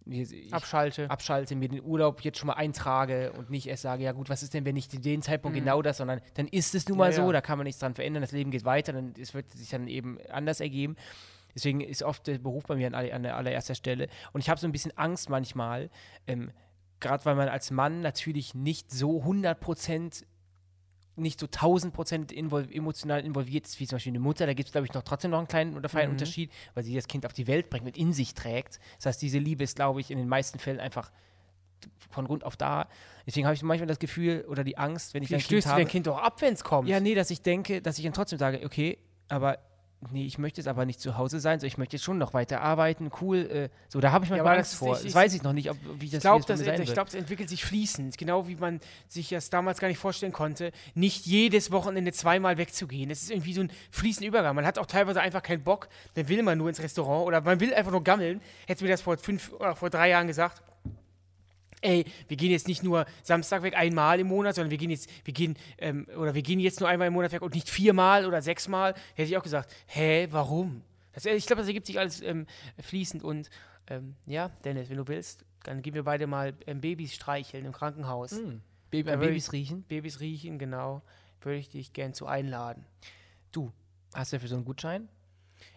ich, 0.06 0.52
Abschalte. 0.54 1.10
abschalte, 1.10 1.54
mir 1.54 1.68
den 1.68 1.82
Urlaub 1.82 2.22
jetzt 2.22 2.38
schon 2.38 2.46
mal 2.46 2.54
eintrage 2.54 3.32
und 3.32 3.50
nicht 3.50 3.66
erst 3.66 3.82
sage, 3.82 4.02
ja 4.02 4.12
gut, 4.12 4.30
was 4.30 4.42
ist 4.42 4.54
denn, 4.54 4.64
wenn 4.64 4.74
nicht 4.74 4.92
in 4.94 5.02
dem 5.02 5.20
Zeitpunkt 5.20 5.54
genau 5.58 5.82
das, 5.82 5.98
sondern 5.98 6.22
dann 6.34 6.48
ist 6.48 6.74
es 6.74 6.88
nun 6.88 6.96
mal 6.96 7.10
Mhm. 7.10 7.16
Ja, 7.16 7.22
so, 7.22 7.26
ja. 7.28 7.32
da 7.34 7.40
kann 7.42 7.58
man 7.58 7.66
nichts 7.66 7.80
dran 7.80 7.94
verändern, 7.94 8.22
das 8.22 8.32
Leben 8.32 8.50
geht 8.50 8.64
weiter, 8.64 8.94
dann 8.94 9.12
es 9.20 9.34
wird 9.34 9.50
sich 9.50 9.68
dann 9.68 9.86
eben 9.86 10.18
anders 10.30 10.60
ergeben. 10.60 10.96
Deswegen 11.54 11.80
ist 11.80 12.02
oft 12.02 12.26
der 12.26 12.38
Beruf 12.38 12.64
bei 12.66 12.76
mir 12.76 12.86
an, 12.86 12.94
aller- 12.94 13.14
an 13.14 13.26
allererster 13.26 13.74
Stelle. 13.74 14.08
Und 14.32 14.40
ich 14.40 14.48
habe 14.50 14.60
so 14.60 14.66
ein 14.66 14.72
bisschen 14.72 14.96
Angst 14.96 15.28
manchmal, 15.28 15.90
ähm, 16.26 16.50
gerade 17.00 17.24
weil 17.24 17.34
man 17.34 17.48
als 17.48 17.70
Mann 17.70 18.00
natürlich 18.02 18.54
nicht 18.54 18.90
so 18.90 19.22
100% 19.24 20.24
nicht 21.16 21.38
so 21.40 21.46
1000 21.48 21.92
Prozent 21.92 22.32
invol 22.32 22.66
emotional 22.72 23.24
involviert 23.26 23.66
ist, 23.66 23.78
wie 23.78 23.86
zum 23.86 23.96
Beispiel 23.96 24.12
eine 24.12 24.20
Mutter. 24.20 24.46
Da 24.46 24.54
gibt 24.54 24.68
es, 24.68 24.72
glaube 24.72 24.86
ich, 24.86 24.94
noch 24.94 25.02
trotzdem 25.02 25.32
noch 25.32 25.38
einen 25.38 25.48
kleinen 25.48 25.76
oder 25.76 25.88
Mhm. 25.88 25.92
feinen 25.92 26.10
Unterschied, 26.12 26.50
weil 26.72 26.82
sie 26.82 26.94
das 26.94 27.08
Kind 27.08 27.26
auf 27.26 27.34
die 27.34 27.46
Welt 27.46 27.68
bringt 27.68 27.84
und 27.84 27.96
in 27.98 28.14
sich 28.14 28.32
trägt. 28.32 28.78
Das 28.96 29.06
heißt, 29.06 29.20
diese 29.22 29.38
Liebe 29.38 29.64
ist, 29.64 29.76
glaube 29.76 30.00
ich, 30.00 30.10
in 30.10 30.16
den 30.16 30.28
meisten 30.28 30.58
Fällen 30.58 30.80
einfach 30.80 31.10
von 32.10 32.26
Grund 32.26 32.44
auf 32.44 32.56
da. 32.56 32.88
Deswegen 33.26 33.46
habe 33.46 33.54
ich 33.54 33.62
manchmal 33.62 33.86
das 33.88 33.98
Gefühl 33.98 34.46
oder 34.48 34.64
die 34.64 34.78
Angst, 34.78 35.12
wenn 35.12 35.22
ich 35.22 35.28
Wie 35.30 35.34
ein 35.34 35.40
Kind 35.40 35.46
stößt 35.48 35.66
du 35.66 35.70
habe. 35.70 35.80
dein 35.82 35.88
Kind 35.88 36.06
doch 36.06 36.16
ab, 36.18 36.40
wenn 36.40 36.54
es 36.54 36.64
kommt? 36.64 36.88
Ja, 36.88 37.00
nee, 37.00 37.14
dass 37.14 37.30
ich 37.30 37.42
denke, 37.42 37.82
dass 37.82 37.98
ich 37.98 38.04
dann 38.04 38.14
trotzdem 38.14 38.38
sage, 38.38 38.60
okay, 38.64 38.96
aber 39.28 39.58
nee, 40.10 40.24
ich 40.24 40.38
möchte 40.38 40.60
jetzt 40.60 40.68
aber 40.68 40.86
nicht 40.86 41.00
zu 41.00 41.18
Hause 41.18 41.40
sein, 41.40 41.60
so 41.60 41.66
ich 41.66 41.76
möchte 41.76 41.96
jetzt 41.96 42.04
schon 42.04 42.16
noch 42.18 42.32
weiter 42.32 42.60
arbeiten, 42.62 43.10
cool. 43.20 43.38
Äh, 43.50 43.68
so, 43.88 44.00
da 44.00 44.12
habe 44.12 44.24
ich 44.24 44.30
manchmal 44.30 44.48
aber 44.48 44.58
Angst 44.58 44.74
vor. 44.76 44.88
nicht- 44.90 45.00
das 45.00 45.04
ich- 45.10 45.14
weiß 45.14 45.34
ich 45.34 45.42
noch 45.42 45.52
nicht, 45.52 45.70
ob, 45.70 45.76
wie 45.98 46.06
das, 46.06 46.14
Ich 46.14 46.20
glaube, 46.20 46.42
wie 46.42 46.46
das 46.48 46.60
sein 46.60 46.80
ich 46.80 46.88
wird. 46.88 46.94
glaub, 46.94 47.08
es 47.08 47.14
entwickelt 47.14 47.48
sich 47.48 47.64
fließend, 47.64 48.16
genau 48.16 48.48
wie 48.48 48.56
man 48.56 48.80
sich 49.08 49.28
das 49.28 49.50
damals 49.50 49.78
gar 49.78 49.88
nicht 49.88 49.98
vorstellen 49.98 50.32
konnte, 50.32 50.72
nicht 50.94 51.26
jedes 51.26 51.70
Wochenende 51.70 52.12
zweimal 52.12 52.56
wegzugehen. 52.56 53.08
Das 53.10 53.22
ist 53.22 53.30
irgendwie 53.30 53.52
so 53.52 53.60
ein 53.60 53.72
fließender 53.90 54.28
Übergang. 54.28 54.54
Man 54.56 54.64
hat 54.66 54.78
auch 54.78 54.86
teilweise 54.86 55.20
einfach 55.20 55.42
keinen 55.42 55.62
Bock, 55.62 55.88
dann 56.14 56.28
will 56.28 56.42
man 56.42 56.56
nur 56.56 56.68
ins 56.68 56.80
Restaurant 56.80 57.26
oder 57.26 57.40
man 57.42 57.60
will 57.60 57.74
einfach 57.74 57.92
nur 57.92 58.02
gammeln. 58.02 58.40
Hättest 58.66 58.80
du 58.80 58.84
mir 58.86 58.90
das 58.92 59.02
vor 59.02 59.18
fünf 59.18 59.52
oder 59.52 59.76
vor 59.76 59.90
drei 59.90 60.08
Jahren 60.08 60.26
gesagt, 60.26 60.62
ey, 61.80 62.04
wir 62.28 62.36
gehen 62.36 62.50
jetzt 62.50 62.68
nicht 62.68 62.82
nur 62.82 63.06
Samstag 63.22 63.62
weg 63.62 63.76
einmal 63.76 64.20
im 64.20 64.26
Monat, 64.28 64.54
sondern 64.54 64.70
wir 64.70 64.78
gehen 64.78 64.90
jetzt, 64.90 65.08
wir 65.24 65.34
gehen, 65.34 65.56
ähm, 65.78 66.06
oder 66.16 66.34
wir 66.34 66.42
gehen 66.42 66.60
jetzt 66.60 66.80
nur 66.80 66.88
einmal 66.88 67.08
im 67.08 67.14
Monat 67.14 67.32
weg 67.32 67.42
und 67.42 67.54
nicht 67.54 67.68
viermal 67.68 68.26
oder 68.26 68.42
sechsmal, 68.42 68.94
hätte 69.14 69.28
ich 69.30 69.36
auch 69.36 69.42
gesagt, 69.42 69.74
hä, 69.86 70.28
warum? 70.30 70.82
Das, 71.12 71.24
ich 71.26 71.46
glaube, 71.46 71.60
das 71.62 71.68
ergibt 71.68 71.86
sich 71.86 71.98
alles 71.98 72.20
ähm, 72.22 72.46
fließend 72.78 73.22
und 73.24 73.50
ähm, 73.88 74.14
ja, 74.26 74.50
Dennis, 74.64 74.90
wenn 74.90 74.96
du 74.98 75.08
willst, 75.08 75.44
dann 75.64 75.82
gehen 75.82 75.94
wir 75.94 76.04
beide 76.04 76.26
mal 76.26 76.54
ähm, 76.66 76.80
Babys 76.80 77.14
streicheln 77.14 77.64
im 77.64 77.72
Krankenhaus. 77.72 78.32
Hm. 78.32 78.60
Baby, 78.90 79.08
würde 79.10 79.26
Babys 79.26 79.46
ich- 79.48 79.52
riechen. 79.52 79.82
Babys 79.84 80.20
riechen, 80.20 80.58
genau. 80.58 81.02
Würde 81.40 81.58
ich 81.58 81.68
dich 81.70 81.92
gern 81.92 82.12
zu 82.14 82.26
einladen. 82.26 82.84
Du, 83.52 83.72
hast 84.14 84.32
du 84.32 84.36
dafür 84.36 84.48
so 84.48 84.56
einen 84.56 84.64
Gutschein? 84.64 85.08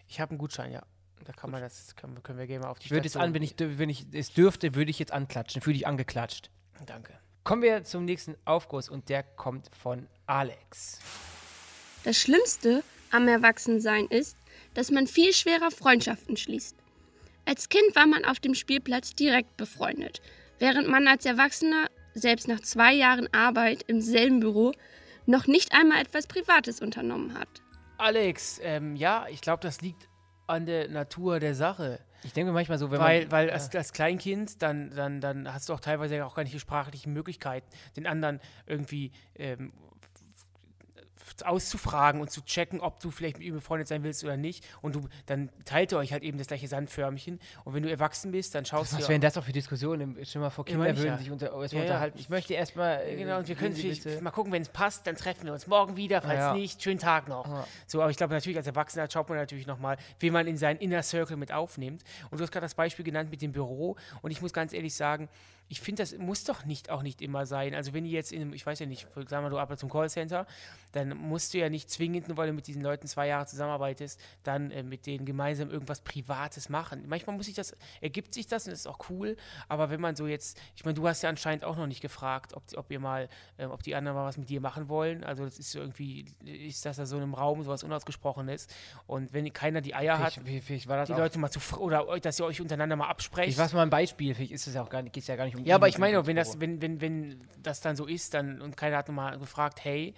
Ich 0.07 0.19
habe 0.19 0.31
einen 0.31 0.37
Gutschein, 0.37 0.71
ja. 0.71 0.83
Da 1.25 1.31
kann 1.33 1.51
man 1.51 1.61
das, 1.61 1.95
können, 1.95 2.15
wir- 2.15 2.21
können 2.21 2.37
wir 2.39 2.47
gerne 2.47 2.65
mal 2.65 2.71
auf 2.71 2.79
die 2.79 2.85
Ich 2.85 2.91
würde 2.91 3.05
jetzt 3.05 3.17
an, 3.17 3.33
wenn 3.33 3.43
ich, 3.43 3.55
wenn 3.57 3.89
ich 3.89 4.05
es 4.11 4.33
dürfte, 4.33 4.75
würde 4.75 4.91
ich 4.91 4.99
jetzt 4.99 5.11
anklatschen. 5.11 5.61
Fühle 5.61 5.75
dich 5.75 5.87
angeklatscht. 5.87 6.49
Danke. 6.85 7.13
Kommen 7.43 7.61
wir 7.61 7.83
zum 7.83 8.05
nächsten 8.05 8.35
Aufguss 8.45 8.89
und 8.89 9.09
der 9.09 9.23
kommt 9.23 9.69
von 9.75 10.07
Alex. 10.27 10.99
Das 12.03 12.17
Schlimmste 12.17 12.83
am 13.11 13.27
Erwachsensein 13.27 14.07
ist, 14.07 14.37
dass 14.73 14.91
man 14.91 15.07
viel 15.07 15.33
schwerer 15.33 15.71
Freundschaften 15.71 16.35
schließt. 16.37 16.75
Als 17.45 17.69
Kind 17.69 17.95
war 17.95 18.07
man 18.07 18.25
auf 18.25 18.39
dem 18.39 18.55
Spielplatz 18.55 19.13
direkt 19.15 19.57
befreundet, 19.57 20.21
während 20.59 20.87
man 20.87 21.07
als 21.07 21.25
Erwachsener, 21.25 21.87
selbst 22.13 22.47
nach 22.47 22.61
zwei 22.61 22.93
Jahren 22.93 23.27
Arbeit 23.33 23.83
im 23.87 23.99
selben 24.01 24.39
Büro, 24.39 24.71
noch 25.25 25.47
nicht 25.47 25.73
einmal 25.73 26.01
etwas 26.01 26.27
Privates 26.27 26.81
unternommen 26.81 27.37
hat. 27.37 27.47
Alex, 27.97 28.59
ähm, 28.63 28.95
ja, 28.95 29.25
ich 29.29 29.41
glaube, 29.41 29.61
das 29.61 29.81
liegt 29.81 30.07
an 30.53 30.65
der 30.65 30.89
Natur 30.89 31.39
der 31.39 31.55
Sache. 31.55 31.99
Ich 32.23 32.33
denke 32.33 32.51
manchmal 32.51 32.77
so, 32.77 32.89
wenn 32.89 32.99
weil 32.99 33.21
man. 33.23 33.31
weil 33.31 33.49
als, 33.49 33.75
als 33.75 33.91
Kleinkind, 33.91 34.61
dann, 34.61 34.91
dann, 34.95 35.19
dann 35.19 35.53
hast 35.53 35.69
du 35.69 35.73
auch 35.73 35.79
teilweise 35.79 36.25
auch 36.25 36.35
gar 36.35 36.43
nicht 36.43 36.55
die 36.55 36.59
sprachlichen 36.59 37.11
Möglichkeiten, 37.13 37.67
den 37.97 38.07
anderen 38.07 38.39
irgendwie 38.65 39.11
ähm, 39.35 39.73
auszufragen 41.45 42.21
und 42.21 42.29
zu 42.31 42.41
checken, 42.45 42.79
ob 42.81 42.99
du 42.99 43.11
vielleicht 43.11 43.37
mit 43.37 43.47
ihm 43.47 43.53
befreundet 43.55 43.87
sein 43.87 44.03
willst 44.03 44.23
oder 44.23 44.37
nicht. 44.37 44.65
Und 44.81 44.95
du, 44.95 45.07
dann 45.25 45.49
teilt 45.65 45.91
ihr 45.91 45.97
euch 45.97 46.11
halt 46.11 46.23
eben 46.23 46.37
das 46.37 46.47
gleiche 46.47 46.67
Sandförmchen. 46.67 47.39
Und 47.63 47.73
wenn 47.73 47.83
du 47.83 47.89
erwachsen 47.89 48.31
bist, 48.31 48.55
dann 48.55 48.65
schaust 48.65 48.93
was 48.93 49.01
du. 49.01 49.09
wären 49.09 49.21
das 49.21 49.37
auch 49.37 49.43
für 49.43 49.51
Diskussionen? 49.51 50.17
Stell 50.23 50.41
mal 50.41 50.49
vor, 50.49 50.65
Kinder 50.65 50.85
würden 50.85 51.05
ja. 51.05 51.17
sich 51.17 51.31
unter, 51.31 51.47
Ja, 51.47 51.81
unterhalten. 51.81 52.17
Ich 52.19 52.29
möchte 52.29 52.53
erstmal. 52.53 53.09
Ja, 53.09 53.15
Genau, 53.15 53.37
und 53.39 53.47
wir 53.47 53.55
können 53.55 53.73
bitte- 53.75 54.21
mal 54.21 54.31
gucken, 54.31 54.51
wenn 54.51 54.61
es 54.61 54.69
passt, 54.69 55.07
dann 55.07 55.15
treffen 55.15 55.45
wir 55.45 55.53
uns 55.53 55.67
morgen 55.67 55.95
wieder, 55.97 56.21
falls 56.21 56.39
Ja. 56.39 56.53
nicht, 56.53 56.81
schönen 56.83 56.99
Tag 56.99 57.27
noch. 57.27 57.47
Ja. 57.47 57.67
So, 57.87 58.01
aber 58.01 58.11
ich 58.11 58.17
glaube 58.17 58.33
natürlich, 58.33 58.57
als 58.57 58.67
Erwachsener 58.67 59.09
schaut 59.09 59.29
man 59.29 59.37
natürlich 59.37 59.67
nochmal, 59.67 59.97
wen 60.19 60.33
man 60.33 60.47
in 60.47 60.57
seinen 60.57 60.77
Inner 60.79 61.03
Circle 61.03 61.37
mit 61.37 61.51
aufnimmt. 61.51 62.03
Und 62.31 62.39
du 62.39 62.43
hast 62.43 62.51
gerade 62.51 62.65
das 62.65 62.75
Beispiel 62.75 63.05
genannt 63.05 63.29
mit 63.31 63.41
dem 63.41 63.51
Büro. 63.51 63.95
Und 64.21 64.31
ich 64.31 64.41
muss 64.41 64.53
ganz 64.53 64.73
ehrlich 64.73 64.93
sagen, 64.95 65.29
ich 65.69 65.79
finde, 65.79 66.03
das 66.03 66.15
muss 66.17 66.43
doch 66.43 66.65
nicht 66.65 66.89
auch 66.89 67.01
nicht 67.03 67.21
immer 67.21 67.45
sein. 67.45 67.73
Also 67.73 67.93
wenn 67.93 68.03
die 68.03 68.11
jetzt 68.11 68.31
in, 68.33 68.41
einem- 68.41 68.53
ich 68.53 68.65
weiß 68.65 68.79
ja 68.79 68.85
nicht, 68.85 69.07
sagen 69.15 69.29
wir 69.29 69.41
mal, 69.41 69.49
du 69.49 69.57
arbeitest 69.59 69.79
zum 69.79 69.89
Callcenter, 69.89 70.45
dann 70.91 71.12
musst 71.15 71.53
du 71.53 71.57
ja 71.57 71.69
nicht 71.69 71.89
zwingend, 71.89 72.27
nur 72.27 72.37
weil 72.37 72.47
du 72.47 72.53
mit 72.53 72.67
diesen 72.67 72.81
Leuten 72.81 73.07
zwei 73.07 73.27
Jahre 73.27 73.45
zusammenarbeitest, 73.45 74.19
dann 74.43 74.71
äh, 74.71 74.83
mit 74.83 75.05
denen 75.05 75.25
gemeinsam 75.25 75.69
irgendwas 75.69 76.01
Privates 76.01 76.69
machen. 76.69 77.03
Manchmal 77.07 77.35
muss 77.35 77.45
sich 77.45 77.55
das, 77.55 77.75
ergibt 78.01 78.33
sich 78.33 78.47
das 78.47 78.65
und 78.65 78.71
das 78.71 78.81
ist 78.81 78.87
auch 78.87 79.09
cool, 79.09 79.35
aber 79.67 79.89
wenn 79.89 80.01
man 80.01 80.15
so 80.15 80.27
jetzt, 80.27 80.59
ich 80.75 80.85
meine, 80.85 80.95
du 80.95 81.07
hast 81.07 81.21
ja 81.21 81.29
anscheinend 81.29 81.63
auch 81.63 81.77
noch 81.77 81.87
nicht 81.87 82.01
gefragt, 82.01 82.53
ob, 82.53 82.63
ob 82.75 82.91
ihr 82.91 82.99
mal, 82.99 83.29
äh, 83.57 83.65
ob 83.65 83.83
die 83.83 83.95
anderen 83.95 84.17
mal 84.17 84.25
was 84.25 84.37
mit 84.37 84.49
dir 84.49 84.61
machen 84.61 84.89
wollen. 84.89 85.23
Also 85.23 85.45
das 85.45 85.59
ist 85.59 85.71
so 85.71 85.79
irgendwie, 85.79 86.25
ist 86.43 86.85
das 86.85 86.97
da 86.97 87.05
so 87.05 87.17
in 87.17 87.23
einem 87.23 87.33
Raum 87.33 87.63
sowas 87.63 87.83
Unausgesprochenes 87.83 88.67
und 89.07 89.33
wenn 89.33 89.51
keiner 89.53 89.81
die 89.81 89.95
Eier 89.95 90.19
hat, 90.19 90.33
Vielleicht, 90.33 90.65
vielleicht 90.65 91.09
die 91.09 91.13
auch. 91.13 91.17
Leute 91.17 91.39
mal 91.39 91.49
zu, 91.49 91.59
oder 91.77 92.19
dass 92.19 92.39
ihr 92.39 92.45
euch 92.45 92.61
untereinander 92.61 92.95
mal 92.95 93.07
absprecht. 93.07 93.49
Ich 93.49 93.57
weiß 93.57 93.73
mal 93.73 93.83
ein 93.83 93.89
Beispiel, 93.89 94.33
vielleicht 94.33 94.51
ist 94.51 94.67
es 94.67 94.73
ja 94.73 94.83
auch 94.83 94.89
gar 94.89 95.01
nicht, 95.01 95.13
geht 95.13 95.27
ja 95.27 95.35
gar 95.35 95.45
nicht 95.45 95.55
um 95.55 95.65
Ja, 95.65 95.75
aber 95.75 95.87
ich 95.87 95.97
meine, 95.97 96.25
wenn 96.25 96.35
das 96.35 96.59
wenn, 96.59 96.81
wenn, 96.81 97.01
wenn 97.01 97.47
das 97.61 97.81
dann 97.81 97.95
so 97.95 98.05
ist, 98.05 98.33
dann 98.33 98.61
und 98.61 98.77
keiner 98.77 98.97
hat 98.97 99.09
mal 99.09 99.37
gefragt, 99.37 99.83
hey, 99.83 100.13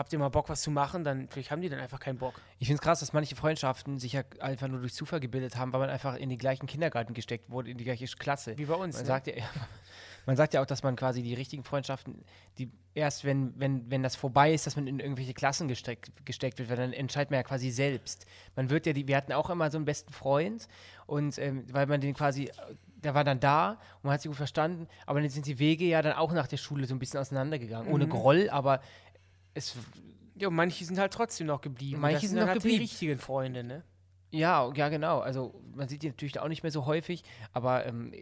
habt 0.00 0.14
ihr 0.14 0.18
mal 0.18 0.30
Bock, 0.30 0.48
was 0.48 0.62
zu 0.62 0.70
machen, 0.70 1.04
dann 1.04 1.28
vielleicht 1.28 1.50
haben 1.50 1.60
die 1.60 1.68
dann 1.68 1.78
einfach 1.78 2.00
keinen 2.00 2.16
Bock. 2.16 2.40
Ich 2.58 2.68
finde 2.68 2.78
es 2.78 2.82
krass, 2.82 3.00
dass 3.00 3.12
manche 3.12 3.36
Freundschaften 3.36 3.98
sich 3.98 4.14
ja 4.14 4.22
einfach 4.40 4.66
nur 4.66 4.80
durch 4.80 4.94
Zufall 4.94 5.20
gebildet 5.20 5.56
haben, 5.56 5.74
weil 5.74 5.80
man 5.80 5.90
einfach 5.90 6.16
in 6.16 6.30
den 6.30 6.38
gleichen 6.38 6.66
Kindergarten 6.66 7.12
gesteckt 7.12 7.50
wurde, 7.50 7.70
in 7.70 7.76
die 7.76 7.84
gleiche 7.84 8.06
Klasse. 8.06 8.56
Wie 8.56 8.64
bei 8.64 8.74
uns. 8.74 8.94
Man 8.96 9.02
ne? 9.02 9.06
sagt 9.06 9.26
ja, 9.26 9.34
man 10.26 10.36
sagt 10.36 10.54
ja 10.54 10.62
auch, 10.62 10.66
dass 10.66 10.82
man 10.82 10.96
quasi 10.96 11.22
die 11.22 11.34
richtigen 11.34 11.64
Freundschaften, 11.64 12.24
die 12.56 12.70
erst 12.94 13.24
wenn, 13.24 13.52
wenn, 13.60 13.90
wenn 13.90 14.02
das 14.02 14.16
vorbei 14.16 14.54
ist, 14.54 14.66
dass 14.66 14.74
man 14.74 14.86
in 14.86 15.00
irgendwelche 15.00 15.34
Klassen 15.34 15.68
gesteckt, 15.68 16.10
gesteckt 16.24 16.58
wird, 16.58 16.70
weil 16.70 16.78
dann 16.78 16.94
entscheidet 16.94 17.30
man 17.30 17.38
ja 17.38 17.42
quasi 17.44 17.70
selbst. 17.70 18.24
Man 18.56 18.70
wird 18.70 18.86
ja, 18.86 18.94
die, 18.94 19.06
wir 19.06 19.18
hatten 19.18 19.34
auch 19.34 19.50
immer 19.50 19.70
so 19.70 19.76
einen 19.76 19.84
besten 19.84 20.14
Freund 20.14 20.66
und 21.06 21.38
ähm, 21.38 21.66
weil 21.70 21.86
man 21.86 22.00
den 22.00 22.14
quasi, 22.14 22.50
der 22.86 23.14
war 23.14 23.24
dann 23.24 23.38
da 23.38 23.72
und 23.72 24.04
man 24.04 24.14
hat 24.14 24.22
sich 24.22 24.30
gut 24.30 24.38
verstanden, 24.38 24.88
aber 25.04 25.20
dann 25.20 25.28
sind 25.28 25.44
die 25.44 25.58
Wege 25.58 25.84
ja 25.84 26.00
dann 26.00 26.14
auch 26.14 26.32
nach 26.32 26.46
der 26.46 26.56
Schule 26.56 26.86
so 26.86 26.94
ein 26.94 26.98
bisschen 26.98 27.20
auseinandergegangen. 27.20 27.92
Ohne 27.92 28.06
Mhm. 28.06 28.10
Groll, 28.10 28.50
aber 28.50 28.80
es 29.54 29.76
ja, 30.36 30.48
manche 30.48 30.84
sind 30.84 30.98
halt 30.98 31.12
trotzdem 31.12 31.46
noch 31.46 31.60
geblieben. 31.60 32.00
Manche 32.00 32.26
sind 32.26 32.36
dann 32.36 32.46
noch 32.46 32.52
halt 32.52 32.62
geblieben. 32.62 32.78
die 32.78 32.84
richtigen 32.84 33.18
Freunde, 33.18 33.62
ne? 33.62 33.84
Ja, 34.30 34.72
ja, 34.74 34.88
genau. 34.88 35.20
Also 35.20 35.60
man 35.74 35.88
sieht 35.88 36.02
die 36.02 36.08
natürlich 36.08 36.38
auch 36.40 36.48
nicht 36.48 36.62
mehr 36.62 36.72
so 36.72 36.86
häufig, 36.86 37.24
aber 37.52 37.84
ähm, 37.84 38.12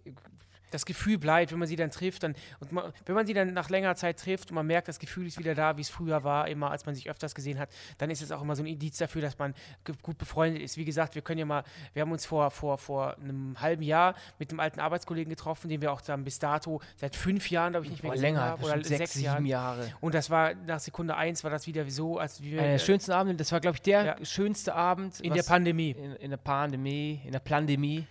Das 0.71 0.85
Gefühl 0.85 1.19
bleibt, 1.19 1.53
wenn 1.53 1.59
man 1.59 1.69
sie 1.69 1.77
dann 1.77 1.91
trifft, 1.91 2.23
dann, 2.23 2.35
und 2.61 2.73
man, 2.73 2.93
wenn 3.07 3.15
man 3.15 3.27
sie 3.27 3.35
dann 3.35 3.53
nach 3.55 3.71
längerer 3.71 3.95
Zeit 3.95 4.19
trifft 4.19 4.51
und 4.51 4.55
man 4.55 4.67
merkt, 4.67 4.89
das 4.89 4.99
Gefühl 4.99 5.27
ist 5.27 5.39
wieder 5.39 5.55
da, 5.55 5.77
wie 5.77 5.81
es 5.83 5.89
früher 5.89 6.25
war, 6.25 6.49
immer 6.49 6.71
als 6.71 6.87
man 6.87 6.95
sich 6.95 7.09
öfters 7.11 7.35
gesehen 7.35 7.59
hat, 7.59 7.71
dann 7.99 8.11
ist 8.11 8.23
es 8.23 8.31
auch 8.33 8.43
immer 8.43 8.57
so 8.57 8.63
ein 8.63 8.67
Indiz 8.67 8.99
dafür, 8.99 9.23
dass 9.23 9.39
man 9.39 9.55
gut 10.03 10.19
befreundet 10.19 10.63
ist. 10.63 10.77
Wie 10.77 10.85
gesagt, 10.85 11.15
wir 11.15 11.23
können 11.23 11.39
ja 11.39 11.47
mal, 11.47 11.65
wir 11.95 12.03
haben 12.03 12.13
uns 12.13 12.27
vor, 12.27 12.51
vor, 12.51 12.79
vor 12.79 13.17
einem 13.19 13.61
halben 13.61 13.83
Jahr 13.83 14.15
mit 14.39 14.51
einem 14.51 14.61
alten 14.61 14.81
Arbeitskollegen 14.81 15.31
getroffen, 15.31 15.69
den 15.69 15.81
wir 15.81 15.93
auch 15.93 16.01
dann 16.01 16.25
bis 16.25 16.39
dato 16.39 16.81
seit 16.97 17.17
fünf 17.17 17.51
Jahren, 17.51 17.73
glaube 17.73 17.87
ich, 17.87 17.93
nicht 17.93 18.03
mehr 18.03 18.13
gesehen 18.13 18.23
länger, 18.35 18.41
haben. 18.43 18.63
Oder 18.63 18.77
sechs, 18.85 18.89
sechs, 18.89 19.13
sieben 19.15 19.25
Jahren. 19.27 19.47
Jahre. 19.47 19.93
Und 20.01 20.15
das 20.15 20.31
war 20.31 20.55
nach 20.55 20.81
Sekunde 20.81 21.17
eins 21.17 21.45
war 21.45 21.51
das 21.51 21.67
wieder 21.67 21.89
so, 21.91 22.19
als 22.19 22.43
wie 22.43 22.53
wir 22.53 22.59
Einer 22.59 22.69
der 22.69 22.77
äh, 22.77 22.79
schönsten 22.79 23.13
Abende, 23.13 23.37
das 23.37 23.53
war, 23.53 23.61
glaube 23.61 23.77
ich, 23.77 23.83
der 23.83 24.05
Ja. 24.05 24.25
schönste 24.25 24.75
Abend 24.75 25.21
in 25.21 25.33
der 25.35 25.43
Pandemie. 25.43 25.91
in, 25.93 26.13
in 26.17 26.31
der 26.31 26.37
Pandemie, 26.37 27.21
in 27.25 27.33
der 27.33 27.39
Pandemie, 27.41 28.07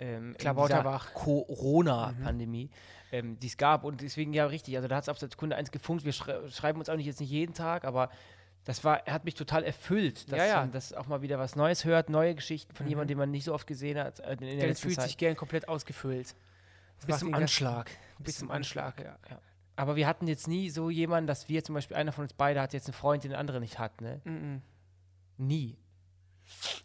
ähm, 0.00 0.34
Klabauterbach. 0.38 1.12
Corona-Pandemie, 1.14 2.70
ähm, 3.12 3.38
die 3.38 3.46
es 3.46 3.56
gab. 3.56 3.84
Und 3.84 4.00
deswegen 4.00 4.32
ja 4.32 4.46
richtig, 4.46 4.76
also 4.76 4.88
da 4.88 4.96
hat 4.96 5.02
es 5.04 5.08
ab 5.08 5.18
Sekunde 5.18 5.56
1 5.56 5.70
gefunkt. 5.70 6.04
Wir 6.04 6.12
schrei 6.12 6.48
schreiben 6.50 6.78
uns 6.78 6.88
auch 6.88 6.96
nicht 6.96 7.06
jetzt 7.06 7.20
nicht 7.20 7.30
jeden 7.30 7.54
Tag, 7.54 7.84
aber 7.84 8.10
das 8.64 8.82
war, 8.82 9.04
hat 9.06 9.24
mich 9.24 9.34
total 9.34 9.62
erfüllt, 9.62 10.30
dass 10.32 10.38
Ja, 10.38 10.46
ja. 10.46 10.60
man 10.60 10.72
das 10.72 10.92
auch 10.92 11.06
mal 11.06 11.22
wieder 11.22 11.38
was 11.38 11.54
Neues 11.54 11.84
hört, 11.84 12.10
neue 12.10 12.34
Geschichten 12.34 12.74
von 12.74 12.88
jemandem, 12.88 13.08
den 13.14 13.18
man 13.18 13.30
nicht 13.30 13.44
so 13.44 13.54
oft 13.54 13.66
gesehen 13.66 13.96
hat 13.98 14.18
äh, 14.20 14.32
in 14.32 14.38
der 14.40 14.56
Der 14.56 14.66
letzten 14.68 14.82
fühlt 14.88 14.96
Zeit. 14.96 15.06
sich 15.06 15.16
gern 15.16 15.36
komplett 15.36 15.68
ausgefüllt. 15.68 16.34
Das 16.98 17.06
bis 17.06 17.18
zum 17.18 17.32
Anschlag. 17.34 17.90
Bis 18.18 18.38
zum 18.38 18.50
Anschlag. 18.50 18.98
Ja, 19.00 19.16
ja. 19.30 19.38
Aber 19.76 19.94
wir 19.94 20.06
hatten 20.06 20.26
jetzt 20.26 20.48
nie 20.48 20.70
so 20.70 20.88
jemanden, 20.90 21.26
dass 21.26 21.48
wir 21.50 21.62
zum 21.62 21.74
Beispiel, 21.74 21.96
einer 21.96 22.10
von 22.10 22.22
uns 22.22 22.32
beide 22.32 22.60
hat 22.62 22.72
jetzt 22.72 22.86
einen 22.86 22.94
Freund, 22.94 23.22
den 23.22 23.30
der 23.32 23.38
andere 23.38 23.60
nicht 23.60 23.78
hat, 23.78 24.00
ne? 24.00 24.20
Mhm. 24.24 24.62
Nie. 25.36 25.76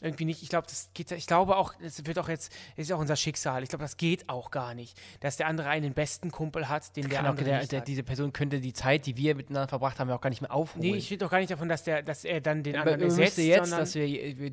Irgendwie 0.02 0.26
nicht. 0.26 0.44
Ich 0.44 0.50
glaube, 0.50 0.68
das 0.68 0.90
geht. 0.94 1.12
Ich 1.12 1.28
glaube 1.28 1.58
auch, 1.58 1.74
es 1.82 2.06
wird 2.06 2.18
auch 2.20 2.30
jetzt, 2.30 2.52
es 2.76 2.88
ist 2.88 2.92
auch 2.92 3.00
unser 3.00 3.16
Schicksal. 3.16 3.64
Ich 3.64 3.70
glaube, 3.70 3.84
das 3.84 3.98
geht 3.98 4.28
auch 4.30 4.52
gar 4.52 4.74
nicht, 4.74 5.00
dass 5.20 5.38
der 5.38 5.48
andere 5.48 5.70
einen 5.70 5.94
besten 5.94 6.32
Kumpel 6.32 6.70
hat, 6.70 6.96
den 6.96 7.10
der 7.10 7.24
andere 7.24 7.46
der, 7.46 7.66
der, 7.68 7.82
diese 7.82 8.04
Person 8.04 8.34
könnte 8.34 8.60
die 8.60 8.74
Zeit, 8.74 9.06
die 9.06 9.18
wir 9.18 9.36
miteinander 9.36 9.68
verbracht 9.68 10.00
haben, 10.00 10.10
ja 10.10 10.16
auch 10.16 10.22
gar 10.22 10.30
nicht 10.30 10.42
mehr 10.42 10.52
aufholen. 10.54 10.90
Nee, 10.90 10.96
ich 10.96 11.10
rede 11.10 11.26
doch 11.26 11.32
gar 11.32 11.40
nicht 11.40 11.52
davon, 11.52 11.70
dass 11.70 11.84
der, 11.84 12.02
dass 12.02 12.26
er 12.26 12.42
dann 12.42 12.64
den 12.64 12.76
anderen 12.76 13.00
wir 13.00 13.06
ersetzt, 13.08 13.38
jetzt, 13.38 13.72
dass 13.72 13.96
wir, 13.96 14.06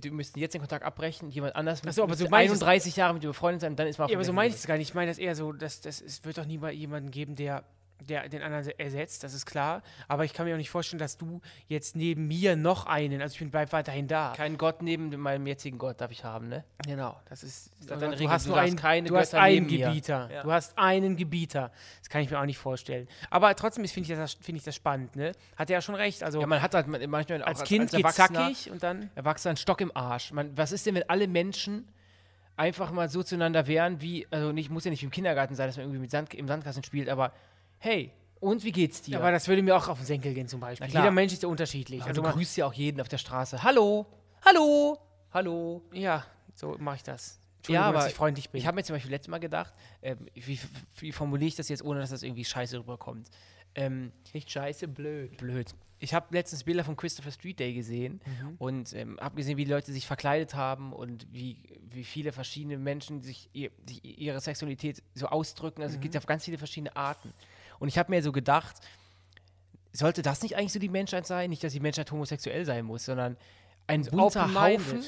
wir 0.03 0.13
müssten 0.13 0.39
jetzt 0.39 0.55
den 0.55 0.61
Kontakt 0.61 0.85
abbrechen, 0.85 1.31
jemand 1.31 1.57
anders 1.57 1.83
Ach 1.87 1.93
so, 1.93 2.03
aber 2.03 2.17
so 2.17 2.29
meinst 2.29 2.51
du 2.51 2.57
es- 2.57 2.63
31 2.63 2.97
Jahre 2.97 3.15
mit 3.15 3.23
dir 3.23 3.29
befreundet 3.29 3.61
sein, 3.61 3.77
dann 3.77 3.87
ist 3.87 3.99
man 3.99 4.07
auf 4.07 4.11
ja, 4.11 4.17
aber 4.17 4.25
so 4.25 4.33
meine 4.33 4.51
ich 4.51 4.57
es 4.57 4.67
gar 4.67 4.77
nicht. 4.77 4.89
Ich 4.89 4.95
meine 4.95 5.11
das 5.11 5.19
eher 5.19 5.35
so, 5.35 5.53
dass, 5.53 5.81
dass 5.81 6.01
es 6.01 6.25
wird 6.25 6.39
doch 6.39 6.47
niemals 6.47 6.77
jemanden 6.77 7.11
geben, 7.11 7.35
der 7.35 7.65
der 8.01 8.29
den 8.29 8.43
anderen 8.43 8.67
ersetzt, 8.79 9.25
das 9.25 9.35
ist 9.35 9.47
klar. 9.47 9.83
Aber 10.07 10.25
ich 10.25 10.33
kann 10.33 10.47
mir 10.47 10.55
auch 10.55 10.59
nicht 10.59 10.71
vorstellen, 10.71 10.99
dass 10.99 11.17
du 11.17 11.41
jetzt 11.67 11.97
neben 11.97 12.29
mir 12.29 12.57
noch 12.57 12.87
einen, 12.87 13.21
also 13.21 13.33
ich 13.35 13.39
bin 13.39 13.51
bleib 13.51 13.73
weiterhin 13.73 14.07
da. 14.09 14.33
Kein 14.37 14.57
Gott 14.57 14.83
neben 14.83 15.15
meinem 15.21 15.47
jetzigen 15.47 15.79
Gott 15.79 16.01
darf 16.01 16.11
ich 16.11 16.25
haben, 16.25 16.49
ne? 16.49 16.65
Genau, 16.87 17.19
das 17.29 17.43
ist. 17.43 17.71
das 17.87 17.99
deine 17.99 18.17
du 18.17 18.29
hast 18.31 18.47
Du 18.47 18.51
nur 18.51 18.59
einen, 18.61 18.77
keine 18.77 19.09
du 19.09 19.17
hast 19.17 19.35
einen. 19.35 19.67
Gebieter. 19.69 20.31
Ja. 20.33 20.43
Du 20.43 20.53
hast 20.53 20.79
einen 20.79 21.17
Gebieter. 21.17 21.71
Das 22.01 22.09
kann 22.09 22.23
ich 22.23 22.31
mir 22.31 22.39
auch 22.41 22.45
nicht 22.47 22.59
vorstellen. 22.59 23.09
Aber 23.31 23.55
trotzdem 23.57 23.85
finde 23.87 24.13
ich, 24.13 24.17
das- 24.19 24.35
finde 24.35 24.59
ich 24.59 24.65
das 24.65 24.75
spannend, 24.77 25.17
ne? 25.17 25.33
Hat 25.57 25.71
er 25.71 25.75
ja 25.75 25.81
schon 25.83 25.95
recht. 25.95 26.23
Also 26.23 26.41
Ja, 26.41 26.47
man 26.47 26.63
hat 26.63 26.75
halt 26.75 26.87
manchmal 26.87 27.43
auch 27.43 27.47
als 27.47 27.65
Kind 27.65 27.83
als 27.83 27.91
geht 27.93 28.13
zackig 28.13 28.71
und 28.71 28.83
dann. 28.83 29.11
Erwachsener 29.15 29.51
einen 29.51 29.57
Stock 29.57 29.81
im 29.81 29.95
Arsch. 29.97 30.33
Man, 30.33 30.57
was 30.57 30.73
ist 30.73 30.87
denn, 30.87 30.95
wenn 30.95 31.09
alle 31.09 31.27
Menschen 31.29 31.89
einfach 32.57 32.91
mal 32.91 33.09
so 33.09 33.23
zueinander 33.23 33.67
wären, 33.67 34.01
wie, 34.01 34.27
also 34.31 34.53
nicht, 34.53 34.69
muss 34.71 34.85
ja 34.85 34.91
nicht 34.91 35.03
im 35.05 35.11
Kindergarten 35.11 35.55
sein, 35.55 35.69
dass 35.69 35.77
man 35.77 35.85
irgendwie 35.85 36.01
mit 36.01 36.11
Sand, 36.11 36.35
im 36.35 36.49
Sandkasten 36.49 36.83
spielt, 36.83 37.09
aber 37.09 37.33
hey, 37.79 38.13
und 38.41 38.63
wie 38.65 38.73
geht's 38.73 39.03
dir? 39.03 39.19
Aber 39.19 39.33
das 39.33 39.49
würde 39.49 39.63
mir 39.63 39.77
auch 39.77 39.89
auf 39.89 39.99
den 39.99 40.07
Senkel 40.07 40.33
gehen 40.35 40.47
zum 40.49 40.61
Beispiel. 40.61 40.87
Jeder 40.89 41.11
Mensch 41.11 41.33
ist 41.33 41.43
ja 41.43 41.49
unterschiedlich. 41.49 42.01
also 42.03 42.11
Also 42.21 42.23
du 42.23 42.31
grüßt 42.39 42.57
ja 42.57 42.67
auch 42.67 42.73
jeden 42.73 43.01
auf 43.01 43.09
der 43.09 43.19
Straße. 43.19 43.63
Hallo, 43.63 44.07
hallo, 44.45 44.97
hallo. 45.33 45.83
ja, 45.93 46.25
so 46.55 46.77
mache 46.79 46.97
ich 46.97 47.03
das. 47.03 47.39
Ja, 47.41 47.57
Entschuldigung, 47.59 47.93
dass 47.95 48.03
aber 48.05 48.09
ich 48.11 48.15
freundlich 48.17 48.51
bin. 48.51 48.61
Ich 48.61 48.67
habe 48.67 48.77
mir 48.77 48.85
zum 48.85 48.95
Beispiel 48.95 49.11
letztes 49.11 49.29
Mal 49.31 49.39
gedacht, 49.39 49.75
ähm, 50.03 50.19
wie, 50.35 50.59
wie 50.99 51.13
formuliere 51.13 51.49
ich 51.49 51.57
das 51.57 51.69
jetzt, 51.69 51.85
ohne 51.85 51.99
dass 52.01 52.11
das 52.11 52.23
irgendwie 52.23 52.45
scheiße 52.45 52.79
rüberkommt? 52.79 53.29
Ähm, 53.75 54.13
nicht 54.33 54.51
scheiße, 54.51 54.87
blöd. 54.89 55.37
blöd. 55.37 55.75
Ich 55.99 56.15
habe 56.15 56.27
letztens 56.31 56.63
Bilder 56.63 56.85
vom 56.85 56.97
Christopher 56.97 57.33
Street 57.33 57.59
Day 57.59 57.75
gesehen 57.75 58.21
Mhm. 58.25 58.55
und 58.59 58.93
ähm, 58.95 59.19
habe 59.21 59.35
gesehen, 59.35 59.57
wie 59.57 59.65
die 59.65 59.71
Leute 59.73 59.93
sich 59.93 60.07
verkleidet 60.07 60.55
haben 60.55 60.93
und 60.93 61.27
wie, 61.33 61.59
wie 61.91 62.05
viele 62.05 62.31
verschiedene 62.33 62.79
Menschen 62.79 63.21
sich 63.21 63.51
ihr, 63.53 63.71
ihre 64.03 64.41
Sexualität 64.41 65.03
so 65.15 65.27
ausdrücken. 65.27 65.83
Also 65.83 65.97
es 65.97 66.01
gibt 66.01 66.15
ja 66.15 66.21
ganz 66.21 66.45
viele 66.45 66.57
verschiedene 66.57 66.95
Arten. 66.95 67.33
Und 67.79 67.89
ich 67.89 67.99
habe 67.99 68.11
mir 68.11 68.23
so 68.23 68.33
gedacht, 68.33 68.77
sollte 69.93 70.23
das 70.23 70.43
nicht 70.43 70.57
eigentlich 70.57 70.73
so 70.73 70.79
die 70.79 70.89
Menschheit 70.89 71.27
sein? 71.27 71.51
Nicht, 71.51 71.63
dass 71.65 71.73
die 71.73 71.81
Menschheit 71.81 72.11
homosexuell 72.11 72.65
sein 72.65 72.85
muss, 72.85 73.05
sondern 73.05 73.37
ein 73.87 74.03
bunter 74.05 74.45
open-minded. 74.45 74.87
Haufen, 74.87 75.05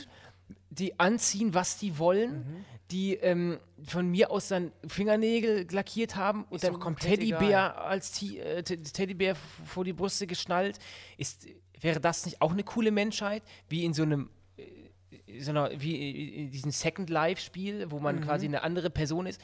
die 0.71 0.99
anziehen, 0.99 1.53
was 1.55 1.79
die 1.79 1.99
wollen, 1.99 2.65
die 2.91 3.15
ähm, 3.15 3.59
von 3.85 4.09
mir 4.09 4.31
aus 4.31 4.49
dann 4.49 4.73
Fingernägel 4.89 5.67
lackiert 5.71 6.17
haben 6.17 6.45
und 6.45 6.57
Ist 6.57 6.65
dann 6.65 6.79
komplett 6.81 7.21
Teddybär 7.21 7.39
egal. 7.49 7.73
als 7.75 8.13
Ti- 8.13 8.39
äh, 8.39 8.63
Te- 8.63 8.83
Teddybär 8.83 9.37
vor 9.65 9.85
die 9.85 9.93
Brüste 9.93 10.27
geschnallt. 10.27 10.79
Ist, 11.19 11.47
wäre 11.81 12.01
das 12.01 12.25
nicht 12.25 12.41
auch 12.43 12.53
eine 12.53 12.65
coole 12.65 12.91
Menschheit, 12.91 13.43
wie 13.69 13.85
in 13.85 13.95
so 13.95 14.03
einem 14.03 14.29
äh, 14.57 15.41
so 15.41 15.51
einer, 15.51 15.71
wie 15.81 16.35
in 16.45 16.51
diesem 16.51 16.71
Second 16.73 17.11
Life 17.11 17.41
Spiel, 17.43 17.91
wo 17.91 17.99
Mhm. 17.99 18.03
man 18.03 18.21
quasi 18.23 18.47
eine 18.47 18.63
andere 18.63 18.91
Person 18.91 19.27
ist? 19.27 19.41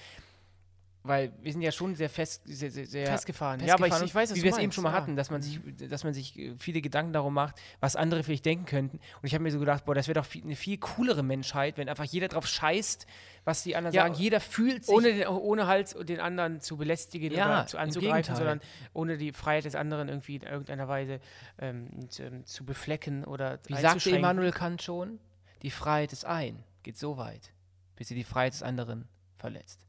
Weil 1.07 1.33
wir 1.43 1.53
sind 1.53 1.63
ja 1.63 1.73
schon 1.73 1.95
sehr 1.95 2.09
fest, 2.11 2.43
sehr, 2.45 2.71
sehr, 2.71 2.87
sehr 2.87 3.07
Festgefahren. 3.07 3.61
Ja, 3.65 3.75
aber 3.75 3.87
ich- 3.87 4.03
ich 4.03 4.15
weiß, 4.15 4.35
wie 4.35 4.43
wir 4.43 4.51
es 4.51 4.59
eben 4.59 4.73
schon 4.73 4.85
mal 4.85 4.91
ja. 4.91 4.99
Mhm. 4.99 5.03
hatten, 5.03 5.17
dass 5.17 5.31
man 5.31 5.43
sich, 5.43 5.61
dass 5.89 6.05
man 6.05 6.15
sich 6.15 6.39
äh, 6.39 6.55
viele 6.59 6.81
Gedanken 6.81 7.13
darum 7.13 7.35
macht, 7.35 7.61
was 7.81 7.97
andere 7.97 8.23
vielleicht 8.23 8.45
denken 8.47 8.65
könnten. 8.67 8.97
Und 8.99 9.27
ich 9.27 9.35
habe 9.35 9.43
mir 9.43 9.51
so 9.51 9.59
gedacht, 9.59 9.85
boah, 9.85 9.95
das 9.95 10.09
wäre 10.09 10.21
doch 10.21 10.27
viel, 10.27 10.43
eine 10.43 10.57
viel 10.57 10.79
coolere 10.79 11.23
Menschheit, 11.23 11.79
wenn 11.79 11.89
einfach 11.89 12.05
jeder 12.05 12.29
drauf 12.29 12.47
scheißt, 12.47 13.07
was 13.45 13.63
die 13.63 13.77
anderen 13.77 13.95
Ja, 13.95 14.03
sagen. 14.03 14.15
Jeder 14.15 14.41
fühlt 14.41 14.85
sich 14.85 14.95
Ohne, 14.95 15.13
den, 15.15 15.27
ohne 15.29 15.67
halt 15.67 16.09
den 16.09 16.21
anderen 16.21 16.61
zu 16.61 16.77
belästigen 16.77 17.33
Ja, 17.33 17.47
oder 17.47 17.67
zu 17.67 17.79
anzugreifen, 17.79 18.35
sondern 18.37 18.61
ohne 18.93 19.17
die 19.19 19.33
Freiheit 19.33 19.65
des 19.65 19.75
anderen 19.77 20.09
irgendwie 20.09 20.37
in 20.37 20.43
irgendeiner 20.43 20.89
Weise 20.89 21.21
ähm, 21.59 21.89
und, 21.97 22.19
ähm, 22.21 22.45
zu 22.45 22.65
beflecken 22.65 23.25
oder 23.25 23.59
Wie 23.67 23.75
sagte. 23.75 24.11
Immanuel 24.11 24.51
Kant 24.53 24.83
schon, 24.83 25.21
die 25.63 25.71
Freiheit 25.71 26.13
des 26.13 26.25
einen 26.25 26.65
geht 26.83 26.99
so 26.99 27.17
weit, 27.17 27.53
bis 27.95 28.09
sie 28.09 28.15
die 28.15 28.25
Freiheit 28.25 28.53
des 28.55 28.63
anderen 28.63 29.07
verletzt. 29.39 29.86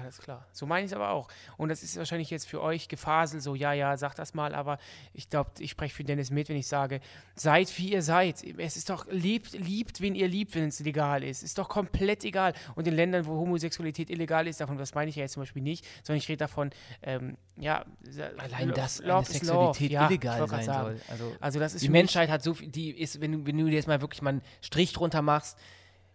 Alles 0.00 0.18
klar. 0.18 0.46
So 0.52 0.66
meine 0.66 0.84
ich 0.84 0.92
es 0.92 0.96
aber 0.96 1.10
auch. 1.10 1.28
Und 1.56 1.68
das 1.68 1.82
ist 1.82 1.96
wahrscheinlich 1.96 2.30
jetzt 2.30 2.48
für 2.48 2.60
euch 2.60 2.88
Gefasel, 2.88 3.40
so, 3.40 3.54
ja, 3.54 3.72
ja, 3.72 3.96
sag 3.96 4.14
das 4.14 4.34
mal, 4.34 4.54
aber 4.54 4.78
ich 5.12 5.28
glaube, 5.28 5.50
ich 5.58 5.70
spreche 5.70 5.94
für 5.94 6.04
Dennis 6.04 6.30
mit, 6.30 6.48
wenn 6.48 6.56
ich 6.56 6.66
sage, 6.66 7.00
seid 7.34 7.76
wie 7.78 7.92
ihr 7.92 8.02
seid. 8.02 8.42
Es 8.58 8.76
ist 8.76 8.90
doch, 8.90 9.06
liebt, 9.10 9.52
liebt, 9.52 10.00
wen 10.00 10.14
ihr 10.14 10.28
liebt, 10.28 10.54
wenn 10.54 10.68
es 10.68 10.80
legal 10.80 11.22
ist. 11.22 11.42
Ist 11.42 11.58
doch 11.58 11.68
komplett 11.68 12.24
egal. 12.24 12.54
Und 12.74 12.86
in 12.86 12.94
Ländern, 12.94 13.26
wo 13.26 13.32
Homosexualität 13.32 14.10
illegal 14.10 14.46
ist, 14.46 14.60
davon, 14.60 14.78
das 14.78 14.94
meine 14.94 15.10
ich 15.10 15.16
ja 15.16 15.22
jetzt 15.22 15.32
zum 15.32 15.42
Beispiel 15.42 15.62
nicht, 15.62 15.86
sondern 16.02 16.18
ich 16.18 16.28
rede 16.28 16.38
davon, 16.38 16.70
ähm, 17.02 17.36
ja, 17.56 17.84
Allein, 18.38 18.72
dass 18.72 19.02
Love 19.02 19.26
Sexualität 19.26 19.92
love. 19.92 20.06
Illegal 20.06 20.48
sein 20.48 20.64
soll. 20.64 21.00
Also, 21.08 21.36
Also 21.40 21.60
das 21.60 21.74
ist 21.74 21.82
die 21.82 21.88
Menschheit 21.88 22.28
hat 22.28 22.42
so 22.42 22.54
viel, 22.54 22.68
die 22.68 22.90
ist, 22.90 23.20
wenn 23.20 23.32
du, 23.32 23.46
wenn 23.46 23.56
du 23.56 23.66
dir 23.66 23.74
jetzt 23.74 23.88
mal 23.88 24.00
wirklich 24.00 24.22
mal 24.22 24.30
einen 24.30 24.42
Strich 24.60 24.92
drunter 24.92 25.22
machst, 25.22 25.58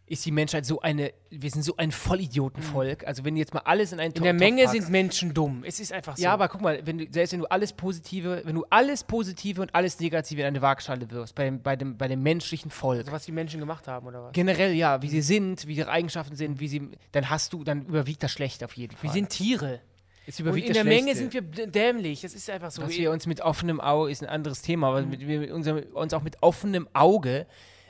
ist 0.07 0.23
die 0.25 0.31
Menschheit 0.31 0.65
so 0.67 0.81
eine, 0.81 1.13
wir 1.31 1.49
sind 1.49 1.63
so 1.63 1.77
ein 1.77 1.91
Vollidiotenvolk. 1.91 3.07
Also 3.07 3.23
wenn 3.25 3.33
du 3.35 3.39
jetzt 3.39 3.53
mal 3.53 3.61
alles 3.61 3.91
in 3.91 3.99
einen 3.99 4.13
In 4.13 4.23
der 4.23 4.33
Menge 4.33 4.63
packst- 4.63 4.71
sind 4.73 4.89
Menschen 4.89 5.33
dumm. 5.33 5.63
Es 5.65 5.79
ist 5.79 5.91
einfach 5.91 6.15
so. 6.15 6.23
Ja, 6.23 6.33
aber 6.33 6.47
guck 6.47 6.61
mal, 6.61 6.79
wenn 6.85 6.97
du, 6.99 7.07
selbst 7.09 7.33
wenn 7.33 7.39
du 7.39 7.47
alles 7.47 7.73
Positive, 7.73 8.41
wenn 8.45 8.55
du 8.55 8.65
alles 8.69 9.03
Positive 9.03 9.61
und 9.61 9.73
alles 9.73 9.99
Negative 9.99 10.41
in 10.41 10.47
eine 10.47 10.61
Waagschale 10.61 11.09
wirfst, 11.09 11.33
bei, 11.33 11.45
dem- 11.45 11.61
bei, 11.61 11.75
dem, 11.75 11.97
bei 11.97 12.07
dem 12.07 12.21
menschlichen 12.21 12.69
Volk, 12.71 12.99
also 12.99 13.11
was 13.11 13.25
die 13.25 13.31
Menschen 13.31 13.59
gemacht 13.59 13.87
haben, 13.87 14.05
oder 14.07 14.25
was? 14.25 14.33
generell 14.33 14.73
ja, 14.73 15.01
wie 15.01 15.09
sie 15.09 15.21
sind, 15.21 15.65
wie 15.67 15.73
ihre 15.75 15.89
Eigenschaften 15.89 16.35
sind, 16.35 16.59
wie 16.59 16.67
sie, 16.67 16.89
dann 17.11 17.29
hast 17.29 17.53
du, 17.53 17.63
dann 17.63 17.85
überwiegt 17.85 18.21
das 18.21 18.31
Schlechte 18.31 18.65
auf 18.65 18.77
jeden 18.77 18.95
Fall. 18.95 19.03
Wir 19.03 19.11
sind 19.11 19.29
Tiere. 19.29 19.79
es 20.27 20.39
Und 20.39 20.45
überwiegt 20.45 20.67
in 20.67 20.73
das 20.75 20.83
der 20.83 20.93
Menge 20.93 21.15
sind 21.15 21.33
wir 21.33 21.41
dämlich. 21.41 22.21
Das 22.21 22.35
ist 22.35 22.47
einfach 22.51 22.69
so. 22.69 22.83
Dass 22.83 22.91
wir 22.91 23.09
uns 23.11 23.25
mit 23.25 23.41
offenem 23.41 23.81
Auge, 23.81 24.11
ist 24.11 24.21
ein 24.21 24.29
anderes 24.29 24.61
Thema, 24.61 24.89
aber 24.89 25.01
mit, 25.01 25.27
wir 25.27 25.39
mit 25.39 25.51
unserem, 25.51 25.83
uns 25.93 26.13
auch 26.13 26.21
mit 26.21 26.37
offenem 26.41 26.87
Auge 26.93 27.47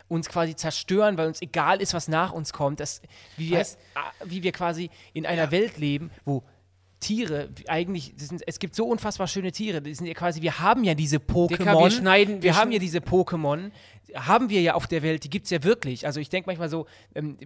uns 0.08 0.30
quasi 0.30 0.56
zerstören, 0.56 1.18
weil 1.18 1.28
uns 1.28 1.42
egal 1.42 1.82
ist, 1.82 1.94
was 1.94 2.08
nach 2.08 2.32
uns 2.32 2.54
kommt, 2.54 2.80
dass, 2.80 3.02
wie, 3.38 3.50
wir, 3.52 3.58
wie 4.26 4.44
wir 4.44 4.52
quasi 4.52 4.90
in 5.14 5.26
einer 5.26 5.52
Welt 5.52 5.78
leben, 5.78 6.12
wo 6.26 6.44
Tiere, 7.00 7.50
eigentlich, 7.68 8.14
das 8.18 8.30
sind, 8.30 8.42
es 8.48 8.58
gibt 8.58 8.74
so 8.74 8.86
unfassbar 8.88 9.28
schöne 9.28 9.52
Tiere, 9.52 9.82
die 9.82 9.94
sind 9.94 10.08
ja 10.08 10.14
quasi, 10.14 10.42
wir 10.42 10.60
haben 10.60 10.84
ja 10.84 10.94
diese 10.96 11.18
Pokémon, 11.18 11.66
wir 11.84 11.92
schneiden- 11.92 12.36
wir, 12.38 12.44
wir 12.44 12.56
haben 12.56 12.72
ja 12.72 12.80
diese 12.80 13.00
Pokémon, 13.00 13.72
haben 14.14 14.50
wir 14.50 14.62
ja 14.62 14.74
auf 14.76 14.88
der 14.88 15.02
Welt, 15.04 15.24
die 15.24 15.30
gibt 15.30 15.46
es 15.46 15.52
ja 15.52 15.64
wirklich. 15.64 16.06
Also 16.06 16.20
ich 16.20 16.30
denke 16.30 16.48
manchmal 16.50 16.70
so, 16.70 16.86
ähm, 17.16 17.38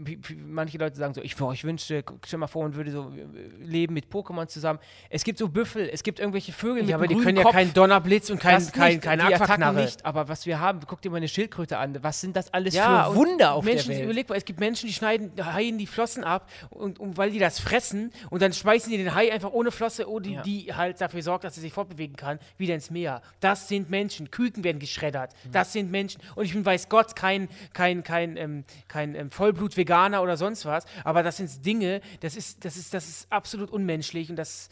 manche 0.45 0.77
Leute 0.77 0.95
sagen 0.97 1.13
so, 1.13 1.21
ich, 1.21 1.35
boah, 1.35 1.53
ich 1.53 1.63
wünschte, 1.63 2.03
stell 2.25 2.39
mal 2.39 2.47
vor, 2.47 2.63
man 2.63 2.75
würde 2.75 2.91
so 2.91 3.11
äh, 3.15 3.63
leben 3.63 3.93
mit 3.93 4.07
Pokémon 4.07 4.47
zusammen. 4.47 4.79
Es 5.09 5.23
gibt 5.23 5.39
so 5.39 5.47
Büffel, 5.49 5.89
es 5.91 6.03
gibt 6.03 6.19
irgendwelche 6.19 6.51
Vögel 6.51 6.81
mit 6.81 6.89
ja, 6.89 6.95
aber 6.97 7.07
die 7.07 7.15
können 7.15 7.37
ja 7.37 7.43
Kopf. 7.43 7.53
keinen 7.53 7.73
Donnerblitz 7.73 8.29
und 8.29 8.39
kein, 8.39 8.55
Das 8.55 8.71
kein, 8.71 8.99
die 8.99 9.07
Attacken 9.07 9.75
nicht, 9.75 10.05
aber 10.05 10.27
was 10.27 10.45
wir 10.45 10.59
haben, 10.59 10.79
guck 10.85 11.01
dir 11.01 11.09
mal 11.09 11.17
eine 11.17 11.27
Schildkröte 11.27 11.77
an. 11.77 11.97
Was 12.01 12.21
sind 12.21 12.35
das 12.35 12.53
alles 12.53 12.73
Ja, 12.73 13.05
für 13.05 13.11
und 13.11 13.15
Wunder 13.17 13.53
auf 13.53 13.63
Menschen, 13.63 13.89
der 13.89 13.97
Welt? 13.97 14.05
Überleg 14.05 14.29
mal, 14.29 14.35
es 14.35 14.45
gibt 14.45 14.59
Menschen, 14.59 14.87
die 14.87 14.93
schneiden 14.93 15.31
Haien 15.53 15.77
die 15.77 15.87
Flossen 15.87 16.23
ab 16.23 16.49
und, 16.69 16.99
und 16.99 17.17
weil 17.17 17.31
die 17.31 17.39
das 17.39 17.59
fressen 17.59 18.11
und 18.29 18.41
dann 18.41 18.53
schmeißen 18.53 18.91
die 18.91 18.97
den 18.97 19.15
Hai 19.15 19.31
einfach 19.31 19.51
ohne 19.51 19.71
Flosse, 19.71 20.09
oh, 20.09 20.19
die, 20.19 20.33
Ja. 20.33 20.41
die 20.41 20.73
halt 20.73 20.99
dafür 21.01 21.21
sorgt, 21.21 21.43
dass 21.43 21.57
er 21.57 21.61
sich 21.61 21.73
fortbewegen 21.73 22.15
kann, 22.15 22.39
wieder 22.57 22.75
ins 22.75 22.89
Meer. 22.89 23.21
Das 23.39 23.67
sind 23.67 23.89
Menschen. 23.89 24.31
Küken 24.31 24.63
werden 24.63 24.79
geschreddert. 24.79 25.33
Mhm. 25.45 25.51
Das 25.51 25.73
sind 25.73 25.91
Menschen. 25.91 26.21
Und 26.35 26.48
ich 26.49 26.53
bin, 26.55 26.65
weiß 26.65 26.89
Gott, 26.89 27.15
kein, 27.15 27.47
kein, 27.73 28.03
kein, 28.03 28.35
ähm, 28.37 28.63
kein 28.87 29.15
ähm, 29.15 29.31
Vollblut-Veganer 29.31 30.21
oder 30.21 30.35
sonst 30.35 30.65
was, 30.65 30.85
aber 31.03 31.23
das 31.23 31.37
sind 31.37 31.65
Dinge, 31.65 32.01
das 32.19 32.35
ist, 32.35 32.65
das 32.65 32.75
ist, 32.75 32.93
das 32.93 33.07
ist 33.07 33.31
absolut 33.31 33.69
unmenschlich 33.71 34.29
und 34.29 34.35
das. 34.35 34.69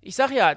Ich 0.00 0.14
sag 0.14 0.30
ja, 0.30 0.56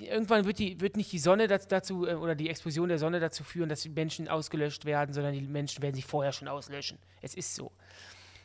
irgendwann 0.00 0.46
wird, 0.46 0.58
die, 0.58 0.80
wird 0.80 0.96
nicht 0.96 1.12
die 1.12 1.18
Sonne 1.18 1.48
dazu 1.48 2.06
äh, 2.06 2.14
oder 2.14 2.34
die 2.34 2.48
Explosion 2.48 2.88
der 2.88 2.98
Sonne 2.98 3.20
dazu 3.20 3.44
führen, 3.44 3.68
dass 3.68 3.82
die 3.82 3.90
Menschen 3.90 4.28
ausgelöscht 4.28 4.84
werden, 4.84 5.12
sondern 5.12 5.34
die 5.34 5.42
Menschen 5.42 5.82
werden 5.82 5.94
sich 5.94 6.06
vorher 6.06 6.32
schon 6.32 6.48
auslöschen. 6.48 6.98
Es 7.20 7.34
ist 7.34 7.54
so. 7.54 7.70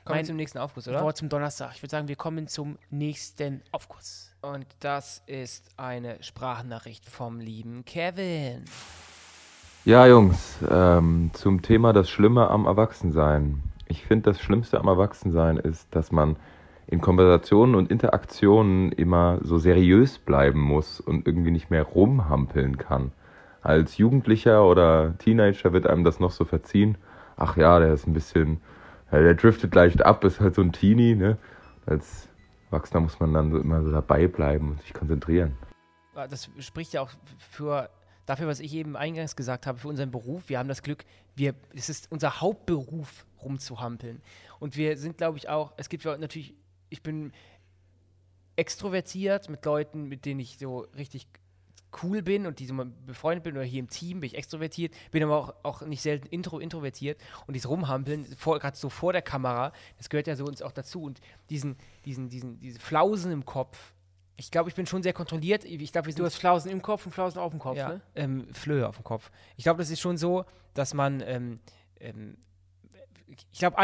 Kommen 0.04 0.20
wir 0.20 0.26
zum 0.26 0.36
nächsten 0.36 0.58
Aufguss, 0.58 0.88
oder? 0.88 1.02
Wort 1.04 1.18
zum 1.18 1.30
Donnerstag. 1.30 1.74
Ich 1.76 1.82
würde 1.82 1.92
sagen, 1.92 2.08
wir 2.08 2.16
kommen 2.16 2.48
zum 2.48 2.78
nächsten 2.90 3.62
Aufguss. 3.72 4.34
Und 4.42 4.66
das 4.80 5.22
ist 5.26 5.70
eine 5.78 6.22
Sprachnachricht 6.24 7.06
vom 7.08 7.40
lieben 7.40 7.86
Kevin. 7.86 8.66
Ja, 9.90 10.06
Jungs, 10.06 10.60
ähm, 10.70 11.32
zum 11.34 11.64
Thema 11.64 11.94
das 11.94 12.12
Schlimme 12.12 12.48
am 12.52 12.68
Erwachsensein. 12.68 13.64
Ich 13.88 14.06
finde, 14.06 14.30
das 14.30 14.40
Schlimmste 14.40 14.80
am 14.80 14.88
Erwachsensein 14.88 15.58
ist, 15.58 15.88
dass 15.96 16.12
man 16.12 16.36
in 16.86 17.02
Konversationen 17.02 17.74
und 17.74 17.90
Interaktionen 17.90 18.92
immer 18.92 19.40
so 19.42 19.58
seriös 19.58 20.20
bleiben 20.20 20.62
muss 20.62 21.00
und 21.00 21.26
irgendwie 21.26 21.50
nicht 21.50 21.72
mehr 21.72 21.82
rumhampeln 21.82 22.78
kann. 22.78 23.14
Als 23.64 23.98
Jugendlicher 23.98 24.64
oder 24.64 25.18
Teenager 25.18 25.74
wird 25.74 25.88
einem 25.88 26.04
das 26.04 26.20
noch 26.20 26.30
so 26.30 26.46
verziehen. 26.46 27.00
Ach 27.36 27.58
ja, 27.58 27.80
der 27.80 27.92
ist 27.92 28.06
ein 28.06 28.14
bisschen, 28.14 28.62
der 29.12 29.34
driftet 29.34 29.74
leicht 29.74 30.06
ab, 30.06 30.24
ist 30.24 30.40
halt 30.40 30.54
so 30.54 30.62
ein 30.62 30.72
Teenie, 30.72 31.16
ne? 31.16 31.40
Als 31.88 32.30
Erwachsener 32.70 33.00
muss 33.02 33.20
man 33.20 33.34
dann 33.34 33.60
immer 33.60 33.82
so 33.82 33.92
dabei 33.92 34.28
bleiben 34.28 34.70
und 34.70 34.82
sich 34.84 34.94
konzentrieren. 34.94 35.58
Das 36.14 36.48
spricht 36.60 36.94
ja 36.94 37.02
auch 37.02 37.10
für 37.40 37.90
dafür, 38.30 38.48
was 38.48 38.60
ich 38.60 38.74
eben 38.74 38.96
eingangs 38.96 39.36
gesagt 39.36 39.66
habe, 39.66 39.80
für 39.80 39.88
unseren 39.88 40.12
Beruf. 40.12 40.50
Wir 40.50 40.60
haben 40.60 40.70
das 40.70 40.84
Glück, 40.84 41.04
wir, 41.36 41.56
es 41.74 41.90
ist 41.90 42.12
unser 42.12 42.42
Hauptberuf, 42.42 43.26
rumzuhampeln. 43.42 44.22
Und 44.60 44.78
wir 44.78 44.98
sind, 44.98 45.18
glaube 45.18 45.38
ich, 45.38 45.50
auch, 45.50 45.74
es 45.78 45.90
gibt 45.90 46.06
natürlich, 46.06 46.54
ich 46.90 47.02
bin 47.02 47.32
extrovertiert 48.56 49.50
mit 49.50 49.66
Leuten, 49.66 50.10
mit 50.10 50.26
denen 50.26 50.42
ich 50.42 50.58
so 50.60 50.80
richtig 50.96 51.28
cool 52.04 52.22
bin 52.22 52.46
und 52.46 52.60
die 52.60 52.68
so 52.68 52.74
mal 52.76 52.86
befreundet 53.08 53.46
bin 53.46 53.56
oder 53.56 53.66
hier 53.66 53.80
im 53.80 53.90
Team 53.90 54.20
bin 54.20 54.28
ich 54.28 54.36
extrovertiert, 54.36 54.94
bin 55.10 55.24
aber 55.24 55.38
auch, 55.38 55.54
auch 55.64 55.82
nicht 55.82 56.02
selten 56.04 56.28
intro 56.28 56.60
introvertiert 56.60 57.20
und 57.48 57.56
dieses 57.56 57.68
Rumhampeln, 57.68 58.28
gerade 58.40 58.78
so 58.78 58.90
vor 58.90 59.12
der 59.12 59.24
Kamera, 59.24 59.72
das 59.98 60.10
gehört 60.10 60.28
ja 60.28 60.36
so 60.36 60.46
uns 60.46 60.62
auch 60.62 60.72
dazu 60.72 61.02
und 61.02 61.20
diesen, 61.50 61.78
diesen, 62.06 62.30
diesen, 62.30 62.60
diese 62.60 62.80
Flausen 62.80 63.32
im 63.32 63.44
Kopf, 63.44 63.94
ich 64.40 64.52
glaube, 64.52 64.70
ich 64.70 64.76
bin 64.76 64.86
schon 64.86 65.04
sehr 65.04 65.14
kontrolliert, 65.14 65.66
ich 65.66 65.92
glaube, 65.92 66.08
wir 66.08 66.14
sind 66.14 66.20
Du 66.20 66.26
hast 66.26 66.36
Flausen 66.36 66.72
im 66.72 66.82
Kopf 66.82 67.06
und 67.06 67.12
Flausen 67.12 67.40
auf 67.40 67.52
dem 67.52 67.60
Kopf, 67.60 67.78
ja, 67.78 67.90
ne? 67.90 68.02
ähm, 68.16 68.48
Flöhe 68.54 68.88
auf 68.88 68.96
dem 68.96 69.04
Kopf. 69.04 69.32
Ich 69.58 69.64
glaube, 69.64 69.80
das 69.80 69.90
ist 69.90 70.00
schon 70.00 70.18
so, 70.18 70.46
dass 70.74 70.94
man, 70.94 71.22
ähm, 71.26 71.60
ähm, 72.00 72.38
ich 73.52 73.60
glaube, 73.60 73.78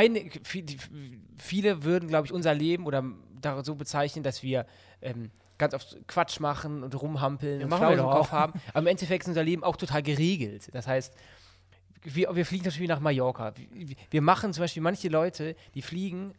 viele 1.37 1.83
würden, 1.83 2.07
glaube 2.07 2.25
ich, 2.25 2.33
unser 2.33 2.53
Leben 2.53 2.85
oder 2.85 3.03
so 3.63 3.75
bezeichnen, 3.75 4.23
dass 4.23 4.43
wir 4.43 4.65
ähm, 5.01 5.29
ganz 5.57 5.73
oft 5.73 5.97
Quatsch 6.07 6.39
machen 6.39 6.83
und 6.83 6.99
rumhampeln 7.01 7.59
Ja, 7.59 7.65
und 7.65 7.73
Flausen 7.73 7.99
im 7.99 8.05
Kopf 8.05 8.31
haben. 8.31 8.53
Aber 8.69 8.79
im 8.79 8.87
Endeffekt 8.87 9.23
ist 9.23 9.27
unser 9.27 9.43
Leben 9.43 9.63
auch 9.63 9.75
total 9.75 10.01
geregelt. 10.01 10.69
Das 10.73 10.87
heißt, 10.87 11.13
wir, 12.01 12.35
wir 12.35 12.45
fliegen 12.45 12.63
zum 12.63 12.69
Beispiel 12.69 12.87
nach 12.87 12.99
Mallorca. 12.99 13.53
Wir, 13.57 13.95
wir 14.09 14.21
machen 14.21 14.53
zum 14.53 14.63
Beispiel 14.63 14.81
manche 14.81 15.09
Leute, 15.09 15.55
die 15.73 15.81
fliegen 15.81 16.33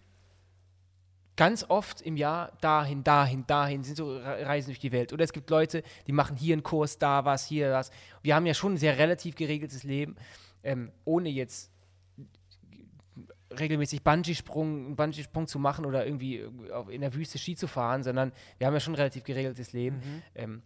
ganz 1.37 1.65
oft 1.69 2.01
im 2.01 2.17
Jahr 2.17 2.53
dahin, 2.61 3.05
dahin, 3.05 3.47
dahin, 3.47 3.85
sind 3.85 3.97
so 3.97 4.17
Re- 4.17 4.47
Reisen 4.47 4.69
durch 4.69 4.79
die 4.79 4.93
Welt. 4.93 5.13
Oder 5.13 5.25
es 5.25 5.33
gibt 5.33 5.51
Leute, 5.51 5.83
die 6.07 6.13
machen 6.13 6.37
hier 6.37 6.55
einen 6.55 6.63
Kurs, 6.63 6.99
da 6.99 7.25
was, 7.25 7.47
hier 7.47 7.73
was. 7.73 7.91
Wir 8.23 8.35
haben 8.35 8.47
ja 8.47 8.55
schon 8.55 8.75
ein 8.75 8.79
sehr 8.79 8.99
relativ 8.99 9.35
geregeltes 9.37 9.83
Leben, 9.85 10.17
ähm, 10.63 10.91
ohne 11.05 11.29
jetzt 11.29 11.71
regelmäßig 13.59 14.03
Bungee-Sprung, 14.03 14.97
Bungee-Sprung 14.97 15.47
zu 15.47 15.59
machen 15.59 15.87
oder 15.87 16.05
irgendwie 16.05 16.45
in 16.89 17.01
der 17.01 17.15
Wüste 17.15 17.39
Ski 17.39 17.55
zu 17.55 17.67
fahren, 17.69 18.03
sondern 18.03 18.33
wir 18.59 18.67
haben 18.67 18.75
ja 18.75 18.81
schon 18.81 18.95
ein 18.95 18.97
relativ 18.99 19.23
geregeltes 19.25 19.73
Leben. 19.73 20.23
Ähm, 20.35 20.63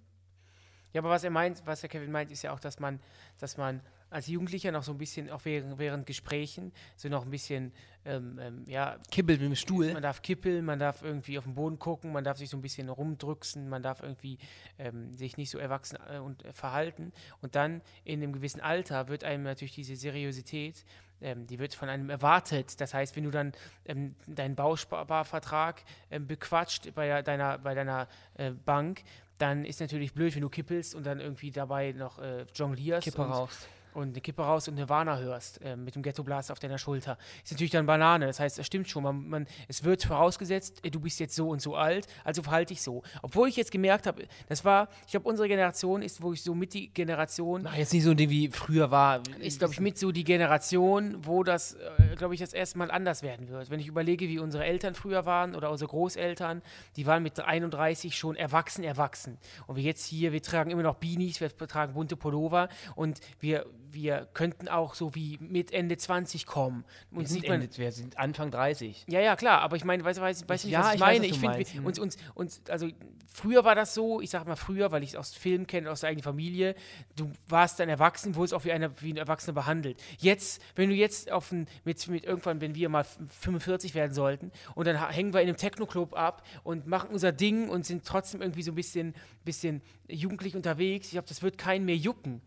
Ja, 0.92 1.00
aber 1.02 1.10
was 1.10 1.22
er 1.22 1.30
meint, 1.30 1.62
was 1.66 1.82
der 1.82 1.90
Kevin 1.90 2.10
meint, 2.10 2.30
ist 2.32 2.42
ja 2.42 2.52
auch, 2.52 2.58
dass 2.58 2.80
man, 2.80 2.98
dass 3.38 3.56
man 3.56 3.80
als 4.10 4.26
Jugendlicher 4.26 4.72
noch 4.72 4.82
so 4.82 4.92
ein 4.92 4.98
bisschen, 4.98 5.30
auch 5.30 5.44
während, 5.44 5.78
während 5.78 6.06
Gesprächen, 6.06 6.72
so 6.96 7.08
noch 7.08 7.24
ein 7.24 7.30
bisschen, 7.30 7.72
ähm, 8.04 8.38
ähm, 8.40 8.64
ja, 8.66 8.98
Kibbelt 9.10 9.40
mit 9.40 9.50
dem 9.50 9.56
Stuhl. 9.56 9.92
man 9.92 10.02
darf 10.02 10.22
kippeln, 10.22 10.64
man 10.64 10.78
darf 10.78 11.02
irgendwie 11.02 11.38
auf 11.38 11.44
den 11.44 11.54
Boden 11.54 11.78
gucken, 11.78 12.12
man 12.12 12.24
darf 12.24 12.38
sich 12.38 12.50
so 12.50 12.56
ein 12.56 12.62
bisschen 12.62 12.88
rumdrücksen, 12.88 13.68
man 13.68 13.82
darf 13.82 14.02
irgendwie 14.02 14.38
ähm, 14.78 15.14
sich 15.14 15.36
nicht 15.36 15.50
so 15.50 15.58
erwachsen 15.58 15.98
äh, 16.12 16.18
und 16.18 16.44
äh, 16.44 16.52
verhalten. 16.52 17.12
Und 17.40 17.54
dann 17.54 17.82
in 18.04 18.22
einem 18.22 18.32
gewissen 18.32 18.60
Alter 18.60 19.08
wird 19.08 19.24
einem 19.24 19.44
natürlich 19.44 19.74
diese 19.74 19.96
Seriosität, 19.96 20.84
ähm, 21.20 21.46
die 21.46 21.58
wird 21.58 21.74
von 21.74 21.88
einem 21.88 22.10
erwartet. 22.10 22.80
Das 22.80 22.94
heißt, 22.94 23.14
wenn 23.16 23.24
du 23.24 23.30
dann 23.30 23.52
ähm, 23.84 24.14
deinen 24.26 24.56
Bausparvertrag 24.56 25.82
ähm, 26.10 26.26
bequatscht 26.26 26.94
bei 26.94 27.22
deiner, 27.22 27.58
bei 27.58 27.74
deiner 27.74 28.08
äh, 28.34 28.50
Bank, 28.50 29.02
dann 29.38 29.64
ist 29.64 29.80
natürlich 29.80 30.12
blöd, 30.12 30.34
wenn 30.34 30.42
du 30.42 30.50
kippelst 30.50 30.94
und 30.94 31.04
dann 31.04 31.20
irgendwie 31.20 31.50
dabei 31.50 31.92
noch 31.92 32.18
äh, 32.18 32.44
jonglierst. 32.54 33.04
Kippe 33.04 33.22
raus. 33.22 33.68
Und 33.94 34.08
eine 34.10 34.20
Kippe 34.20 34.42
raus 34.42 34.68
und 34.68 34.74
Nirvana 34.74 35.18
hörst 35.18 35.62
äh, 35.62 35.76
mit 35.76 35.94
dem 35.94 36.02
Ghetto 36.02 36.22
Blast 36.22 36.50
auf 36.50 36.58
deiner 36.58 36.78
Schulter. 36.78 37.18
Ist 37.44 37.52
natürlich 37.52 37.70
dann 37.70 37.86
Banane. 37.86 38.26
Das 38.26 38.40
heißt, 38.40 38.58
es 38.58 38.66
stimmt 38.66 38.88
schon. 38.88 39.02
Man, 39.02 39.28
man, 39.28 39.46
es 39.68 39.84
wird 39.84 40.04
vorausgesetzt, 40.04 40.84
äh, 40.84 40.90
du 40.90 41.00
bist 41.00 41.20
jetzt 41.20 41.34
so 41.34 41.48
und 41.48 41.60
so 41.60 41.76
alt, 41.76 42.06
also 42.24 42.42
verhalte 42.42 42.74
dich 42.74 42.82
so. 42.82 43.02
Obwohl 43.22 43.48
ich 43.48 43.56
jetzt 43.56 43.70
gemerkt 43.70 44.06
habe, 44.06 44.26
das 44.48 44.64
war, 44.64 44.88
ich 45.04 45.12
glaube, 45.12 45.28
unsere 45.28 45.48
Generation 45.48 46.02
ist, 46.02 46.22
wo 46.22 46.32
ich 46.32 46.42
so 46.42 46.54
mit 46.54 46.74
die 46.74 46.92
Generation, 46.92 47.62
Na, 47.64 47.76
jetzt 47.76 47.92
nicht 47.92 48.04
so 48.04 48.16
wie 48.16 48.48
früher 48.48 48.90
war. 48.90 49.22
ist, 49.40 49.58
glaube 49.58 49.72
ich, 49.74 49.80
mit 49.80 49.98
so 49.98 50.12
die 50.12 50.24
Generation, 50.24 51.16
wo 51.24 51.42
das, 51.42 51.74
äh, 51.74 52.16
glaube 52.16 52.34
ich, 52.34 52.40
das 52.40 52.52
erste 52.52 52.78
Mal 52.78 52.90
anders 52.90 53.22
werden 53.22 53.48
wird. 53.48 53.70
Wenn 53.70 53.80
ich 53.80 53.86
überlege, 53.86 54.28
wie 54.28 54.38
unsere 54.38 54.64
Eltern 54.64 54.94
früher 54.94 55.26
waren 55.26 55.54
oder 55.54 55.70
unsere 55.70 55.88
Großeltern, 55.88 56.62
die 56.96 57.06
waren 57.06 57.22
mit 57.22 57.40
31 57.40 58.16
schon 58.16 58.36
erwachsen, 58.36 58.84
erwachsen. 58.84 59.38
Und 59.66 59.76
wir 59.76 59.82
jetzt 59.82 60.06
hier, 60.06 60.32
wir 60.32 60.42
tragen 60.42 60.70
immer 60.70 60.82
noch 60.82 60.96
Beanies, 60.96 61.40
wir 61.40 61.56
tragen 61.56 61.94
bunte 61.94 62.16
Pullover 62.16 62.68
und 62.94 63.20
wir, 63.40 63.66
wir 63.92 64.28
könnten 64.34 64.68
auch 64.68 64.94
so 64.94 65.14
wie 65.14 65.38
mit 65.40 65.72
Ende 65.72 65.96
20 65.96 66.46
kommen. 66.46 66.84
wir 67.10 67.18
Und 67.20 67.28
sind, 67.28 67.40
sieht 67.40 67.48
man, 67.48 67.60
Ende, 67.62 67.76
wir 67.78 67.92
sind 67.92 68.18
Anfang 68.18 68.50
30. 68.50 69.04
ja, 69.08 69.20
ja, 69.20 69.36
klar, 69.36 69.60
aber 69.62 69.76
ich 69.76 69.84
meine, 69.84 70.04
weißt 70.04 70.18
du, 70.18 70.22
weiß, 70.22 70.48
weiß 70.48 70.64
nicht, 70.64 70.72
Ja, 70.72 70.80
was 70.80 70.88
ich 70.88 70.94
ich 70.96 71.00
weiß, 71.00 71.08
meine? 71.18 71.20
was 71.28 71.36
ich 71.36 71.38
finde, 71.40 71.58
wir- 71.74 71.80
mhm. 71.80 71.86
uns, 71.86 71.98
uns, 71.98 72.16
uns, 72.34 72.62
also 72.68 72.88
früher 73.32 73.64
war 73.64 73.74
das 73.74 73.94
so, 73.94 74.20
ich 74.20 74.30
sag 74.30 74.46
mal 74.46 74.56
früher, 74.56 74.90
weil 74.92 75.02
ich 75.02 75.10
es 75.10 75.16
aus 75.16 75.34
Filmen 75.34 75.66
kenne, 75.66 75.90
aus 75.90 76.00
der 76.00 76.08
eigenen 76.10 76.24
Familie, 76.24 76.74
du 77.16 77.30
warst 77.48 77.78
dann 77.78 77.88
erwachsen, 77.88 78.34
wurdest 78.34 78.54
auch 78.54 78.64
wie, 78.64 78.72
eine, 78.72 78.90
wie 79.02 79.12
ein 79.12 79.16
Erwachsener 79.16 79.54
behandelt. 79.54 80.02
Jetzt, 80.18 80.60
wenn 80.74 80.88
du 80.88 80.94
jetzt 80.96 81.30
auf 81.30 81.52
ein, 81.52 81.66
mit, 81.84 82.06
mit 82.08 82.24
irgendwann, 82.24 82.60
wenn 82.60 82.74
wir 82.74 82.88
mal 82.88 83.04
45 83.04 83.94
werden 83.94 84.12
sollten 84.12 84.50
und 84.74 84.86
dann 84.86 85.08
hängen 85.10 85.32
wir 85.32 85.40
in 85.42 85.48
einem 85.48 85.56
Techno-Club 85.56 86.14
ab 86.16 86.44
und 86.64 86.86
machen 86.86 87.10
unser 87.10 87.32
Ding 87.32 87.68
und 87.68 87.86
sind 87.86 88.04
trotzdem 88.04 88.42
irgendwie 88.42 88.62
so 88.62 88.72
ein 88.72 88.74
bisschen, 88.74 89.14
bisschen 89.44 89.80
jugendlich 90.08 90.56
unterwegs, 90.56 91.06
ich 91.06 91.12
glaube, 91.12 91.28
das 91.28 91.40
wird 91.42 91.56
keinen 91.56 91.84
mehr 91.84 91.96
jucken. 91.96 92.40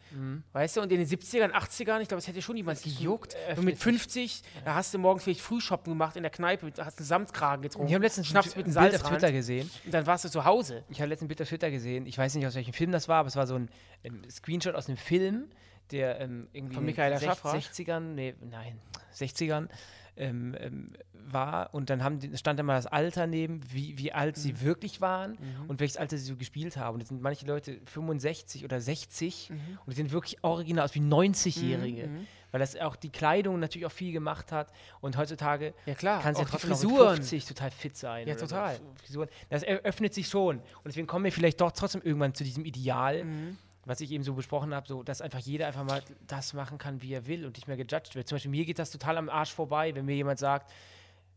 Weißt 0.51 0.75
du, 0.77 0.81
und 0.81 0.91
in 0.91 0.97
den 0.97 1.07
70ern, 1.41 1.51
80ern, 1.51 2.01
ich 2.01 2.07
glaube, 2.07 2.19
es 2.19 2.27
hätte 2.27 2.41
schon 2.41 2.55
niemand 2.55 2.81
gejuckt. 2.81 3.35
Und 3.55 3.63
mit 3.65 3.77
50, 3.77 4.41
da 4.65 4.75
hast 4.75 4.93
du 4.93 4.99
morgens 4.99 5.23
vielleicht 5.23 5.41
Frühshoppen 5.41 5.93
gemacht 5.93 6.15
in 6.15 6.23
der 6.23 6.31
Kneipe, 6.31 6.71
hast 6.79 6.99
einen 6.99 7.05
Samtkragen 7.05 7.61
getrunken. 7.63 7.87
Ich 7.87 7.93
habe 7.93 8.03
letztens 8.03 8.27
Schnaps 8.27 8.55
mit 8.55 8.65
ein 8.67 8.77
einem 8.77 8.89
Bild 8.91 9.03
auf. 9.03 9.09
Twitter 9.09 9.31
gesehen. 9.31 9.69
Und 9.85 9.93
dann 9.93 10.05
warst 10.05 10.25
du 10.25 10.29
zu 10.29 10.45
Hause. 10.45 10.83
Ich 10.89 10.99
habe 11.01 11.09
letztens 11.09 11.25
ein 11.25 11.29
Bild 11.29 11.41
auf 11.41 11.47
Twitter 11.49 11.71
gesehen. 11.71 12.05
Ich 12.05 12.17
weiß 12.17 12.35
nicht, 12.35 12.45
aus 12.45 12.55
welchem 12.55 12.73
Film 12.73 12.91
das 12.91 13.07
war, 13.07 13.17
aber 13.19 13.27
es 13.27 13.35
war 13.35 13.47
so 13.47 13.55
ein 13.55 13.69
ähm, 14.03 14.21
Screenshot 14.29 14.75
aus 14.75 14.87
einem 14.87 14.97
Film, 14.97 15.49
der 15.91 16.19
ähm, 16.21 16.47
irgendwie 16.53 16.75
Von 16.75 16.83
in 16.83 16.87
den 16.87 16.95
Michaela 16.95 17.17
sech- 17.17 17.25
Schaffrath? 17.25 17.55
60ern, 17.61 17.99
nee, 17.99 18.35
nein, 18.41 18.79
60ern 19.15 19.67
ähm, 20.17 20.55
ähm, 20.59 20.87
war 21.13 21.73
und 21.73 21.89
dann 21.89 22.03
haben 22.03 22.19
die, 22.19 22.35
stand 22.37 22.59
da 22.59 22.63
mal 22.63 22.75
das 22.75 22.85
Alter 22.87 23.25
neben, 23.27 23.61
wie, 23.71 23.97
wie 23.97 24.11
alt 24.11 24.37
Mhm. 24.37 24.41
sie 24.41 24.61
wirklich 24.61 25.01
waren 25.01 25.37
und 25.67 25.79
welches 25.79 25.97
Alter 25.97 26.17
sie 26.17 26.25
so 26.25 26.35
gespielt 26.35 26.77
haben. 26.77 26.95
Und 26.95 26.99
jetzt 26.99 27.09
sind 27.09 27.21
manche 27.21 27.45
Leute 27.45 27.79
65 27.85 28.63
oder 28.65 28.79
60 28.81 29.49
Mhm. 29.49 29.55
und 29.85 29.91
die 29.91 29.95
sehen 29.95 30.11
wirklich 30.11 30.43
original 30.43 30.85
aus 30.85 30.95
wie 30.95 30.99
90-Jährige. 30.99 32.09
Weil 32.51 32.59
das 32.59 32.75
auch 32.77 32.95
die 32.95 33.09
Kleidung 33.09 33.59
natürlich 33.59 33.87
auch 33.87 33.91
viel 33.91 34.11
gemacht 34.13 34.51
hat. 34.51 34.71
Und 35.01 35.17
heutzutage 35.17 35.73
Ja, 35.87 35.95
klar. 35.95 36.21
kannst 36.21 36.39
du 36.39 36.43
Auch 36.45 36.49
ja 36.51 36.57
die 36.59 36.67
trotzdem 36.67 36.87
Frisuren. 36.89 37.15
50 37.15 37.45
total 37.45 37.71
fit 37.71 37.97
sein. 37.97 38.27
Ja, 38.27 38.37
so. 38.37 38.45
total. 38.45 38.79
Frisuren. 39.03 39.27
Das 39.49 39.63
eröffnet 39.63 40.13
sich 40.13 40.27
schon. 40.27 40.57
Und 40.59 40.63
deswegen 40.85 41.07
kommen 41.07 41.25
wir 41.25 41.31
vielleicht 41.31 41.59
doch 41.61 41.71
trotzdem 41.71 42.01
irgendwann 42.03 42.35
zu 42.35 42.43
diesem 42.43 42.63
Ideal, 42.65 43.23
Mhm. 43.23 43.57
Was 43.85 44.01
ich 44.01 44.11
eben 44.11 44.23
so 44.23 44.33
besprochen 44.33 44.73
habe, 44.73 44.87
so, 44.87 45.03
dass 45.03 45.21
einfach 45.21 45.39
jeder 45.39 45.67
einfach 45.67 45.83
mal 45.83 46.01
das 46.27 46.53
machen 46.53 46.77
kann, 46.77 47.01
wie 47.01 47.13
er 47.13 47.27
will 47.27 47.45
und 47.45 47.55
nicht 47.55 47.67
mehr 47.67 47.77
gejudged 47.77 48.15
wird. 48.15 48.27
Zum 48.27 48.35
Beispiel 48.35 48.51
mir 48.51 48.65
geht 48.65 48.79
das 48.79 48.91
total 48.91 49.17
am 49.17 49.29
Arsch 49.29 49.53
vorbei, 49.53 49.93
wenn 49.95 50.05
mir 50.05 50.15
jemand 50.15 50.39
sagt, 50.39 50.71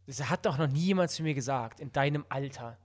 das 0.06 0.28
hat 0.30 0.46
doch 0.46 0.56
noch 0.56 0.68
nie 0.68 0.86
jemand 0.86 1.10
zu 1.10 1.22
mir 1.22 1.34
gesagt, 1.34 1.80
in 1.80 1.92
deinem 1.92 2.24
Alter. 2.28 2.78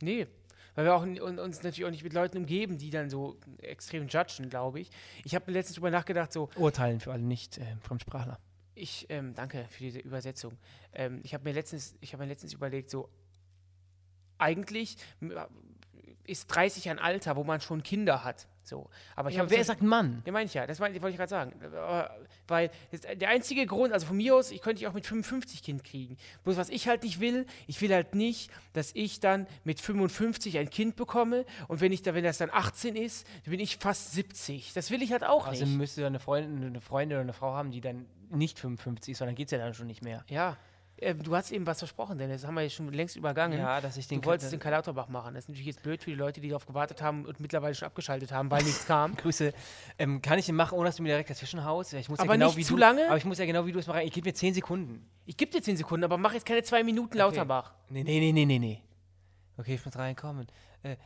Nee. 0.00 0.26
Weil 0.74 0.86
wir 0.86 0.94
auch 0.94 1.02
uns 1.02 1.62
natürlich 1.62 1.84
auch 1.84 1.90
nicht 1.90 2.02
mit 2.02 2.14
Leuten 2.14 2.38
umgeben, 2.38 2.78
die 2.78 2.88
dann 2.88 3.10
so 3.10 3.36
extrem 3.58 4.08
judgen, 4.08 4.48
glaube 4.48 4.80
ich. 4.80 4.90
Ich 5.24 5.34
habe 5.34 5.50
letztens 5.52 5.74
drüber 5.74 5.90
nachgedacht, 5.90 6.32
so, 6.32 6.48
Urteilen 6.56 7.00
für 7.00 7.12
alle 7.12 7.22
Nicht-Fremdsprachler. 7.22 8.38
ich, 8.74 9.06
ähm, 9.10 9.34
danke 9.34 9.66
für 9.68 9.84
diese 9.84 9.98
Übersetzung. 9.98 10.56
Ähm, 10.94 11.20
ich 11.24 11.34
habe 11.34 11.44
mir 11.44 11.52
letztens, 11.52 11.94
ich 12.00 12.14
habe 12.14 12.22
mir 12.22 12.30
letztens 12.30 12.54
überlegt, 12.54 12.88
so, 12.88 13.10
eigentlich 14.38 14.96
ist 16.26 16.46
30 16.48 16.90
ein 16.90 16.98
Alter, 16.98 17.36
wo 17.36 17.44
man 17.44 17.60
schon 17.60 17.82
Kinder 17.82 18.24
hat. 18.24 18.46
So. 18.64 18.88
Aber 19.16 19.28
ich 19.28 19.34
Ja, 19.36 19.42
habe 19.42 19.50
wer 19.50 19.64
sagt 19.64 19.82
Mann? 19.82 20.22
Ja, 20.24 20.30
meine 20.30 20.46
ich 20.46 20.54
ja, 20.54 20.66
das 20.68 20.78
wollte 20.78 20.94
ich 20.96 21.02
gerade 21.16 21.28
sagen. 21.28 21.52
Weil 22.46 22.70
der 23.20 23.28
einzige 23.28 23.66
Grund, 23.66 23.92
also 23.92 24.06
von 24.06 24.16
mir 24.16 24.36
aus, 24.36 24.52
ich 24.52 24.62
könnte 24.62 24.80
ich 24.80 24.86
auch 24.88 24.92
mit 24.92 25.04
55 25.04 25.62
Kind 25.64 25.82
kriegen. 25.82 26.16
Bloß 26.44 26.56
was 26.56 26.68
ich 26.68 26.86
halt 26.86 27.02
nicht 27.02 27.18
will, 27.18 27.46
ich 27.66 27.80
will 27.80 27.92
halt 27.92 28.14
nicht, 28.14 28.50
dass 28.72 28.92
ich 28.94 29.18
dann 29.18 29.48
mit 29.64 29.80
55 29.80 30.58
ein 30.58 30.70
Kind 30.70 30.94
bekomme 30.94 31.44
und 31.66 31.80
wenn 31.80 31.90
ich 31.90 32.02
da, 32.02 32.14
wenn 32.14 32.22
das 32.24 32.38
dann 32.38 32.50
18 32.52 32.94
ist, 32.94 33.26
dann 33.44 33.50
bin 33.50 33.60
ich 33.60 33.78
fast 33.78 34.12
70. 34.12 34.72
Das 34.74 34.90
will 34.92 35.02
ich 35.02 35.10
halt 35.12 35.24
auch 35.24 35.46
Also 35.48 35.64
nicht. 35.64 35.76
müsste 35.76 36.06
eine 36.06 36.20
Freundin, 36.20 36.64
eine 36.64 36.80
Freundin 36.80 37.16
oder 37.16 37.22
eine 37.22 37.32
Frau 37.32 37.54
haben, 37.54 37.72
die 37.72 37.80
dann 37.80 38.06
nicht 38.30 38.60
55 38.60 39.12
ist, 39.12 39.18
sondern 39.18 39.34
geht 39.34 39.48
es 39.48 39.50
ja 39.52 39.58
dann 39.58 39.74
schon 39.74 39.88
nicht 39.88 40.02
mehr. 40.02 40.24
Ja. 40.28 40.56
Äh, 41.02 41.14
du 41.14 41.34
hast 41.34 41.50
eben 41.50 41.66
was 41.66 41.78
versprochen, 41.78 42.16
denn 42.18 42.30
das 42.30 42.46
haben 42.46 42.54
wir 42.54 42.62
ja 42.62 42.70
schon 42.70 42.92
längst 42.92 43.16
übergangen. 43.16 43.58
Ja, 43.58 43.80
dass 43.80 43.96
ich 43.96 44.06
den 44.06 44.20
du 44.20 44.28
wolltest 44.28 44.52
den 44.52 44.60
Karl 44.60 44.72
Lauterbach 44.72 45.08
machen. 45.08 45.34
Das 45.34 45.44
ist 45.44 45.48
natürlich 45.48 45.66
jetzt 45.66 45.82
blöd 45.82 46.02
für 46.02 46.10
die 46.10 46.16
Leute, 46.16 46.40
die 46.40 46.48
darauf 46.48 46.66
gewartet 46.66 47.02
haben 47.02 47.24
und 47.24 47.40
mittlerweile 47.40 47.74
schon 47.74 47.86
abgeschaltet 47.86 48.30
haben, 48.32 48.50
weil 48.50 48.62
nichts 48.62 48.86
kam. 48.86 49.16
Grüße. 49.16 49.52
Ähm, 49.98 50.22
kann 50.22 50.38
ich 50.38 50.46
den 50.46 50.54
machen, 50.54 50.78
ohne 50.78 50.86
dass 50.86 50.96
du 50.96 51.02
mir 51.02 51.08
direkt 51.08 51.30
dazwischen 51.30 51.64
haust? 51.64 51.92
Ich 51.94 52.08
muss 52.08 52.20
Aber 52.20 52.28
ja 52.28 52.34
genau 52.34 52.46
nicht 52.46 52.56
wie 52.56 52.64
zu 52.64 52.74
du, 52.74 52.80
lange? 52.80 53.06
Aber 53.08 53.16
ich 53.16 53.24
muss 53.24 53.38
ja 53.38 53.46
genau 53.46 53.66
wie 53.66 53.72
du 53.72 53.80
es 53.80 53.86
machen. 53.86 54.02
Ich 54.02 54.12
gebe 54.12 54.28
mir 54.28 54.34
10 54.34 54.54
Sekunden. 54.54 55.08
Ich 55.26 55.36
gebe 55.36 55.50
dir 55.50 55.62
10 55.62 55.76
Sekunden, 55.76 56.04
aber 56.04 56.18
mach 56.18 56.32
jetzt 56.32 56.46
keine 56.46 56.62
zwei 56.62 56.84
Minuten 56.84 57.16
Lauterbach. 57.16 57.74
Nee, 57.88 58.04
nee, 58.04 58.20
nee, 58.20 58.32
nee, 58.32 58.44
nee, 58.44 58.58
nee. 58.58 58.82
Okay, 59.58 59.74
ich 59.74 59.84
muss 59.84 59.96
reinkommen. 59.96 60.46
Äh, 60.82 60.96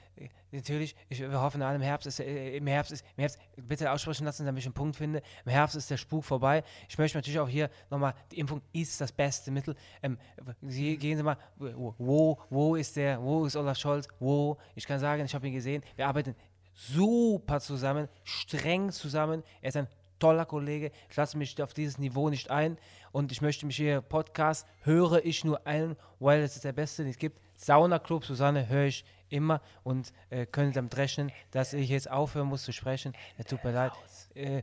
natürlich, 0.50 0.96
ich, 1.08 1.20
wir 1.20 1.40
hoffen 1.40 1.62
alle, 1.62 1.76
im 1.76 1.82
Herbst 1.82 2.06
ist, 2.06 2.20
äh, 2.20 2.56
im 2.56 2.66
Herbst 2.66 2.92
ist, 2.92 3.04
im 3.16 3.20
Herbst, 3.20 3.38
bitte 3.56 3.90
aussprechen 3.90 4.24
lassen, 4.24 4.46
damit 4.46 4.60
ich 4.60 4.66
einen 4.66 4.74
Punkt 4.74 4.96
finde. 4.96 5.22
Im 5.44 5.52
Herbst 5.52 5.76
ist 5.76 5.90
der 5.90 5.96
Spuk 5.96 6.24
vorbei. 6.24 6.64
Ich 6.88 6.96
möchte 6.98 7.18
natürlich 7.18 7.38
auch 7.38 7.48
hier 7.48 7.70
nochmal, 7.90 8.14
die 8.32 8.38
Impfung 8.38 8.62
ist 8.72 9.00
das 9.00 9.12
beste 9.12 9.50
Mittel. 9.50 9.74
Ähm, 10.02 10.18
Sie, 10.62 10.96
gehen 10.96 11.16
Sie 11.16 11.22
mal, 11.22 11.36
wo, 11.56 12.38
wo, 12.48 12.76
ist 12.76 12.96
der, 12.96 13.22
wo 13.22 13.44
ist 13.44 13.56
Olaf 13.56 13.78
Scholz, 13.78 14.08
wo? 14.18 14.56
Ich 14.74 14.86
kann 14.86 14.98
sagen, 14.98 15.24
ich 15.24 15.34
habe 15.34 15.46
ihn 15.46 15.54
gesehen, 15.54 15.82
wir 15.96 16.06
arbeiten 16.06 16.34
super 16.72 17.60
zusammen, 17.60 18.08
streng 18.24 18.90
zusammen. 18.92 19.42
Er 19.60 19.68
ist 19.68 19.76
ein 19.76 19.88
toller 20.18 20.46
Kollege. 20.46 20.90
Ich 21.10 21.16
lasse 21.16 21.36
mich 21.36 21.60
auf 21.62 21.74
dieses 21.74 21.98
Niveau 21.98 22.28
nicht 22.30 22.50
ein. 22.50 22.78
Und 23.12 23.32
ich 23.32 23.40
möchte 23.42 23.66
mich 23.66 23.76
hier 23.76 24.00
Podcast 24.00 24.66
höre 24.82 25.24
ich 25.24 25.44
nur 25.44 25.66
ein, 25.66 25.96
weil 26.20 26.40
es 26.42 26.56
ist 26.56 26.64
der 26.64 26.72
beste, 26.72 27.02
den 27.02 27.10
es 27.10 27.18
gibt. 27.18 27.40
Sauna 27.56 27.98
Club 27.98 28.24
Susanne 28.24 28.68
höre 28.68 28.86
ich 28.86 29.04
immer 29.28 29.60
und 29.82 30.12
äh, 30.30 30.46
können 30.46 30.72
damit 30.72 30.96
rechnen, 30.96 31.32
dass 31.50 31.72
ich 31.72 31.88
jetzt 31.88 32.10
aufhören 32.10 32.48
muss 32.48 32.62
zu 32.62 32.72
sprechen. 32.72 33.12
Es 33.38 33.46
tut 33.46 33.62
mir 33.64 33.72
leid. 33.72 33.92
Äh, 34.34 34.58
äh, 34.58 34.62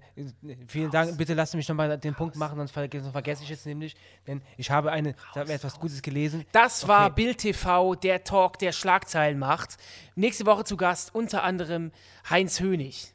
vielen 0.67 0.91
Dank. 0.91 1.17
Bitte 1.17 1.33
lassen 1.33 1.51
Sie 1.51 1.57
mich 1.57 1.69
nochmal 1.69 1.97
den 1.97 2.15
Punkt 2.15 2.35
machen, 2.35 2.57
sonst 2.57 2.71
vergesse 2.71 3.43
ich 3.43 3.49
jetzt 3.49 3.65
nämlich. 3.65 3.95
Denn 4.27 4.41
ich 4.57 4.71
habe 4.71 4.91
eine, 4.91 5.15
ich 5.31 5.37
habe 5.37 5.51
etwas 5.51 5.79
Gutes 5.79 6.01
gelesen. 6.01 6.45
Das 6.51 6.87
war 6.87 7.05
Okay. 7.07 7.13
Bild 7.15 7.37
TV, 7.39 7.95
der 7.95 8.23
Talk, 8.23 8.59
der 8.59 8.71
Schlagzeilen 8.71 9.39
macht. 9.39 9.77
Nächste 10.15 10.45
Woche 10.45 10.63
zu 10.63 10.77
Gast 10.77 11.13
unter 11.13 11.43
anderem 11.43 11.91
Heinz 12.29 12.59
Hönig. 12.59 13.13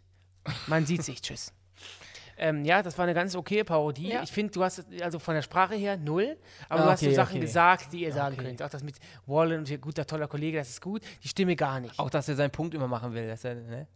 Man 0.66 0.86
sieht 0.86 1.02
sich. 1.02 1.22
Tschüss. 1.22 1.52
Ähm, 2.38 2.64
ja, 2.64 2.82
das 2.82 2.96
war 2.96 3.04
eine 3.04 3.14
ganz 3.14 3.34
okay 3.34 3.64
Parodie. 3.64 4.10
Ja. 4.10 4.22
Ich 4.22 4.30
finde, 4.32 4.52
du 4.52 4.62
hast 4.62 4.84
also 5.02 5.18
von 5.18 5.34
der 5.34 5.42
Sprache 5.42 5.74
her 5.74 5.96
null, 5.96 6.36
aber 6.68 6.80
Ah, 6.80 6.84
du 6.84 6.90
hast 6.92 7.00
so 7.00 7.06
okay, 7.06 7.14
Sachen 7.14 7.32
okay. 7.32 7.40
gesagt, 7.40 7.92
die 7.92 8.02
ihr 8.02 8.12
sagen 8.12 8.36
Okay. 8.36 8.44
könnt. 8.46 8.62
Auch 8.62 8.70
das 8.70 8.82
mit 8.82 8.96
Wallen 9.26 9.58
und 9.60 9.68
hier 9.68 9.78
guter, 9.78 10.06
toller 10.06 10.28
Kollege, 10.28 10.58
das 10.58 10.68
ist 10.70 10.80
gut. 10.80 11.02
Die 11.22 11.28
Stimme 11.28 11.56
gar 11.56 11.80
nicht. 11.80 11.98
Auch, 11.98 12.10
dass 12.10 12.28
er 12.28 12.36
seinen 12.36 12.50
Punkt 12.50 12.74
immer 12.74 12.86
machen 12.88 13.12
will. 13.12 13.26
Dass 13.26 13.44
er, 13.44 13.56
ne? 13.56 13.86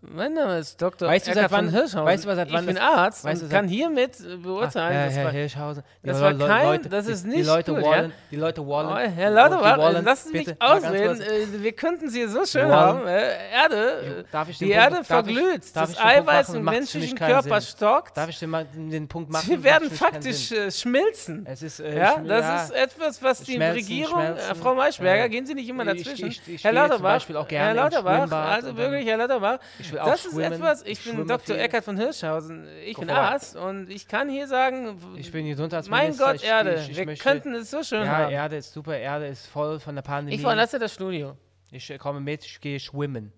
Mein 0.00 0.32
Name 0.32 0.60
ist 0.60 0.80
Dr. 0.80 1.06
Weißt 1.08 1.26
du, 1.28 1.34
seit 1.34 1.50
wann- 1.52 1.68
Hirschhausen. 1.68 2.04
weißt 2.06 2.24
du, 2.24 2.34
seit 2.34 2.50
wann 2.50 2.60
ich 2.62 2.66
bin 2.68 2.76
das- 2.76 2.84
Arzt 2.84 3.24
weißt 3.24 3.42
und 3.42 3.48
du, 3.48 3.52
seit- 3.54 3.60
kann 3.60 3.68
hiermit 3.68 4.18
äh, 4.18 4.36
beurteilen. 4.36 4.96
Ach, 4.98 5.06
das 5.08 5.14
Herr, 5.16 5.30
Hirschhausen. 5.30 5.82
Die 6.02 6.06
das 6.08 6.20
war 6.22 6.32
kein- 6.32 6.66
Leute, 6.66 6.88
das 6.88 7.04
die- 7.04 7.12
ist 7.12 7.24
die 7.24 7.28
nicht 7.28 7.46
Leute 7.46 7.74
gut, 7.74 7.82
wollen, 7.82 8.04
ja? 8.08 8.16
Die 8.30 8.36
Leute 8.36 8.66
wollen. 8.66 8.86
Oh, 8.86 8.96
Herr 8.96 9.28
die 9.28 9.34
Lauterbach, 9.34 9.76
wollen- 9.76 10.02
lassen 10.06 10.28
Sie 10.32 10.38
mich 10.38 10.62
ausreden. 10.62 11.20
Äh, 11.20 11.62
Wir 11.62 11.72
könnten 11.72 12.08
Sie 12.08 12.26
so 12.28 12.46
schön 12.46 12.62
Wollen- 12.62 12.72
haben. 12.72 13.06
Äh, 13.06 13.50
Erde, 13.52 14.24
Darf 14.32 14.48
ich 14.48 14.56
den 14.56 14.68
die 14.68 14.72
Punkt- 14.74 14.84
Erde 14.86 14.98
ich- 15.02 15.06
verglüht. 15.06 15.62
Das 15.76 15.90
ich 15.90 15.96
Punkt 15.98 16.12
Eiweiß 16.16 16.48
machen? 16.48 16.58
im 16.60 16.64
menschlichen 16.64 17.18
Körper 17.18 17.60
Sinn. 17.60 17.76
stockt. 17.76 18.16
Darf 18.16 18.28
ich 18.30 18.38
den, 18.38 18.90
den 18.90 19.06
Punkt 19.06 19.30
machen? 19.30 19.46
Sie 19.46 19.62
werden 19.62 19.90
faktisch 19.90 20.50
schmilzen. 20.70 21.44
Es 21.46 21.60
ist, 21.60 21.80
äh, 21.80 21.98
Ja, 21.98 22.16
das 22.26 22.70
ist 22.70 22.74
etwas, 22.74 23.22
was 23.22 23.40
die 23.42 23.58
Regierung. 23.62 24.22
Frau 24.62 24.74
Maischberger, 24.74 25.28
gehen 25.28 25.44
Sie 25.44 25.52
nicht 25.52 25.68
immer 25.68 25.84
dazwischen. 25.84 26.34
Herr 26.62 26.72
Lauterbach, 26.72 27.12
Beispiel 27.16 27.36
auch 27.36 27.46
gerne 27.48 27.66
Herr 27.80 27.90
Lauterbach, 27.90 28.50
also 28.54 28.70
und 28.70 28.78
wirklich, 28.78 29.06
Herr 29.06 29.18
Lauterbach, 29.18 29.58
Ich 29.78 29.90
will 29.92 29.98
auch 29.98 30.06
Das 30.06 30.24
ist 30.24 30.32
schwimmen. 30.32 30.52
etwas, 30.52 30.82
ich 30.82 31.02
bin 31.02 31.14
schwimme 31.14 31.26
Dr. 31.26 31.56
Eckert 31.56 31.84
von 31.84 31.96
Hirschhausen, 31.96 32.66
ich 32.84 32.94
Guck 32.94 33.06
bin 33.06 33.14
mal. 33.14 33.32
Arzt 33.32 33.56
und 33.56 33.90
ich 33.90 34.06
kann 34.08 34.28
hier 34.28 34.46
sagen, 34.46 34.96
Ich 35.16 35.32
bin 35.32 35.46
Gesundheitsminister. 35.46 36.08
mein 36.08 36.16
Gott, 36.16 36.42
ich, 36.42 36.48
Erde, 36.48 36.74
ich, 36.76 36.90
ich 36.90 36.96
wir 36.96 37.06
möchte, 37.06 37.22
könnten 37.24 37.54
es 37.54 37.70
so 37.70 37.82
schön 37.82 38.04
Ja, 38.04 38.16
haben. 38.18 38.32
Erde 38.32 38.56
ist 38.56 38.72
super. 38.72 38.96
Erde 38.96 39.26
ist 39.26 39.46
voll 39.46 39.80
von 39.80 39.94
der 39.94 40.02
Pandemie. 40.02 40.36
Ich 40.36 40.42
verlasse 40.42 40.78
das 40.78 40.94
Studio. 40.94 41.36
Ich 41.70 41.90
äh, 41.90 41.98
komme 41.98 42.20
mit, 42.20 42.44
ich 42.44 42.60
gehe 42.60 42.78
schwimmen. 42.78 43.32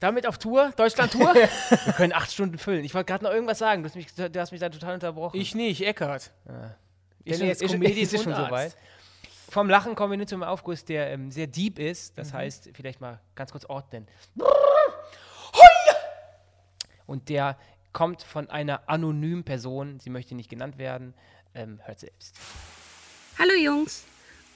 Damit 0.00 0.26
auf 0.26 0.38
Tour, 0.38 0.72
Deutschland-Tour? 0.76 1.34
Wir 1.84 1.92
können 1.94 2.12
acht 2.12 2.30
Stunden 2.30 2.58
füllen. 2.58 2.84
Ich 2.84 2.94
wollte 2.94 3.06
gerade 3.06 3.24
noch 3.24 3.30
irgendwas 3.32 3.58
sagen. 3.58 3.82
Du 3.82 3.88
hast 3.88 3.94
mich, 3.96 4.12
du 4.14 4.40
hast 4.40 4.50
mich 4.52 4.60
da 4.60 4.68
total 4.68 4.94
unterbrochen. 4.94 5.38
ich 5.40 5.54
nicht, 5.54 5.80
Eckart. 5.86 6.30
Ist 7.24 7.38
bin 7.38 7.48
jetzt 7.48 7.62
Comedian 7.66 8.04
ist 8.04 8.22
schon 8.22 8.32
Arzt. 8.34 8.76
Vom 9.54 9.70
Lachen 9.70 9.94
kommen 9.94 10.10
wir 10.10 10.18
nun 10.18 10.26
zum 10.26 10.42
Aufguss, 10.42 10.84
der 10.84 11.12
ähm, 11.12 11.30
sehr 11.30 11.46
deep 11.46 11.78
ist. 11.78 12.10
Mhm. 12.10 12.16
Das 12.16 12.32
heißt, 12.32 12.70
vielleicht 12.74 13.00
mal 13.00 13.20
ganz 13.36 13.52
kurz 13.52 13.64
ordnen. 13.64 14.08
Und 17.06 17.28
der 17.28 17.56
kommt 17.92 18.24
von 18.24 18.50
einer 18.50 18.88
anonymen 18.88 19.44
Person. 19.44 20.00
Sie 20.00 20.10
möchte 20.10 20.34
nicht 20.34 20.50
genannt 20.50 20.76
werden. 20.76 21.14
Ähm, 21.54 21.78
hört 21.84 22.00
selbst. 22.00 22.34
Hallo 23.38 23.52
Jungs, 23.54 24.02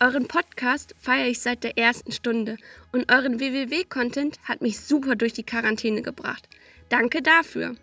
euren 0.00 0.26
Podcast 0.26 0.96
feiere 0.98 1.28
ich 1.28 1.38
seit 1.38 1.62
der 1.62 1.78
ersten 1.78 2.10
Stunde 2.10 2.56
und 2.90 3.12
euren 3.12 3.38
WWW-Content 3.38 4.40
hat 4.42 4.62
mich 4.62 4.80
super 4.80 5.14
durch 5.14 5.32
die 5.32 5.44
Quarantäne 5.44 6.02
gebracht. 6.02 6.48
Danke 6.88 7.22
dafür. 7.22 7.76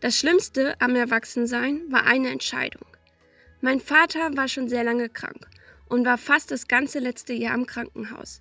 Das 0.00 0.16
Schlimmste 0.16 0.80
am 0.80 0.96
Erwachsensein 0.96 1.82
war 1.90 2.06
eine 2.06 2.30
Entscheidung. 2.30 2.86
Mein 3.60 3.80
Vater 3.80 4.34
war 4.34 4.48
schon 4.48 4.70
sehr 4.70 4.84
lange 4.84 5.10
krank 5.10 5.46
und 5.88 6.04
war 6.04 6.18
fast 6.18 6.50
das 6.50 6.68
ganze 6.68 6.98
letzte 6.98 7.32
Jahr 7.32 7.54
im 7.54 7.66
Krankenhaus. 7.66 8.40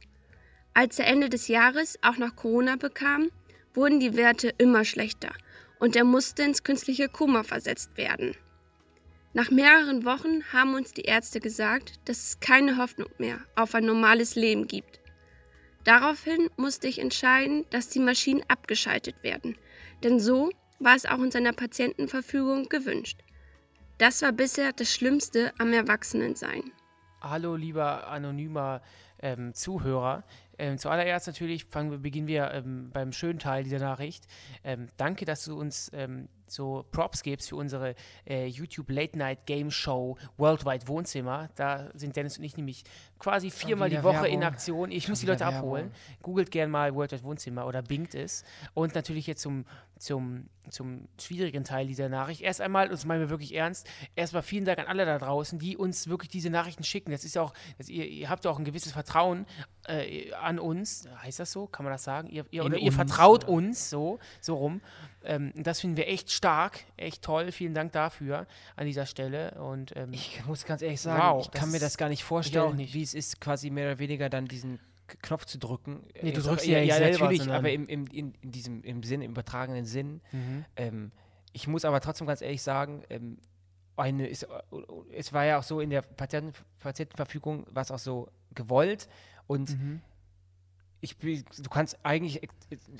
Als 0.73 0.99
er 0.99 1.07
Ende 1.07 1.29
des 1.29 1.47
Jahres 1.47 1.97
auch 2.01 2.17
noch 2.17 2.35
Corona 2.35 2.75
bekam, 2.75 3.29
wurden 3.73 3.99
die 3.99 4.15
Werte 4.15 4.53
immer 4.57 4.85
schlechter 4.85 5.33
und 5.79 5.95
er 5.95 6.03
musste 6.03 6.43
ins 6.43 6.63
künstliche 6.63 7.09
Koma 7.09 7.43
versetzt 7.43 7.97
werden. 7.97 8.35
Nach 9.33 9.51
mehreren 9.51 10.03
Wochen 10.05 10.43
haben 10.51 10.73
uns 10.73 10.93
die 10.93 11.03
Ärzte 11.03 11.39
gesagt, 11.39 11.99
dass 12.05 12.23
es 12.23 12.39
keine 12.39 12.77
Hoffnung 12.77 13.09
mehr 13.19 13.39
auf 13.55 13.75
ein 13.75 13.85
normales 13.85 14.35
Leben 14.35 14.67
gibt. 14.67 14.99
Daraufhin 15.83 16.49
musste 16.57 16.87
ich 16.87 16.99
entscheiden, 16.99 17.65
dass 17.69 17.89
die 17.89 17.99
Maschinen 17.99 18.43
abgeschaltet 18.47 19.15
werden, 19.21 19.55
denn 20.03 20.19
so 20.19 20.49
war 20.79 20.95
es 20.95 21.05
auch 21.05 21.19
in 21.19 21.31
seiner 21.31 21.53
Patientenverfügung 21.53 22.67
gewünscht. 22.69 23.19
Das 23.97 24.21
war 24.21 24.31
bisher 24.31 24.73
das 24.73 24.93
Schlimmste 24.93 25.53
am 25.57 25.73
Erwachsenensein. 25.73 26.71
Hallo, 27.29 27.55
lieber 27.55 28.07
anonymer 28.07 28.81
ähm, 29.21 29.53
Zuhörer. 29.53 30.23
Ähm, 30.57 30.77
zuallererst 30.77 31.27
natürlich 31.27 31.65
fangen 31.65 31.91
wir, 31.91 31.97
beginnen 31.97 32.27
wir 32.27 32.51
ähm, 32.51 32.89
beim 32.93 33.11
schönen 33.11 33.39
Teil 33.39 33.63
dieser 33.63 33.79
Nachricht. 33.79 34.25
Ähm, 34.63 34.87
danke, 34.97 35.25
dass 35.25 35.43
du 35.43 35.59
uns 35.59 35.91
ähm, 35.93 36.29
so 36.47 36.85
Props 36.91 37.23
gibst 37.23 37.49
für 37.49 37.55
unsere 37.55 37.95
äh, 38.25 38.47
YouTube 38.47 38.89
Late 38.89 39.17
Night 39.17 39.45
Game 39.45 39.71
Show 39.71 40.17
Worldwide 40.37 40.87
Wohnzimmer. 40.87 41.49
Da 41.55 41.89
sind 41.93 42.15
Dennis 42.15 42.37
und 42.37 42.43
ich 42.43 42.57
nämlich 42.57 42.83
quasi 43.19 43.51
viermal 43.51 43.89
die 43.89 44.03
Woche 44.03 44.27
in 44.27 44.41
Werbung. 44.41 44.43
Aktion. 44.43 44.91
Ich 44.91 45.03
Schon 45.03 45.11
muss 45.11 45.19
die 45.19 45.25
Leute 45.25 45.41
Werbung. 45.41 45.57
abholen. 45.57 45.91
Googelt 46.21 46.51
gern 46.51 46.69
mal 46.69 46.93
Worldwide 46.95 47.23
Wohnzimmer 47.23 47.67
oder 47.67 47.81
bingt 47.81 48.15
es. 48.15 48.43
Und 48.73 48.95
natürlich 48.95 49.27
jetzt 49.27 49.41
zum, 49.41 49.65
zum, 49.97 50.49
zum 50.69 51.07
schwierigen 51.19 51.63
Teil 51.63 51.87
dieser 51.87 52.09
Nachricht. 52.09 52.41
Erst 52.41 52.61
einmal, 52.61 52.85
und 52.85 52.93
das 52.93 53.05
meinen 53.05 53.21
wir 53.21 53.29
wirklich 53.29 53.55
ernst, 53.55 53.87
erstmal 54.15 54.43
vielen 54.43 54.65
Dank 54.65 54.79
an 54.79 54.85
alle 54.85 55.05
da 55.05 55.17
draußen, 55.17 55.59
die 55.59 55.77
uns 55.77 56.07
wirklich 56.07 56.29
diese 56.29 56.49
Nachrichten 56.49 56.83
schicken. 56.83 57.11
Das 57.11 57.23
ist 57.23 57.37
auch, 57.37 57.53
das, 57.77 57.89
ihr, 57.89 58.05
ihr 58.05 58.29
habt 58.29 58.45
ja 58.45 58.51
auch 58.51 58.59
ein 58.59 58.65
gewisses 58.65 58.91
Vertrauen 58.91 59.45
äh, 59.87 60.31
an 60.33 60.59
uns. 60.59 61.07
Heißt 61.23 61.39
das 61.39 61.51
so? 61.51 61.67
Kann 61.67 61.83
man 61.83 61.93
das 61.93 62.03
sagen? 62.03 62.29
Ihr, 62.29 62.45
ihr, 62.51 62.63
In 62.65 62.73
ihr 62.73 62.83
uns, 62.83 62.95
vertraut 62.95 63.43
oder? 63.45 63.53
uns, 63.53 63.89
so, 63.89 64.19
so 64.41 64.55
rum. 64.55 64.81
Ähm, 65.23 65.51
das 65.55 65.81
finden 65.81 65.97
wir 65.97 66.07
echt 66.07 66.31
stark, 66.31 66.79
echt 66.95 67.21
toll. 67.23 67.51
Vielen 67.51 67.73
Dank 67.73 67.91
dafür 67.91 68.47
an 68.75 68.85
dieser 68.85 69.05
Stelle. 69.05 69.51
Und 69.61 69.95
ähm, 69.95 70.13
Ich 70.13 70.45
muss 70.45 70.63
ganz 70.65 70.81
ehrlich 70.81 71.01
sagen, 71.01 71.21
Wow, 71.21 71.45
ich 71.45 71.51
kann 71.51 71.71
mir 71.71 71.79
das 71.79 71.97
gar 71.97 72.09
nicht 72.09 72.23
vorstellen, 72.23 72.77
wie 72.77 73.01
es 73.03 73.13
ist, 73.13 73.41
quasi 73.41 73.69
mehr 73.69 73.87
oder 73.91 73.99
weniger 73.99 74.29
dann 74.29 74.45
diesen 74.45 74.79
Knopf 75.21 75.45
zu 75.45 75.57
drücken. 75.57 76.03
Nee, 76.21 76.31
du 76.31 76.37
Jetzt 76.37 76.45
drückst 76.47 76.65
auch- 76.65 76.67
ihn 76.69 76.73
ja 76.73 76.79
nicht 76.81 76.93
selber, 76.93 77.23
natürlich, 77.31 77.49
aber 77.51 77.71
im, 77.71 77.85
im, 77.87 78.05
in, 78.07 78.33
in 78.41 78.51
diesem 78.51 78.83
im 78.83 79.03
Sinn, 79.03 79.21
im 79.21 79.31
übertragenen 79.31 79.85
Sinn. 79.85 80.21
Mhm. 80.31 80.65
Ähm, 80.75 81.11
ich 81.53 81.67
muss 81.67 81.85
aber 81.85 81.99
trotzdem 82.01 82.27
ganz 82.27 82.41
ehrlich 82.41 82.61
sagen, 82.61 83.03
ähm, 83.09 83.37
eine 83.95 84.27
ist, 84.27 84.45
es 85.13 85.33
war 85.33 85.45
ja 85.45 85.57
auch 85.59 85.63
so 85.63 85.79
in 85.79 85.89
der 85.89 86.03
Patienten, 86.03 86.53
Patientenverfügung, 86.79 87.65
war 87.71 87.81
es 87.81 87.89
auch 87.91 87.97
so 87.99 88.29
gewollt 88.53 89.07
und 89.47 89.71
Mhm. 89.71 90.01
Ich, 90.99 91.17
du 91.17 91.69
kannst 91.69 91.97
eigentlich, 92.03 92.47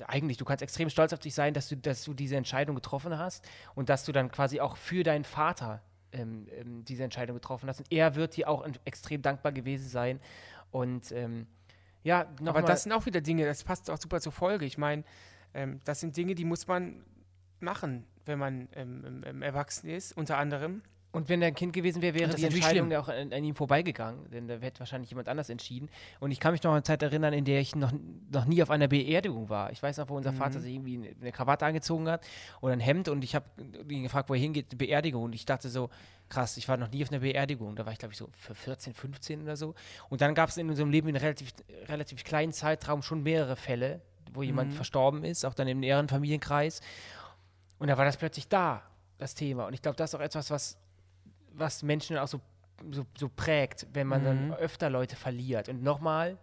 eigentlich, 0.06 0.36
du 0.36 0.44
kannst 0.44 0.62
extrem 0.62 0.88
stolz 0.88 1.12
auf 1.12 1.18
dich 1.18 1.34
sein, 1.34 1.54
dass 1.54 1.68
du, 1.68 1.76
dass 1.76 2.04
du 2.04 2.14
diese 2.14 2.36
Entscheidung 2.36 2.76
getroffen 2.76 3.18
hast 3.18 3.48
und 3.74 3.88
dass 3.88 4.04
du 4.04 4.12
dann 4.12 4.30
quasi 4.30 4.60
auch 4.60 4.76
für 4.76 5.02
deinen 5.02 5.24
Vater 5.24 5.82
ähm, 6.12 6.46
ähm, 6.52 6.84
diese 6.84 7.04
Entscheidung 7.04 7.36
getroffen 7.36 7.68
hast. 7.68 7.80
Und 7.80 7.92
er 7.92 8.14
wird 8.14 8.36
dir 8.36 8.48
auch 8.48 8.66
extrem 8.84 9.22
dankbar 9.22 9.52
gewesen 9.52 9.88
sein. 9.88 10.20
Und 10.70 11.12
ähm, 11.12 11.46
ja, 12.02 12.26
Aber 12.44 12.62
das 12.62 12.84
sind 12.84 12.92
auch 12.92 13.06
wieder 13.06 13.20
Dinge, 13.20 13.44
das 13.44 13.64
passt 13.64 13.90
auch 13.90 13.98
super 13.98 14.20
zur 14.20 14.32
Folge. 14.32 14.64
Ich 14.64 14.78
meine, 14.78 15.04
ähm, 15.54 15.80
das 15.84 16.00
sind 16.00 16.16
Dinge, 16.16 16.34
die 16.34 16.44
muss 16.44 16.66
man 16.66 17.04
machen, 17.60 18.06
wenn 18.24 18.38
man 18.38 18.68
ähm, 18.74 19.22
ähm, 19.26 19.42
erwachsen 19.42 19.88
ist, 19.90 20.16
unter 20.16 20.38
anderem. 20.38 20.82
Und 21.10 21.30
wenn 21.30 21.40
er 21.40 21.48
ein 21.48 21.54
Kind 21.54 21.72
gewesen 21.72 22.02
wäre, 22.02 22.14
wäre 22.14 22.34
die 22.34 22.44
Entscheidung 22.44 22.90
ja 22.90 23.00
auch 23.00 23.08
an, 23.08 23.32
an 23.32 23.42
ihm 23.42 23.54
vorbeigegangen, 23.54 24.30
denn 24.30 24.46
da 24.46 24.56
hätte 24.58 24.80
wahrscheinlich 24.80 25.08
jemand 25.10 25.28
anders 25.30 25.48
entschieden. 25.48 25.88
Und 26.20 26.32
ich 26.32 26.38
kann 26.38 26.52
mich 26.52 26.62
noch 26.62 26.70
an 26.70 26.76
eine 26.76 26.82
Zeit 26.82 27.02
erinnern, 27.02 27.32
in 27.32 27.46
der 27.46 27.60
ich 27.60 27.74
noch, 27.74 27.92
noch 28.30 28.44
nie 28.44 28.62
auf 28.62 28.68
einer 28.70 28.88
Beerdigung 28.88 29.48
war. 29.48 29.72
Ich 29.72 29.82
weiß 29.82 29.96
noch, 29.96 30.10
wo 30.10 30.16
unser 30.16 30.32
Mhm. 30.32 30.36
Vater 30.36 30.60
sich 30.60 30.74
irgendwie 30.74 31.10
eine, 31.18 31.32
Krawatte 31.32 31.64
angezogen 31.64 32.08
hat 32.10 32.26
oder 32.60 32.74
ein 32.74 32.80
Hemd 32.80 33.08
und 33.08 33.24
ich 33.24 33.34
habe 33.34 33.46
ihn 33.88 34.02
gefragt, 34.02 34.28
wo 34.28 34.34
er 34.34 34.40
hingeht, 34.40 34.76
Beerdigung. 34.76 35.22
Und 35.24 35.34
ich 35.34 35.46
dachte 35.46 35.70
so, 35.70 35.88
krass, 36.28 36.58
ich 36.58 36.68
war 36.68 36.76
noch 36.76 36.90
nie 36.90 37.02
auf 37.02 37.10
einer 37.10 37.20
Beerdigung. 37.20 37.74
Da 37.74 37.86
war 37.86 37.92
ich, 37.94 37.98
glaube 37.98 38.12
ich, 38.12 38.18
so 38.18 38.28
für 38.38 38.54
14, 38.54 38.92
15 38.92 39.42
oder 39.42 39.56
so. 39.56 39.74
Und 40.10 40.20
dann 40.20 40.34
gab 40.34 40.50
es 40.50 40.58
in 40.58 40.68
unserem 40.68 40.90
Leben 40.90 41.08
in 41.08 41.16
einem 41.16 41.22
relativ, 41.24 41.52
relativ 41.88 42.22
kleinen 42.22 42.52
Zeitraum 42.52 43.00
schon 43.00 43.22
mehrere 43.22 43.56
Fälle, 43.56 44.02
wo 44.34 44.42
jemand 44.42 44.72
Mhm. 44.72 44.76
verstorben 44.76 45.24
ist, 45.24 45.46
auch 45.46 45.54
dann 45.54 45.68
im 45.68 45.80
näheren 45.80 46.06
Familienkreis. 46.06 46.82
Und 47.78 47.88
da 47.88 47.96
war 47.96 48.04
das 48.04 48.18
plötzlich 48.18 48.46
da, 48.48 48.82
das 49.16 49.34
Thema. 49.34 49.66
Und 49.66 49.72
ich 49.72 49.80
glaube, 49.80 49.96
das 49.96 50.10
ist 50.10 50.14
auch 50.14 50.20
etwas, 50.22 50.50
was 50.50 50.76
was 51.52 51.82
Menschen 51.82 52.16
auch 52.18 52.28
so, 52.28 52.40
so, 52.90 53.04
so 53.16 53.28
prägt, 53.28 53.86
wenn 53.92 54.06
man 54.06 54.22
Mhm. 54.22 54.24
dann 54.24 54.54
öfter 54.54 54.90
Leute 54.90 55.16
verliert. 55.16 55.68
Und 55.68 55.82
nochmal, 55.82 56.38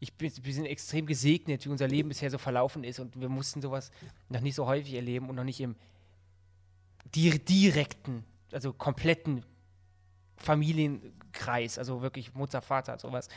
ich 0.00 0.12
bin, 0.14 0.32
wir 0.42 0.54
sind 0.54 0.66
extrem 0.66 1.06
gesegnet, 1.06 1.64
wie 1.64 1.68
unser 1.68 1.88
Leben 1.88 2.08
bisher 2.08 2.30
so 2.30 2.38
verlaufen 2.38 2.84
ist 2.84 2.98
und 3.00 3.20
wir 3.20 3.28
mussten 3.28 3.60
sowas 3.62 3.90
noch 4.28 4.40
nicht 4.40 4.54
so 4.54 4.66
häufig 4.66 4.94
erleben 4.94 5.28
und 5.28 5.36
noch 5.36 5.44
nicht 5.44 5.60
im 5.60 5.76
di 7.14 7.38
direkten, 7.38 8.24
also 8.52 8.72
kompletten 8.72 9.44
Familienkreis, 10.36 11.78
also 11.78 12.02
wirklich 12.02 12.34
Mutter, 12.34 12.62
Vater, 12.62 12.98
sowas. 12.98 13.28
Da 13.28 13.34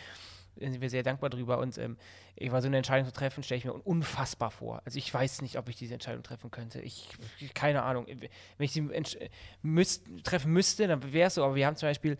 sind 0.58 0.82
wir 0.82 0.90
sehr 0.90 1.04
dankbar 1.04 1.30
drüber 1.30 1.60
und 1.60 1.78
ähm, 1.78 1.98
ich 2.36 2.52
war 2.52 2.62
so 2.62 2.68
eine 2.68 2.78
Entscheidung 2.78 3.08
zu 3.08 3.14
treffen, 3.14 3.44
stelle 3.44 3.60
ich 3.60 3.66
mir 3.66 3.74
unfassbar 3.74 4.52
vor. 4.52 4.82
Also 4.86 4.98
ich 4.98 5.14
weiß 5.14 5.42
nicht, 5.42 5.58
ob 5.58 5.70
ich 5.70 5.76
diese 5.76 5.94
Entscheidung 5.94 6.24
treffen 6.24 6.52
könnte. 6.52 6.82
Ich, 6.82 7.10
keine 7.54 7.84
Ahnung. 7.84 8.08
Wenn 8.08 8.30
ich 8.66 8.72
sie 8.72 8.88
müsst, 9.62 10.06
treffen 10.24 10.52
müsste, 10.52 10.88
dann 10.88 11.14
wäre 11.14 11.28
es 11.28 11.36
so. 11.36 11.44
Aber 11.44 11.56
wir 11.56 11.66
haben 11.66 11.76
zum 11.76 11.90
Beispiel 11.90 12.18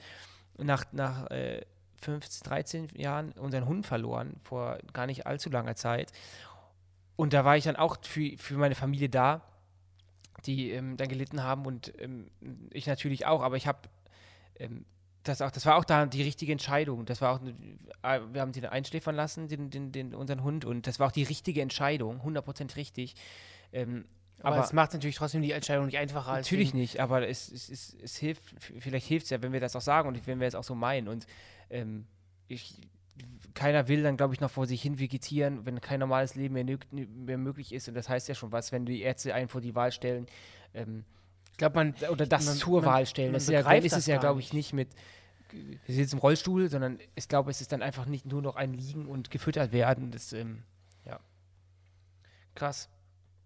nach, 0.58 0.86
nach 0.92 1.30
äh, 1.32 1.62
15, 2.02 2.48
13 2.48 2.90
Jahren 2.96 3.32
unseren 3.34 3.66
Hund 3.66 3.86
verloren, 3.86 4.36
vor 4.44 4.78
gar 4.94 5.08
nicht 5.08 5.26
allzu 5.26 5.50
langer 5.50 5.76
Zeit. 5.76 6.12
Und 7.16 7.34
da 7.34 7.46
war 7.46 7.58
ich 7.58 7.64
dann 7.64 7.76
auch 7.76 7.98
für, 8.02 8.38
für 8.38 8.56
meine 8.56 8.76
Familie 8.76 9.10
da, 9.10 9.42
die 10.46 10.72
ähm, 10.72 10.98
dann 10.98 11.08
gelitten 11.08 11.44
haben 11.44 11.66
und 11.66 11.94
ähm, 12.00 12.30
ich 12.72 12.88
natürlich 12.88 13.26
auch. 13.26 13.42
Aber 13.42 13.58
ich 13.58 13.68
habe 13.68 13.80
ähm, 14.60 14.86
das 15.28 15.42
auch, 15.42 15.52
das 15.52 15.66
war 15.66 15.76
auch 15.78 15.86
da 15.86 16.06
die 16.06 16.24
richtige 16.24 16.52
Entscheidung. 16.52 17.06
Das 17.06 17.22
war 17.22 17.36
auch, 17.36 17.42
äh, 17.44 18.20
wir 18.32 18.42
haben 18.42 18.52
den 18.52 18.66
einschläfern 18.66 19.16
lassen, 19.16 19.48
den, 19.48 19.70
den, 19.70 19.92
den, 19.92 20.16
unseren 20.16 20.44
Hund, 20.44 20.66
und 20.66 20.88
das 20.88 21.00
war 21.00 21.08
auch 21.08 21.12
die 21.12 21.24
richtige 21.24 21.62
Entscheidung, 21.62 22.22
100% 22.22 22.76
richtig. 22.76 23.16
Ähm, 23.74 24.06
Aber, 24.40 24.56
aber 24.56 24.66
es 24.66 24.74
macht 24.74 24.94
natürlich 24.94 25.16
trotzdem 25.16 25.42
die 25.42 25.52
Entscheidung 25.52 25.86
nicht 25.86 25.98
einfacher. 25.98 26.32
als 26.32 26.48
Natürlich 26.48 26.74
nicht, 26.74 27.00
aber 27.00 27.28
es, 27.28 27.52
es, 27.52 27.70
es, 27.70 27.98
es 28.02 28.18
hilft, 28.18 28.44
vielleicht 28.80 29.08
hilft 29.08 29.26
es 29.26 29.30
ja, 29.32 29.42
wenn 29.42 29.54
wir 29.54 29.60
das 29.60 29.76
auch 29.76 29.82
sagen 29.82 30.08
und 30.08 30.28
wenn 30.28 30.40
wir 30.40 30.48
es 30.48 30.56
auch 30.56 30.64
so 30.64 30.76
meinen. 30.76 31.08
Und 31.08 31.26
ähm, 31.70 32.06
ich, 32.48 32.76
keiner 33.54 33.88
will 33.88 34.04
dann, 34.04 34.18
glaube 34.18 34.34
ich, 34.34 34.42
noch 34.42 34.52
vor 34.52 34.68
sich 34.68 34.82
hin 34.82 35.00
vegetieren, 35.00 35.66
wenn 35.66 35.82
kein 35.82 36.00
normales 36.00 36.36
Leben 36.36 36.54
mehr, 36.54 36.78
mehr 36.92 37.38
möglich 37.38 37.74
ist. 37.74 37.88
Und 37.88 37.96
das 37.96 38.10
heißt 38.10 38.28
ja 38.28 38.36
schon 38.36 38.52
was, 38.52 38.72
wenn 38.72 38.86
die 38.86 39.02
Ärzte 39.02 39.34
einen 39.34 39.48
vor 39.48 39.62
die 39.62 39.74
Wahl 39.74 39.92
stellen, 39.92 40.28
ähm, 40.74 41.06
Ich 41.56 41.58
glaube, 41.58 41.76
man. 41.76 41.96
oder 42.12 42.26
das 42.28 42.46
man- 42.48 42.56
zur 42.56 42.82
man- 42.82 42.86
Wahl 42.92 43.06
stellen. 43.06 43.32
Das 43.32 43.44
ist 43.44 43.50
ja, 43.50 43.72
ist 43.72 43.94
es 43.96 44.08
ja, 44.08 44.18
glaube 44.18 44.42
ich, 44.42 44.52
nicht 44.52 44.74
mit, 44.74 44.90
wir 45.52 45.96
sitzen 45.96 46.16
im 46.16 46.20
Rollstuhl, 46.20 46.68
sondern 46.70 47.00
ich 47.16 47.30
glaube, 47.30 47.50
es 47.50 47.62
ist 47.62 47.72
dann 47.72 47.82
einfach 47.82 48.08
nicht 48.08 48.26
nur 48.26 48.42
noch 48.42 48.58
ein 48.58 48.74
Liegen 48.74 49.06
und 49.06 49.32
gefüttert 49.32 49.72
werden. 49.72 50.12
Das, 50.12 50.34
ähm, 50.34 50.64
ja. 51.06 51.18
Krass. 52.56 52.90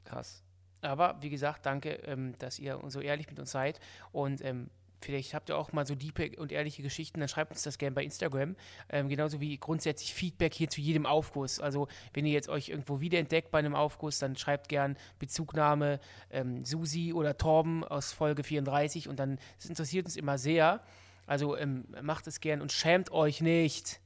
Krass. 0.05 0.41
Aber 0.81 1.17
wie 1.21 1.29
gesagt, 1.29 1.67
danke, 1.67 1.91
ähm, 2.07 2.33
dass 2.39 2.57
ihr 2.57 2.79
so 2.87 2.99
ehrlich 2.99 3.29
mit 3.29 3.39
uns 3.39 3.51
seid. 3.51 3.79
Und 4.11 4.43
ähm, 4.43 4.71
vielleicht 5.01 5.33
habt 5.33 5.49
ihr 5.49 5.57
auch 5.57 5.71
mal 5.71 5.85
so 5.85 5.95
diepe 5.95 6.31
und 6.37 6.51
ehrliche 6.51 6.81
Geschichten, 6.81 7.19
dann 7.19 7.29
schreibt 7.29 7.51
uns 7.51 7.63
das 7.63 7.77
gerne 7.77 7.95
bei 7.95 8.03
Instagram. 8.03 8.55
Ähm, 8.89 9.09
genauso 9.09 9.39
wie 9.39 9.57
grundsätzlich 9.57 10.13
Feedback 10.13 10.53
hier 10.53 10.69
zu 10.69 10.81
jedem 10.81 11.05
Aufguss. 11.05 11.59
Also 11.59 11.87
wenn 12.13 12.25
ihr 12.25 12.33
jetzt 12.33 12.49
euch 12.49 12.69
irgendwo 12.69 12.99
wiederentdeckt 12.99 13.51
bei 13.51 13.59
einem 13.59 13.75
Aufguss, 13.75 14.19
dann 14.19 14.35
schreibt 14.35 14.69
gern 14.69 14.97
Bezugnahme 15.19 15.99
ähm, 16.31 16.65
Susi 16.65 17.13
oder 17.13 17.37
Torben 17.37 17.83
aus 17.83 18.11
Folge 18.11 18.43
34 18.43 19.07
und 19.07 19.19
dann, 19.19 19.39
das 19.57 19.67
interessiert 19.67 20.05
uns 20.05 20.15
immer 20.15 20.37
sehr. 20.37 20.81
Also 21.25 21.55
ähm, 21.55 21.85
macht 22.01 22.27
es 22.27 22.39
gern 22.39 22.61
und 22.61 22.71
schämt 22.71 23.11
euch 23.11 23.41
nicht. 23.41 23.99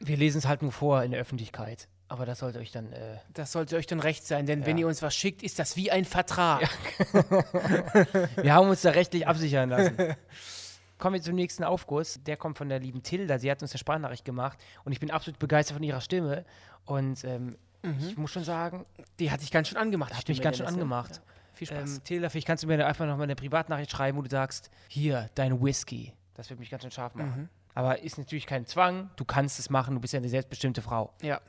Wir 0.00 0.16
lesen 0.16 0.38
es 0.38 0.46
halt 0.46 0.62
nur 0.62 0.72
vor 0.72 1.02
in 1.02 1.10
der 1.10 1.20
Öffentlichkeit. 1.20 1.88
Aber 2.12 2.26
das 2.26 2.40
sollte 2.40 2.58
euch 2.58 2.70
dann. 2.72 2.92
Äh, 2.92 3.16
Das 3.32 3.52
sollte 3.52 3.76
euch 3.76 3.86
dann 3.86 3.98
recht 4.00 4.26
sein, 4.26 4.44
denn 4.44 4.66
wenn 4.66 4.76
Ja. 4.76 4.82
ihr 4.82 4.88
uns 4.88 5.00
was 5.00 5.14
schickt, 5.14 5.42
ist 5.42 5.58
das 5.58 5.76
wie 5.76 5.90
ein 5.90 6.04
Vertrag. 6.04 6.68
wir 8.36 8.52
haben 8.54 8.68
uns 8.68 8.82
da 8.82 8.90
rechtlich 8.90 9.26
absichern 9.26 9.70
lassen. 9.70 9.96
Kommen 10.98 11.14
wir 11.14 11.22
zum 11.22 11.34
nächsten 11.34 11.64
Aufguss. 11.64 12.20
Der 12.24 12.36
kommt 12.36 12.58
von 12.58 12.68
der 12.68 12.78
lieben 12.80 13.02
Tilda. 13.02 13.38
Sie 13.38 13.50
hat 13.50 13.62
uns 13.62 13.72
eine 13.72 13.78
Sprachnachricht 13.78 14.24
gemacht 14.24 14.58
und 14.84 14.92
ich 14.92 15.00
bin 15.00 15.10
absolut 15.10 15.38
begeistert 15.38 15.76
von 15.76 15.82
ihrer 15.82 16.00
Stimme. 16.00 16.44
Und 16.84 17.24
ähm, 17.24 17.56
ich 18.06 18.16
muss 18.16 18.30
schon 18.30 18.44
sagen, 18.44 18.84
Die 19.18 19.30
hat 19.30 19.40
dich 19.40 19.50
ganz 19.50 19.68
schön 19.68 19.78
angemacht. 19.78 20.14
hat 20.14 20.28
mich 20.28 20.40
ganz 20.42 20.58
schön 20.58 20.66
angemacht. 20.66 21.16
Ja. 21.16 21.22
Viel 21.54 21.66
Spaß. 21.68 21.96
Ähm, 21.96 22.04
Tilda, 22.04 22.28
vielleicht 22.28 22.46
kannst 22.46 22.62
du 22.62 22.68
mir 22.68 22.86
einfach 22.86 23.06
noch 23.06 23.16
mal 23.16 23.24
eine 23.24 23.34
Privatnachricht 23.36 23.90
schreiben, 23.90 24.16
wo 24.18 24.22
du 24.22 24.30
sagst: 24.30 24.70
Hier, 24.88 25.28
dein 25.34 25.60
Whisky. 25.62 26.12
Das 26.34 26.48
wird 26.50 26.60
mich 26.60 26.70
ganz 26.70 26.82
schön 26.82 26.92
scharf 26.92 27.14
machen. 27.14 27.48
Aber 27.74 28.00
ist 28.02 28.18
natürlich 28.18 28.46
kein 28.46 28.66
Zwang. 28.66 29.10
Du 29.16 29.24
kannst 29.24 29.58
es 29.58 29.70
machen. 29.70 29.94
Du 29.94 30.00
bist 30.00 30.12
ja 30.12 30.18
eine 30.18 30.28
selbstbestimmte 30.28 30.82
Frau. 30.82 31.12
ja. 31.22 31.40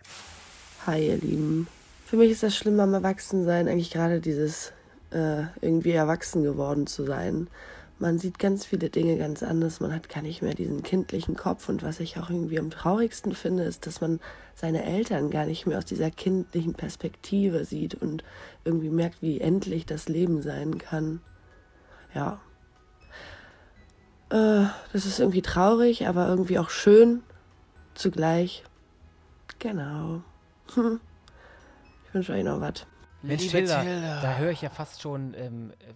Hi, 0.86 1.07
ihr 1.07 1.15
Lieben. 1.15 1.67
Für 2.05 2.17
mich 2.17 2.29
ist 2.29 2.43
das 2.43 2.57
Schlimme 2.57 2.84
am 2.84 2.93
Erwachsensein 2.93 3.69
eigentlich 3.69 3.89
gerade 3.89 4.19
dieses 4.19 4.73
äh, 5.11 5.43
irgendwie 5.61 5.91
erwachsen 5.91 6.43
geworden 6.43 6.88
zu 6.88 7.05
sein. 7.05 7.47
Man 7.99 8.19
sieht 8.19 8.38
ganz 8.38 8.65
viele 8.65 8.89
Dinge 8.89 9.17
ganz 9.17 9.43
anders. 9.43 9.79
Man 9.79 9.93
hat 9.93 10.09
gar 10.09 10.21
nicht 10.21 10.41
mehr 10.41 10.53
diesen 10.53 10.84
kindlichen 10.84 11.38
Kopf. 11.38 11.69
Und 11.69 11.84
was 11.84 12.01
ich 12.01 12.17
auch 12.17 12.29
irgendwie 12.29 12.59
am 12.59 12.69
traurigsten 12.69 13.34
finde, 13.34 13.63
ist, 13.63 13.88
dass 13.88 14.01
man 14.01 14.19
seine 14.55 14.84
Eltern 14.84 15.29
gar 15.29 15.45
nicht 15.45 15.65
mehr 15.65 15.77
aus 15.77 15.86
dieser 15.86 16.11
kindlichen 16.11 16.73
Perspektive 16.73 17.63
sieht 17.63 17.95
und 17.95 18.25
irgendwie 18.65 18.89
merkt, 18.89 19.21
wie 19.21 19.39
endlich 19.39 19.86
das 19.86 20.09
Leben 20.09 20.41
sein 20.41 20.79
kann. 20.79 21.21
Ja. 22.13 22.41
Äh, 24.31 24.65
das 24.91 25.05
ist 25.05 25.21
irgendwie 25.21 25.43
traurig, 25.43 26.09
aber 26.09 26.27
irgendwie 26.27 26.59
auch 26.59 26.69
schön 26.69 27.23
zugleich. 27.95 28.65
Genau. 29.59 30.23
Hm. 30.76 30.99
Ich 32.05 32.14
wünsche 32.14 32.34
euch 32.34 32.43
noch 32.43 32.61
was. 32.61 32.86
Mensch, 33.22 33.47
Tilda. 33.47 33.84
da 34.22 34.36
höre 34.36 34.51
ich 34.51 34.61
ja 34.61 34.70
fast 34.70 35.01
schon. 35.01 35.34
Ähm, 35.36 35.72
äh, 35.80 35.93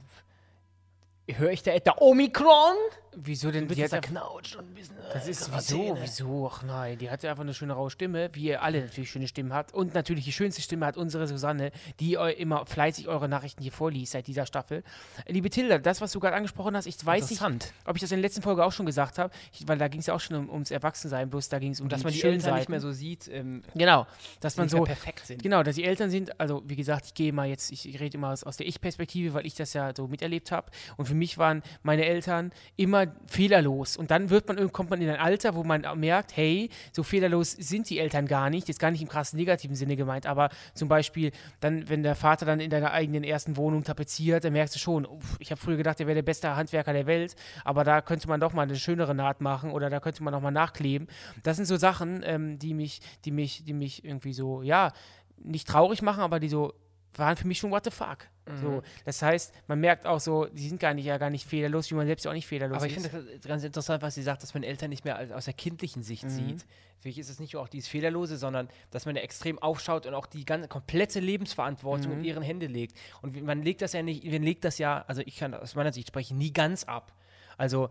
höre 1.35 1.51
ich 1.51 1.63
da 1.63 1.71
etwa 1.71 1.95
Omikron? 1.99 2.75
Wieso 3.19 3.49
denn? 3.49 3.67
Die 3.67 3.81
hat, 3.81 3.89
zerknautscht 3.89 4.57
und 4.57 4.69
ein 4.69 4.73
bisschen. 4.75 4.95
äh, 4.95 5.13
das 5.13 5.27
ist 5.27 5.51
wieso, 5.51 5.97
wieso? 5.99 6.51
Ach 6.53 6.61
nein, 6.61 6.99
die 6.99 7.09
hatte 7.09 7.27
einfach 7.29 7.41
eine 7.41 7.55
schöne 7.55 7.73
raue 7.73 7.89
Stimme, 7.89 8.29
wie 8.33 8.43
ihr 8.43 8.61
alle 8.61 8.81
natürlich 8.81 9.09
schöne 9.09 9.27
Stimmen 9.27 9.53
habt. 9.53 9.73
Und 9.73 9.95
natürlich 9.95 10.25
die 10.25 10.31
schönste 10.31 10.61
Stimme 10.61 10.85
hat 10.85 10.97
unsere 10.97 11.27
Susanne, 11.27 11.71
die 11.99 12.13
immer 12.13 12.67
fleißig 12.67 13.07
eure 13.07 13.27
Nachrichten 13.27 13.63
hier 13.63 13.71
vorliest 13.71 14.11
seit 14.11 14.27
dieser 14.27 14.45
Staffel. 14.45 14.83
Liebe 15.27 15.49
Tilda, 15.49 15.79
das, 15.79 15.99
was 15.99 16.11
du 16.11 16.19
gerade 16.19 16.35
angesprochen 16.35 16.75
hast, 16.75 16.85
ich 16.85 17.03
weiß 17.03 17.31
nicht, 17.31 17.41
ob 17.85 17.95
ich 17.95 18.01
das 18.01 18.11
in 18.11 18.17
der 18.17 18.21
letzten 18.21 18.43
Folge 18.43 18.63
auch 18.63 18.71
schon 18.71 18.85
gesagt 18.85 19.17
habe, 19.17 19.33
ich, 19.51 19.67
weil 19.67 19.79
da 19.79 19.87
ging 19.87 20.01
es 20.01 20.05
ja 20.05 20.13
auch 20.13 20.19
schon 20.19 20.35
um, 20.37 20.49
ums 20.51 20.69
Erwachsensein, 20.69 21.27
bloß 21.31 21.49
da 21.49 21.57
ging 21.57 21.71
es 21.71 21.81
um 21.81 21.89
dass 21.89 22.03
man 22.03 22.13
die 22.13 22.21
Eltern 22.21 22.35
nicht 22.35 22.43
Seiten. 22.43 22.71
mehr 22.71 22.81
so 22.81 22.91
sieht, 22.91 23.27
ähm, 23.29 23.63
Genau, 23.73 24.05
dass 24.41 24.57
man 24.57 24.65
nicht 24.67 24.73
so 24.73 24.83
perfekt 24.83 25.25
sind. 25.25 25.41
Genau, 25.41 25.63
dass 25.63 25.75
die 25.75 25.85
Eltern 25.85 26.11
sind, 26.11 26.39
also 26.39 26.61
wie 26.67 26.75
gesagt, 26.75 27.07
ich 27.07 27.13
gehe 27.15 27.33
mal 27.33 27.47
jetzt, 27.47 27.71
ich, 27.71 27.89
ich 27.89 27.99
rede 27.99 28.15
immer 28.15 28.29
aus, 28.29 28.43
aus 28.43 28.57
der 28.57 28.67
Ich-Perspektive, 28.67 29.33
weil 29.33 29.47
ich 29.47 29.55
das 29.55 29.73
ja 29.73 29.91
so 29.95 30.07
miterlebt 30.07 30.51
habe. 30.51 30.69
Und 30.97 31.07
für 31.07 31.15
mich 31.17 31.37
waren 31.37 31.61
meine 31.83 32.05
Eltern 32.05 32.51
immer 32.75 33.07
fehlerlos. 33.27 33.97
Und 33.97 34.11
dann 34.11 34.29
wird 34.29 34.47
man, 34.47 34.71
kommt 34.71 34.89
man 34.89 35.01
in 35.01 35.09
ein 35.09 35.19
Alter, 35.19 35.55
wo 35.55 35.63
man 35.63 35.85
merkt, 35.99 36.35
hey, 36.35 36.69
so 36.91 37.03
fehlerlos 37.03 37.51
sind 37.51 37.89
die 37.89 37.99
Eltern 37.99 38.27
gar 38.27 38.49
nicht. 38.49 38.67
Jetzt 38.67 38.79
gar 38.79 38.91
nicht 38.91 39.01
im 39.01 39.07
krassen 39.07 39.37
negativen 39.37 39.75
Sinne 39.75 39.95
gemeint, 39.95 40.25
aber 40.25 40.49
zum 40.73 40.87
Beispiel, 40.87 41.31
dann, 41.59 41.89
wenn 41.89 42.03
der 42.03 42.15
Vater 42.15 42.45
dann 42.45 42.59
in 42.59 42.69
deiner 42.69 42.91
eigenen 42.91 43.23
ersten 43.23 43.57
Wohnung 43.57 43.83
tapeziert, 43.83 44.43
dann 44.43 44.53
merkst 44.53 44.75
du 44.75 44.79
schon, 44.79 45.07
ich 45.39 45.51
habe 45.51 45.59
früher 45.59 45.77
gedacht, 45.77 45.99
er 45.99 46.07
wäre 46.07 46.15
der 46.15 46.23
beste 46.23 46.55
Handwerker 46.55 46.93
der 46.93 47.05
Welt, 47.05 47.35
aber 47.63 47.83
da 47.83 48.01
könnte 48.01 48.27
man 48.27 48.39
doch 48.39 48.53
mal 48.53 48.63
eine 48.63 48.75
schönere 48.75 49.15
Naht 49.15 49.41
machen 49.41 49.71
oder 49.71 49.89
da 49.89 49.99
könnte 49.99 50.23
man 50.23 50.33
noch 50.33 50.41
mal 50.41 50.51
nachkleben. 50.51 51.07
Das 51.43 51.57
sind 51.57 51.65
so 51.65 51.77
Sachen, 51.77 52.21
ähm, 52.23 52.59
die 52.59 52.73
mich, 52.73 53.01
die 53.25 53.31
mich, 53.31 53.63
die 53.63 53.73
mich 53.73 54.03
irgendwie 54.03 54.33
so, 54.33 54.61
ja, 54.61 54.91
nicht 55.37 55.67
traurig 55.67 56.01
machen, 56.01 56.21
aber 56.21 56.39
die 56.39 56.49
so 56.49 56.73
waren 57.19 57.37
für 57.37 57.47
mich 57.47 57.57
schon 57.59 57.71
what 57.71 57.83
the 57.83 57.91
fuck. 57.91 58.27
Mhm. 58.45 58.61
So, 58.61 58.83
das 59.05 59.21
heißt, 59.21 59.53
man 59.67 59.79
merkt 59.79 60.05
auch 60.05 60.19
so, 60.19 60.45
die 60.45 60.67
sind 60.69 60.79
gar 60.79 60.93
nicht 60.93 61.05
ja 61.05 61.17
gar 61.17 61.29
nicht 61.29 61.45
fehlerlos, 61.45 61.89
wie 61.91 61.95
man 61.95 62.07
selbst 62.07 62.23
ja 62.25 62.31
auch 62.31 62.35
nicht 62.35 62.47
fehlerlos 62.47 62.77
Aber 62.77 62.85
ich 62.87 62.95
ist. 62.97 63.07
finde 63.07 63.33
das 63.37 63.47
ganz 63.47 63.63
interessant, 63.63 64.01
was 64.01 64.15
sie 64.15 64.23
sagt, 64.23 64.43
dass 64.43 64.53
man 64.53 64.63
Eltern 64.63 64.89
nicht 64.89 65.03
mehr 65.05 65.35
aus 65.35 65.45
der 65.45 65.53
kindlichen 65.53 66.03
Sicht 66.03 66.23
Mhm. 66.23 66.29
sieht. 66.29 66.65
Für 66.99 67.09
mich 67.09 67.19
ist 67.19 67.29
es 67.29 67.39
nicht 67.39 67.53
nur 67.53 67.61
auch 67.61 67.67
dieses 67.67 67.87
Fehlerlose, 67.89 68.37
sondern 68.37 68.69
dass 68.91 69.05
man 69.05 69.15
ja 69.15 69.21
extrem 69.21 69.59
aufschaut 69.59 70.05
und 70.07 70.13
auch 70.13 70.25
die 70.25 70.45
ganze 70.45 70.67
komplette 70.67 71.19
Lebensverantwortung 71.19 72.11
Mhm. 72.13 72.19
in 72.19 72.23
ihren 72.25 72.43
Hände 72.43 72.65
legt. 72.67 72.97
Und 73.21 73.41
man 73.43 73.61
legt 73.61 73.81
das 73.81 73.93
ja 73.93 74.01
nicht, 74.01 74.23
man 74.25 74.41
legt 74.43 74.63
das 74.63 74.77
ja, 74.77 75.03
also 75.07 75.21
ich 75.25 75.37
kann 75.37 75.53
aus 75.53 75.75
meiner 75.75 75.93
Sicht 75.93 76.07
sprechen, 76.07 76.37
nie 76.37 76.51
ganz 76.53 76.85
ab. 76.85 77.13
Also 77.57 77.89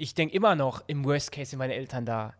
ich 0.00 0.14
denke 0.14 0.34
immer 0.34 0.54
noch 0.54 0.84
im 0.86 1.04
Worst 1.04 1.32
Case 1.32 1.50
sind 1.50 1.58
meine 1.58 1.74
Eltern 1.74 2.06
da. 2.06 2.32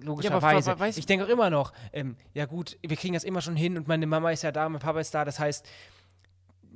Logischerweise. 0.00 0.70
weiß- 0.72 0.98
ich 0.98 1.06
denke 1.06 1.26
auch 1.26 1.28
immer 1.28 1.50
noch, 1.50 1.72
ähm, 1.92 2.16
ja 2.34 2.46
gut, 2.46 2.78
wir 2.82 2.96
kriegen 2.96 3.14
das 3.14 3.22
immer 3.22 3.42
schon 3.42 3.54
hin 3.54 3.76
und 3.76 3.86
meine 3.86 4.06
Mama 4.06 4.30
ist 4.30 4.42
ja 4.42 4.50
da, 4.50 4.68
mein 4.68 4.80
Papa 4.80 4.98
ist 4.98 5.14
da. 5.14 5.24
Das 5.24 5.38
heißt, 5.38 5.68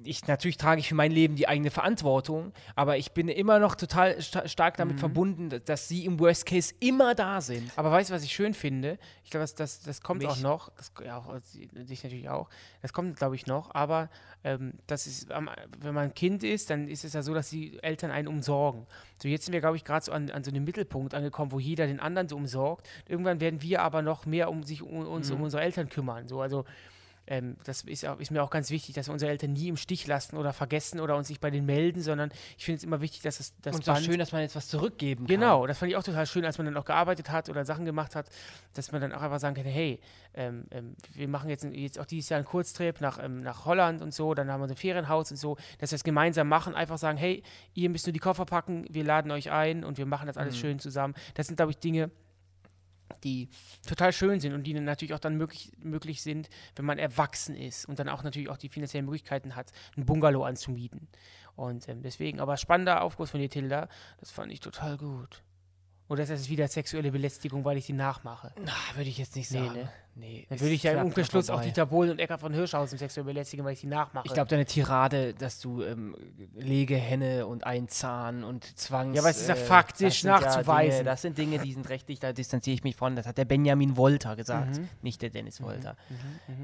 ich 0.05 0.26
natürlich 0.26 0.57
trage 0.57 0.80
ich 0.80 0.88
für 0.88 0.94
mein 0.94 1.11
Leben 1.11 1.36
die 1.36 1.49
eigene 1.49 1.70
Verantwortung, 1.70 2.53
aber 2.74 2.97
ich 2.99 3.12
bin 3.12 3.28
immer 3.28 3.59
noch 3.59 3.74
total 3.74 4.20
sta 4.20 4.47
stark 4.47 4.76
damit 4.76 4.99
verbunden, 5.01 5.49
dass- 5.64 5.88
sie 5.88 6.05
im 6.05 6.18
Worst 6.18 6.47
Case 6.47 6.74
immer 6.80 7.14
da 7.14 7.40
sind. 7.40 7.70
Aber 7.76 7.90
weißt 7.92 8.11
du, 8.11 8.14
was 8.14 8.24
ich 8.24 8.32
schön 8.32 8.55
finde? 8.55 8.99
Ich 9.24 9.30
glaube, 9.30 9.42
das, 9.42 9.55
das, 9.55 9.80
das 9.80 10.01
kommt 10.01 10.20
Mich? 10.22 10.28
auch 10.30 10.40
noch. 10.40 10.70
Das, 10.76 10.92
ja, 11.05 11.18
auch, 11.18 11.36
sie- 11.40 11.66
dich 11.68 12.03
natürlich 12.03 12.28
auch. 12.28 12.49
Das 12.82 12.92
kommt, 12.92 13.16
glaube 13.16 13.34
ich, 13.36 13.47
noch. 13.47 13.74
Aber 13.74 14.09
ähm, 14.44 14.72
das 14.86 15.07
ist, 15.07 15.28
wenn 15.28 15.94
man 15.94 16.05
ein 16.05 16.14
Kind 16.14 16.42
ist, 16.42 16.70
dann 16.70 16.88
ist 16.88 17.05
es 17.05 17.12
ja 17.12 17.22
so, 17.22 17.34
dass 17.34 17.51
die 17.51 17.80
Eltern 17.82 18.11
einen 18.11 18.28
umsorgen. 18.28 18.86
So, 19.22 19.28
jetzt 19.28 19.44
sind 19.44 19.53
wir, 19.53 19.61
glaube 19.61 19.76
ich, 19.76 19.84
gerade 19.84 20.05
so 20.05 20.12
an, 20.12 20.30
an 20.30 20.42
so 20.44 20.51
einem 20.51 20.64
Mittelpunkt 20.64 21.14
angekommen, 21.14 21.53
wo 21.53 21.59
jeder 21.59 21.86
den 21.86 22.01
anderen 22.01 22.28
so 22.28 22.36
umsorgt. 22.36 22.88
Irgendwann 23.09 23.40
werden 23.40 23.62
wir 23.62 23.82
aber 23.82 24.03
noch 24.03 24.26
mehr 24.26 24.51
um 24.51 24.62
sich 24.62 24.82
um 24.82 25.07
uns 25.07 25.30
um 25.30 25.40
unsere 25.42 25.62
Eltern 25.62 25.88
kümmern. 25.88 26.28
So, 26.28 26.40
also 26.40 26.64
ähm, 27.27 27.57
das 27.64 27.83
ist, 27.83 28.07
auch, 28.07 28.20
ist 28.20 28.31
mir 28.31 28.43
auch 28.43 28.51
ganz 28.51 28.70
wichtig, 28.70 28.95
dass 28.95 29.09
wir 29.09 29.12
unsere 29.12 29.31
Eltern 29.31 29.53
nie 29.53 29.68
im 29.68 29.77
Stich 29.77 30.07
lassen 30.07 30.37
oder 30.37 30.53
vergessen 30.53 31.01
oder 31.01 31.16
uns 31.16 31.29
nicht 31.29 31.41
bei 31.41 31.51
denen 31.51 31.66
melden, 31.66 32.01
sondern 32.01 32.31
ich 32.57 32.64
finde 32.64 32.79
es 32.79 32.85
immer 32.85 33.01
wichtig, 33.01 33.22
dass 33.22 33.41
es 33.41 33.55
das 33.62 33.74
und 33.77 33.85
Band- 33.85 34.05
schön, 34.05 34.18
dass 34.18 34.33
man 34.33 34.43
jetzt 34.43 34.55
was 34.57 34.68
zurückgeben 34.68 35.27
kann. 35.27 35.35
Genau, 35.35 35.66
das 35.66 35.79
fand 35.79 35.91
ich 35.91 35.97
auch 35.97 36.03
total 36.03 36.27
schön, 36.27 36.45
als 36.45 36.59
man 36.59 36.66
dann 36.66 36.77
auch 36.77 36.85
gearbeitet 36.85 37.31
hat 37.31 37.49
oder 37.49 37.64
Sachen 37.64 37.85
gemacht 37.85 38.14
hat, 38.14 38.29
dass 38.74 38.93
man 38.93 39.01
dann 39.01 39.12
auch 39.12 39.22
einfach 39.22 39.41
sagen 39.41 39.57
kann, 39.57 39.64
hey, 39.64 40.01
ähm, 40.35 40.64
ähm, 40.70 40.97
wir 41.14 41.29
machen 41.29 41.49
jetzt, 41.51 41.64
jetzt 41.64 41.99
auch 41.99 42.07
dieses 42.07 42.29
Jahr 42.29 42.39
einen 42.39 42.47
Kurztrip 42.47 43.01
nach, 43.01 43.22
ähm, 43.22 43.43
nach 43.43 43.64
Holland 43.64 44.03
und 44.03 44.14
so, 44.14 44.35
dann 44.35 44.51
haben 44.51 44.61
wir 44.61 44.68
so 44.68 44.74
ein 44.74 44.79
Ferienhaus 44.79 45.31
und 45.31 45.37
so, 45.37 45.57
dass 45.79 45.91
wir 45.93 45.97
es 45.97 46.05
gemeinsam 46.05 46.49
machen, 46.49 46.74
einfach 46.74 46.99
sagen, 46.99 47.18
hey, 47.18 47.43
ihr 47.74 47.91
müsst 47.91 48.07
nur 48.07 48.12
die 48.12 48.18
Koffer 48.18 48.45
packen, 48.45 48.85
wir 48.91 49.05
laden 49.05 49.31
euch 49.31 49.51
ein 49.51 49.85
und 49.85 49.99
wir 49.99 50.07
machen 50.07 50.27
das 50.27 50.37
alles 50.37 50.57
schön 50.57 50.79
zusammen. 50.79 51.14
Das 51.35 51.47
sind, 51.47 51.57
glaube 51.57 51.72
ich, 51.72 51.79
Dinge, 51.79 52.11
die 53.25 53.49
total 53.87 54.13
schön 54.13 54.41
sind 54.41 54.53
und 54.53 54.65
die 54.65 54.75
natürlich 54.75 55.15
auch 55.15 55.19
dann 55.19 55.37
möglich, 55.37 55.73
möglich 55.79 56.23
sind, 56.23 56.49
wenn 56.75 56.85
man 56.85 56.99
erwachsen 56.99 57.55
ist 57.55 57.87
und 57.87 57.99
dann 57.99 58.09
auch 58.09 58.23
natürlich 58.23 58.49
auch 58.49 58.57
die 58.57 58.69
finanziellen 58.69 59.07
Möglichkeiten 59.07 59.57
hat, 59.57 59.73
ein 59.97 60.07
Bungalow 60.07 60.45
anzumieten. 60.45 61.09
Und 61.55 61.89
ähm, 61.89 62.03
deswegen, 62.03 62.41
aber 62.41 62.57
spannender 62.57 63.03
Aufguss 63.03 63.31
von 63.31 63.41
dir, 63.41 63.49
Tilda, 63.49 63.89
das 64.19 64.31
fand 64.31 64.53
ich 64.53 64.61
total 64.61 64.97
gut. 64.97 65.43
Oder 66.09 66.23
ist 66.23 66.31
das 66.31 66.49
wieder 66.49 66.69
sexuelle 66.69 67.11
Belästigung, 67.11 67.65
weil 67.65 67.77
ich 67.79 67.87
die 67.87 67.93
nachmache? 67.93 68.53
Na, 68.65 68.73
würde 68.95 69.11
ich 69.11 69.19
jetzt 69.19 69.35
nicht 69.35 69.51
Nee, 69.51 69.59
sagen. 69.59 69.73
ne? 69.75 69.89
Nee, 70.19 70.47
Dann 70.49 70.61
würde 70.61 70.73
ich 70.73 70.83
ja 70.85 70.93
im 70.93 71.07
Umkehrschluss 71.07 71.51
auch. 71.51 71.61
Dieter 71.61 71.85
Bohlen 71.87 72.11
und 72.13 72.19
Eckart 72.21 72.41
von 72.41 72.55
Hirschhausen 72.55 72.97
sexuell 72.97 73.25
belästigen, 73.25 73.65
weil 73.67 73.73
ich 73.75 73.81
die 73.81 73.87
nachmache. 73.87 74.25
Ich 74.27 74.33
glaube, 74.33 74.49
deine 74.49 74.65
Tirade, 74.65 75.35
dass 75.35 75.59
du 75.61 75.83
ähm, 75.83 76.17
Legehenne 76.55 77.47
und 77.47 77.65
Einzahn 77.67 78.45
und 78.45 78.79
Zwangs... 78.79 79.15
Ja, 79.17 79.23
aber 79.23 79.31
es 79.31 79.41
ist 79.41 79.49
ja 79.49 79.55
äh, 79.55 79.59
faktisch 79.59 80.21
sind 80.23 80.31
ja 80.31 80.41
nachzuweisen. 80.41 80.91
Dinge, 80.99 81.05
das 81.05 81.23
sind 81.23 81.39
Dinge, 81.39 81.59
die 81.59 81.73
sind 81.73 81.89
rechtlich, 81.89 82.19
da 82.21 82.33
distanziere 82.33 82.75
ich 82.75 82.85
mich 82.85 82.97
von. 82.97 83.15
Das 83.17 83.27
hat 83.27 83.39
der 83.39 83.45
Benjamin 83.45 83.97
Wolter 83.97 84.37
gesagt, 84.37 84.77
Mhm. 84.79 84.89
nicht 85.03 85.23
der 85.23 85.31
Dennis 85.31 85.61
Wolter. 85.63 85.97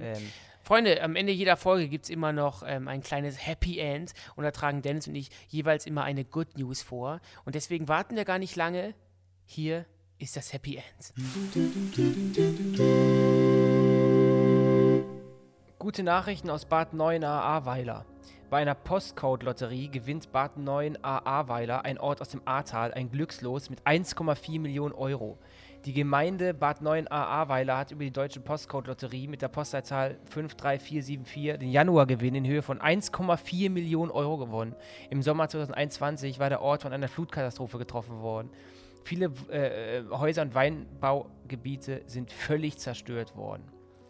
Ähm, 0.01 0.23
Freunde, 0.63 1.03
am 1.03 1.17
Ende 1.17 1.33
jeder 1.33 1.57
Folge 1.57 1.89
gibt 1.89 2.05
es 2.05 2.11
immer 2.11 2.33
noch 2.33 2.63
ähm, 2.67 2.89
ein 2.89 3.03
kleines 3.03 3.45
Happy 3.47 3.79
End 3.81 4.13
und 4.37 4.45
da 4.45 4.51
tragen 4.51 4.81
Dennis 4.83 5.09
und 5.09 5.15
ich 5.15 5.31
jeweils 5.49 5.87
immer 5.87 6.05
eine 6.05 6.25
Good 6.25 6.57
News 6.57 6.83
vor. 6.83 7.21
Und 7.45 7.55
deswegen 7.55 7.89
warten 7.89 8.17
wir 8.17 8.25
gar 8.25 8.39
nicht 8.39 8.57
lange. 8.57 8.95
Hier 9.45 9.87
ist 10.19 10.37
das 10.37 10.53
Happy 10.53 10.77
End. 10.77 11.13
Gute 15.79 16.03
Nachrichten 16.03 16.49
aus 16.49 16.65
Bad 16.65 16.95
9 16.95 17.25
Ahrweiler. 17.25 18.07
Bei 18.49 18.59
einer 18.59 18.75
Postcode-Lotterie 18.75 19.89
gewinnt 19.89 20.31
Bad 20.31 20.59
9 20.59 21.03
Ahrweiler, 21.03 21.85
ein 21.85 21.99
Ort 21.99 22.21
aus 22.21 22.29
dem 22.29 22.43
Ahrtal, 22.45 22.93
ein 22.93 23.11
Glückslos 23.11 23.71
mit 23.71 23.83
1,4 23.87 24.61
Millionen 24.61 24.95
Euro. 24.95 25.39
Die 25.85 25.95
Gemeinde 25.95 26.55
Bad 26.55 26.81
9 26.81 27.09
Ahrweiler 27.09 27.79
hat 27.79 27.91
über 27.91 28.05
die 28.05 28.13
Deutsche 28.13 28.41
Postcode-Lotterie 28.41 29.27
mit 29.27 29.43
der 29.43 29.49
Postleitzahl 29.49 30.19
53474 30.27 31.59
den 31.59 31.71
Januargewinn 31.71 32.37
in 32.37 32.47
Höhe 32.47 32.63
von 32.63 32.79
1,4 32.79 33.71
Millionen 33.71 34.13
Euro 34.13 34.37
gewonnen. 34.37 34.77
Im 35.11 35.23
Sommer 35.23 35.49
2021 35.49 36.39
war 36.39 36.51
der 36.51 36.63
Ort 36.63 36.83
von 36.83 36.93
einer 36.93 37.09
Flutkatastrophe 37.09 37.79
getroffen 37.79 38.21
worden. 38.21 38.51
Viele 39.05 39.27
äh, 39.51 40.05
Häuser 40.11 40.43
und 40.43 40.55
Weinbaugebiete 40.55 42.03
sind 42.07 42.31
völlig 42.31 42.79
zerstört 42.79 43.37
worden. 43.37 43.65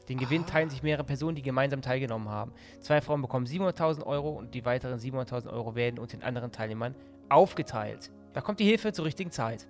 Den 0.09 0.19
Gewinn 0.19 0.47
teilen 0.47 0.69
sich 0.69 0.83
mehrere 0.83 1.05
Personen, 1.05 1.37
die 1.37 1.43
gemeinsam 1.43 1.81
teilgenommen 1.81 2.29
haben. 2.29 2.53
Zwei 2.81 3.01
Frauen 3.01 3.23
bekommen 3.23 3.47
700.000 3.47 4.05
Euro 4.05 4.31
und 4.31 4.55
die 4.55 4.65
weiteren 4.65 4.99
700.000 4.99 5.51
Euro 5.51 5.75
werden 5.75 5.99
unter 5.99 6.17
den 6.17 6.25
anderen 6.25 6.53
Teilnehmern 6.53 6.95
aufgeteilt. 7.29 8.11
Da 8.33 8.41
kommt 8.41 8.61
die 8.61 8.65
Hilfe 8.65 8.93
zur 8.93 9.05
richtigen 9.05 9.31
Zeit. 9.31 9.67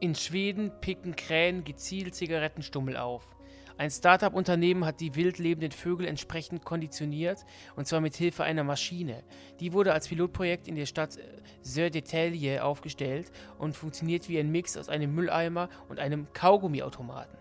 In 0.00 0.14
Schweden 0.14 0.72
picken 0.80 1.16
Krähen 1.16 1.64
gezielt 1.64 2.14
Zigarettenstummel 2.14 2.96
auf. 2.96 3.35
Ein 3.78 3.90
Startup-Unternehmen 3.90 4.86
hat 4.86 5.00
die 5.00 5.14
wild 5.14 5.38
lebenden 5.38 5.70
Vögel 5.70 6.06
entsprechend 6.06 6.64
konditioniert 6.64 7.44
und 7.76 7.86
zwar 7.86 8.00
mit 8.00 8.16
Hilfe 8.16 8.44
einer 8.44 8.64
Maschine. 8.64 9.22
Die 9.60 9.72
wurde 9.72 9.92
als 9.92 10.08
Pilotprojekt 10.08 10.66
in 10.66 10.76
der 10.76 10.86
Stadt 10.86 11.16
äh, 11.16 11.22
Södertälje 11.60 12.64
aufgestellt 12.64 13.30
und 13.58 13.76
funktioniert 13.76 14.28
wie 14.28 14.38
ein 14.38 14.50
Mix 14.50 14.76
aus 14.76 14.88
einem 14.88 15.14
Mülleimer 15.14 15.68
und 15.88 15.98
einem 15.98 16.32
Kaugummiautomaten. 16.32 17.36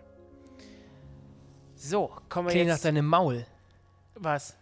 So, 1.76 2.12
kommen 2.28 2.48
wir 2.48 2.52
Klingt 2.52 2.68
nach 2.68 2.76
jetzt. 2.76 2.86
deinem 2.86 3.06
Maul. 3.06 3.46
Was? 4.16 4.58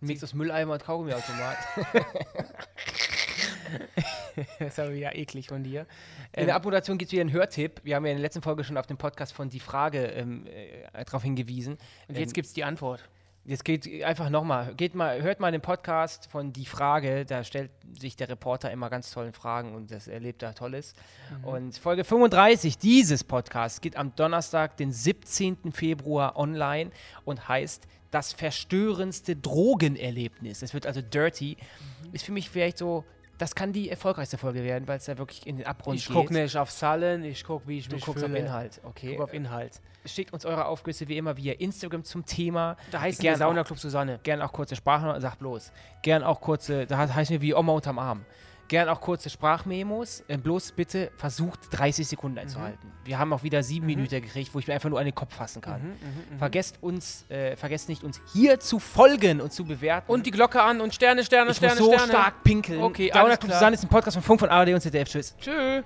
Ein 0.00 0.06
Mix 0.06 0.24
aus 0.24 0.32
Mülleimer 0.32 0.74
und 0.74 0.84
Kaugummiautomat. 0.84 1.56
Das 4.58 4.68
ist 4.68 4.78
aber 4.78 4.94
wieder 4.94 5.16
eklig 5.16 5.48
von 5.48 5.64
dir. 5.64 5.86
In 6.32 6.46
der 6.46 6.54
Abmoderation 6.54 6.96
gibt 6.96 7.08
es 7.08 7.12
wieder 7.12 7.22
einen 7.22 7.32
Hörtipp. 7.32 7.80
Wir 7.82 7.96
haben 7.96 8.04
ja 8.06 8.12
in 8.12 8.18
der 8.18 8.22
letzten 8.22 8.42
Folge 8.42 8.62
schon 8.62 8.76
auf 8.76 8.86
dem 8.86 8.96
Podcast 8.96 9.32
von 9.32 9.48
Die 9.48 9.60
Frage 9.60 10.04
ähm, 10.06 10.46
äh, 10.46 11.04
darauf 11.04 11.22
hingewiesen. 11.22 11.76
Und 12.06 12.16
jetzt 12.16 12.30
Ähm, 12.30 12.34
gibt's 12.34 12.52
die 12.52 12.62
Antwort. 12.64 13.08
Jetzt 13.44 13.64
geht 13.64 14.04
einfach 14.04 14.28
nochmal, 14.28 14.74
geht 14.74 14.94
mal, 14.94 15.22
hört 15.22 15.40
mal 15.40 15.50
den 15.50 15.62
Podcast 15.62 16.28
von 16.30 16.52
Die 16.52 16.66
Frage, 16.66 17.24
da 17.24 17.44
stellt 17.44 17.70
sich 17.98 18.14
der 18.14 18.28
Reporter 18.28 18.70
immer 18.70 18.90
ganz 18.90 19.10
tollen 19.10 19.32
Fragen 19.32 19.74
und 19.74 19.90
das 19.90 20.06
erlebt 20.06 20.42
er 20.42 20.54
Tolles. 20.54 20.92
Und 21.42 21.78
Folge 21.78 22.04
35 22.04 22.76
dieses 22.76 23.24
Podcasts 23.24 23.80
geht 23.80 23.96
am 23.96 24.14
Donnerstag, 24.14 24.76
den 24.76 24.92
17. 24.92 25.72
Februar 25.72 26.36
online 26.36 26.90
und 27.24 27.48
heißt 27.48 27.86
das 28.10 28.34
verstörendste 28.34 29.34
Drogenerlebnis. 29.36 30.60
Es 30.62 30.74
wird 30.74 30.86
also 30.86 31.00
dirty. 31.00 31.56
Ist 32.12 32.24
für 32.26 32.32
mich 32.32 32.50
vielleicht 32.50 32.76
so, 32.76 33.04
das 33.38 33.54
kann 33.54 33.72
die 33.72 33.88
erfolgreichste 33.88 34.36
Folge 34.38 34.62
werden, 34.64 34.86
weil 34.88 34.98
es 34.98 35.04
da 35.06 35.16
wirklich 35.18 35.46
in 35.46 35.56
den 35.56 35.66
Abgrund 35.66 35.96
Ich 35.98 36.06
geht. 36.06 36.14
gucke 36.16 36.32
nicht 36.34 36.56
auf 36.56 36.70
Zahlen, 36.70 37.24
ich 37.24 37.44
gucke, 37.44 37.66
wie 37.68 37.78
ich 37.78 37.88
Du 37.88 37.94
mich 37.96 38.04
guckst 38.04 38.22
auf 38.24 38.30
fühle. 38.30 38.40
Inhalt, 38.42 38.80
okay. 38.84 39.10
Ich 39.12 39.16
guck 39.16 39.24
auf 39.24 39.32
Inhalt. 39.34 39.80
Schickt 40.04 40.32
uns 40.32 40.44
eure 40.46 40.66
Aufgüsse 40.66 41.06
wie 41.08 41.16
immer 41.16 41.36
via 41.36 41.54
Instagram 41.54 42.04
zum 42.04 42.24
Thema. 42.24 42.76
Da 42.90 43.00
heißt 43.00 43.22
der 43.22 43.36
Sauna 43.36 43.64
Club 43.64 43.78
Susanne. 43.78 44.20
Gern 44.22 44.40
auch 44.42 44.52
kurze 44.52 44.74
Sprachen, 44.76 45.20
sag 45.20 45.36
bloß. 45.38 45.70
Gern 46.02 46.22
auch 46.22 46.40
kurze, 46.40 46.86
da 46.86 47.04
he- 47.06 47.12
heißen 47.12 47.32
wir 47.34 47.40
wie 47.42 47.54
Oma 47.54 47.72
unterm 47.72 47.98
Arm. 47.98 48.24
Gern 48.68 48.88
auch 48.88 49.00
kurze 49.00 49.30
Sprachmemos. 49.30 50.22
Äh, 50.28 50.36
bloß 50.36 50.72
bitte 50.72 51.10
versucht 51.16 51.60
30 51.70 52.06
Sekunden 52.06 52.38
einzuhalten. 52.38 52.92
Wir 53.04 53.18
haben 53.18 53.32
auch 53.32 53.42
wieder 53.42 53.62
sieben 53.62 53.86
Minuten 53.86 54.20
gekriegt, 54.20 54.54
wo 54.54 54.58
ich 54.58 54.66
mir 54.68 54.74
einfach 54.74 54.90
nur 54.90 54.98
an 54.98 55.06
den 55.06 55.14
Kopf 55.14 55.34
fassen 55.34 55.62
kann. 55.62 55.96
Vergesst 56.38 56.76
uns, 56.82 57.24
äh, 57.30 57.56
vergesst 57.56 57.88
nicht, 57.88 58.04
uns 58.04 58.20
hier 58.32 58.60
zu 58.60 58.78
folgen 58.78 59.40
und 59.40 59.52
zu 59.52 59.64
bewerten. 59.64 60.12
Und 60.12 60.26
die 60.26 60.30
Glocke 60.30 60.62
an 60.62 60.80
und 60.80 60.94
Sterne, 60.94 61.24
Sterne, 61.24 61.50
ich 61.50 61.56
Sterne, 61.56 61.80
muss 61.80 61.84
so 61.86 61.92
Sterne. 61.92 62.12
stark 62.12 62.44
pinkeln. 62.44 62.82
Okay, 62.82 63.10
Dauer 63.10 63.24
alles 63.24 63.40
klar. 63.40 63.54
Susanne 63.54 63.74
ist 63.74 63.84
ein 63.84 63.88
Podcast 63.88 64.16
von 64.16 64.22
Funk 64.22 64.40
von 64.40 64.50
ARD 64.50 64.74
und 64.74 64.80
ZDF. 64.80 65.08
Tschüss. 65.08 65.34
Tschüss. 65.40 65.84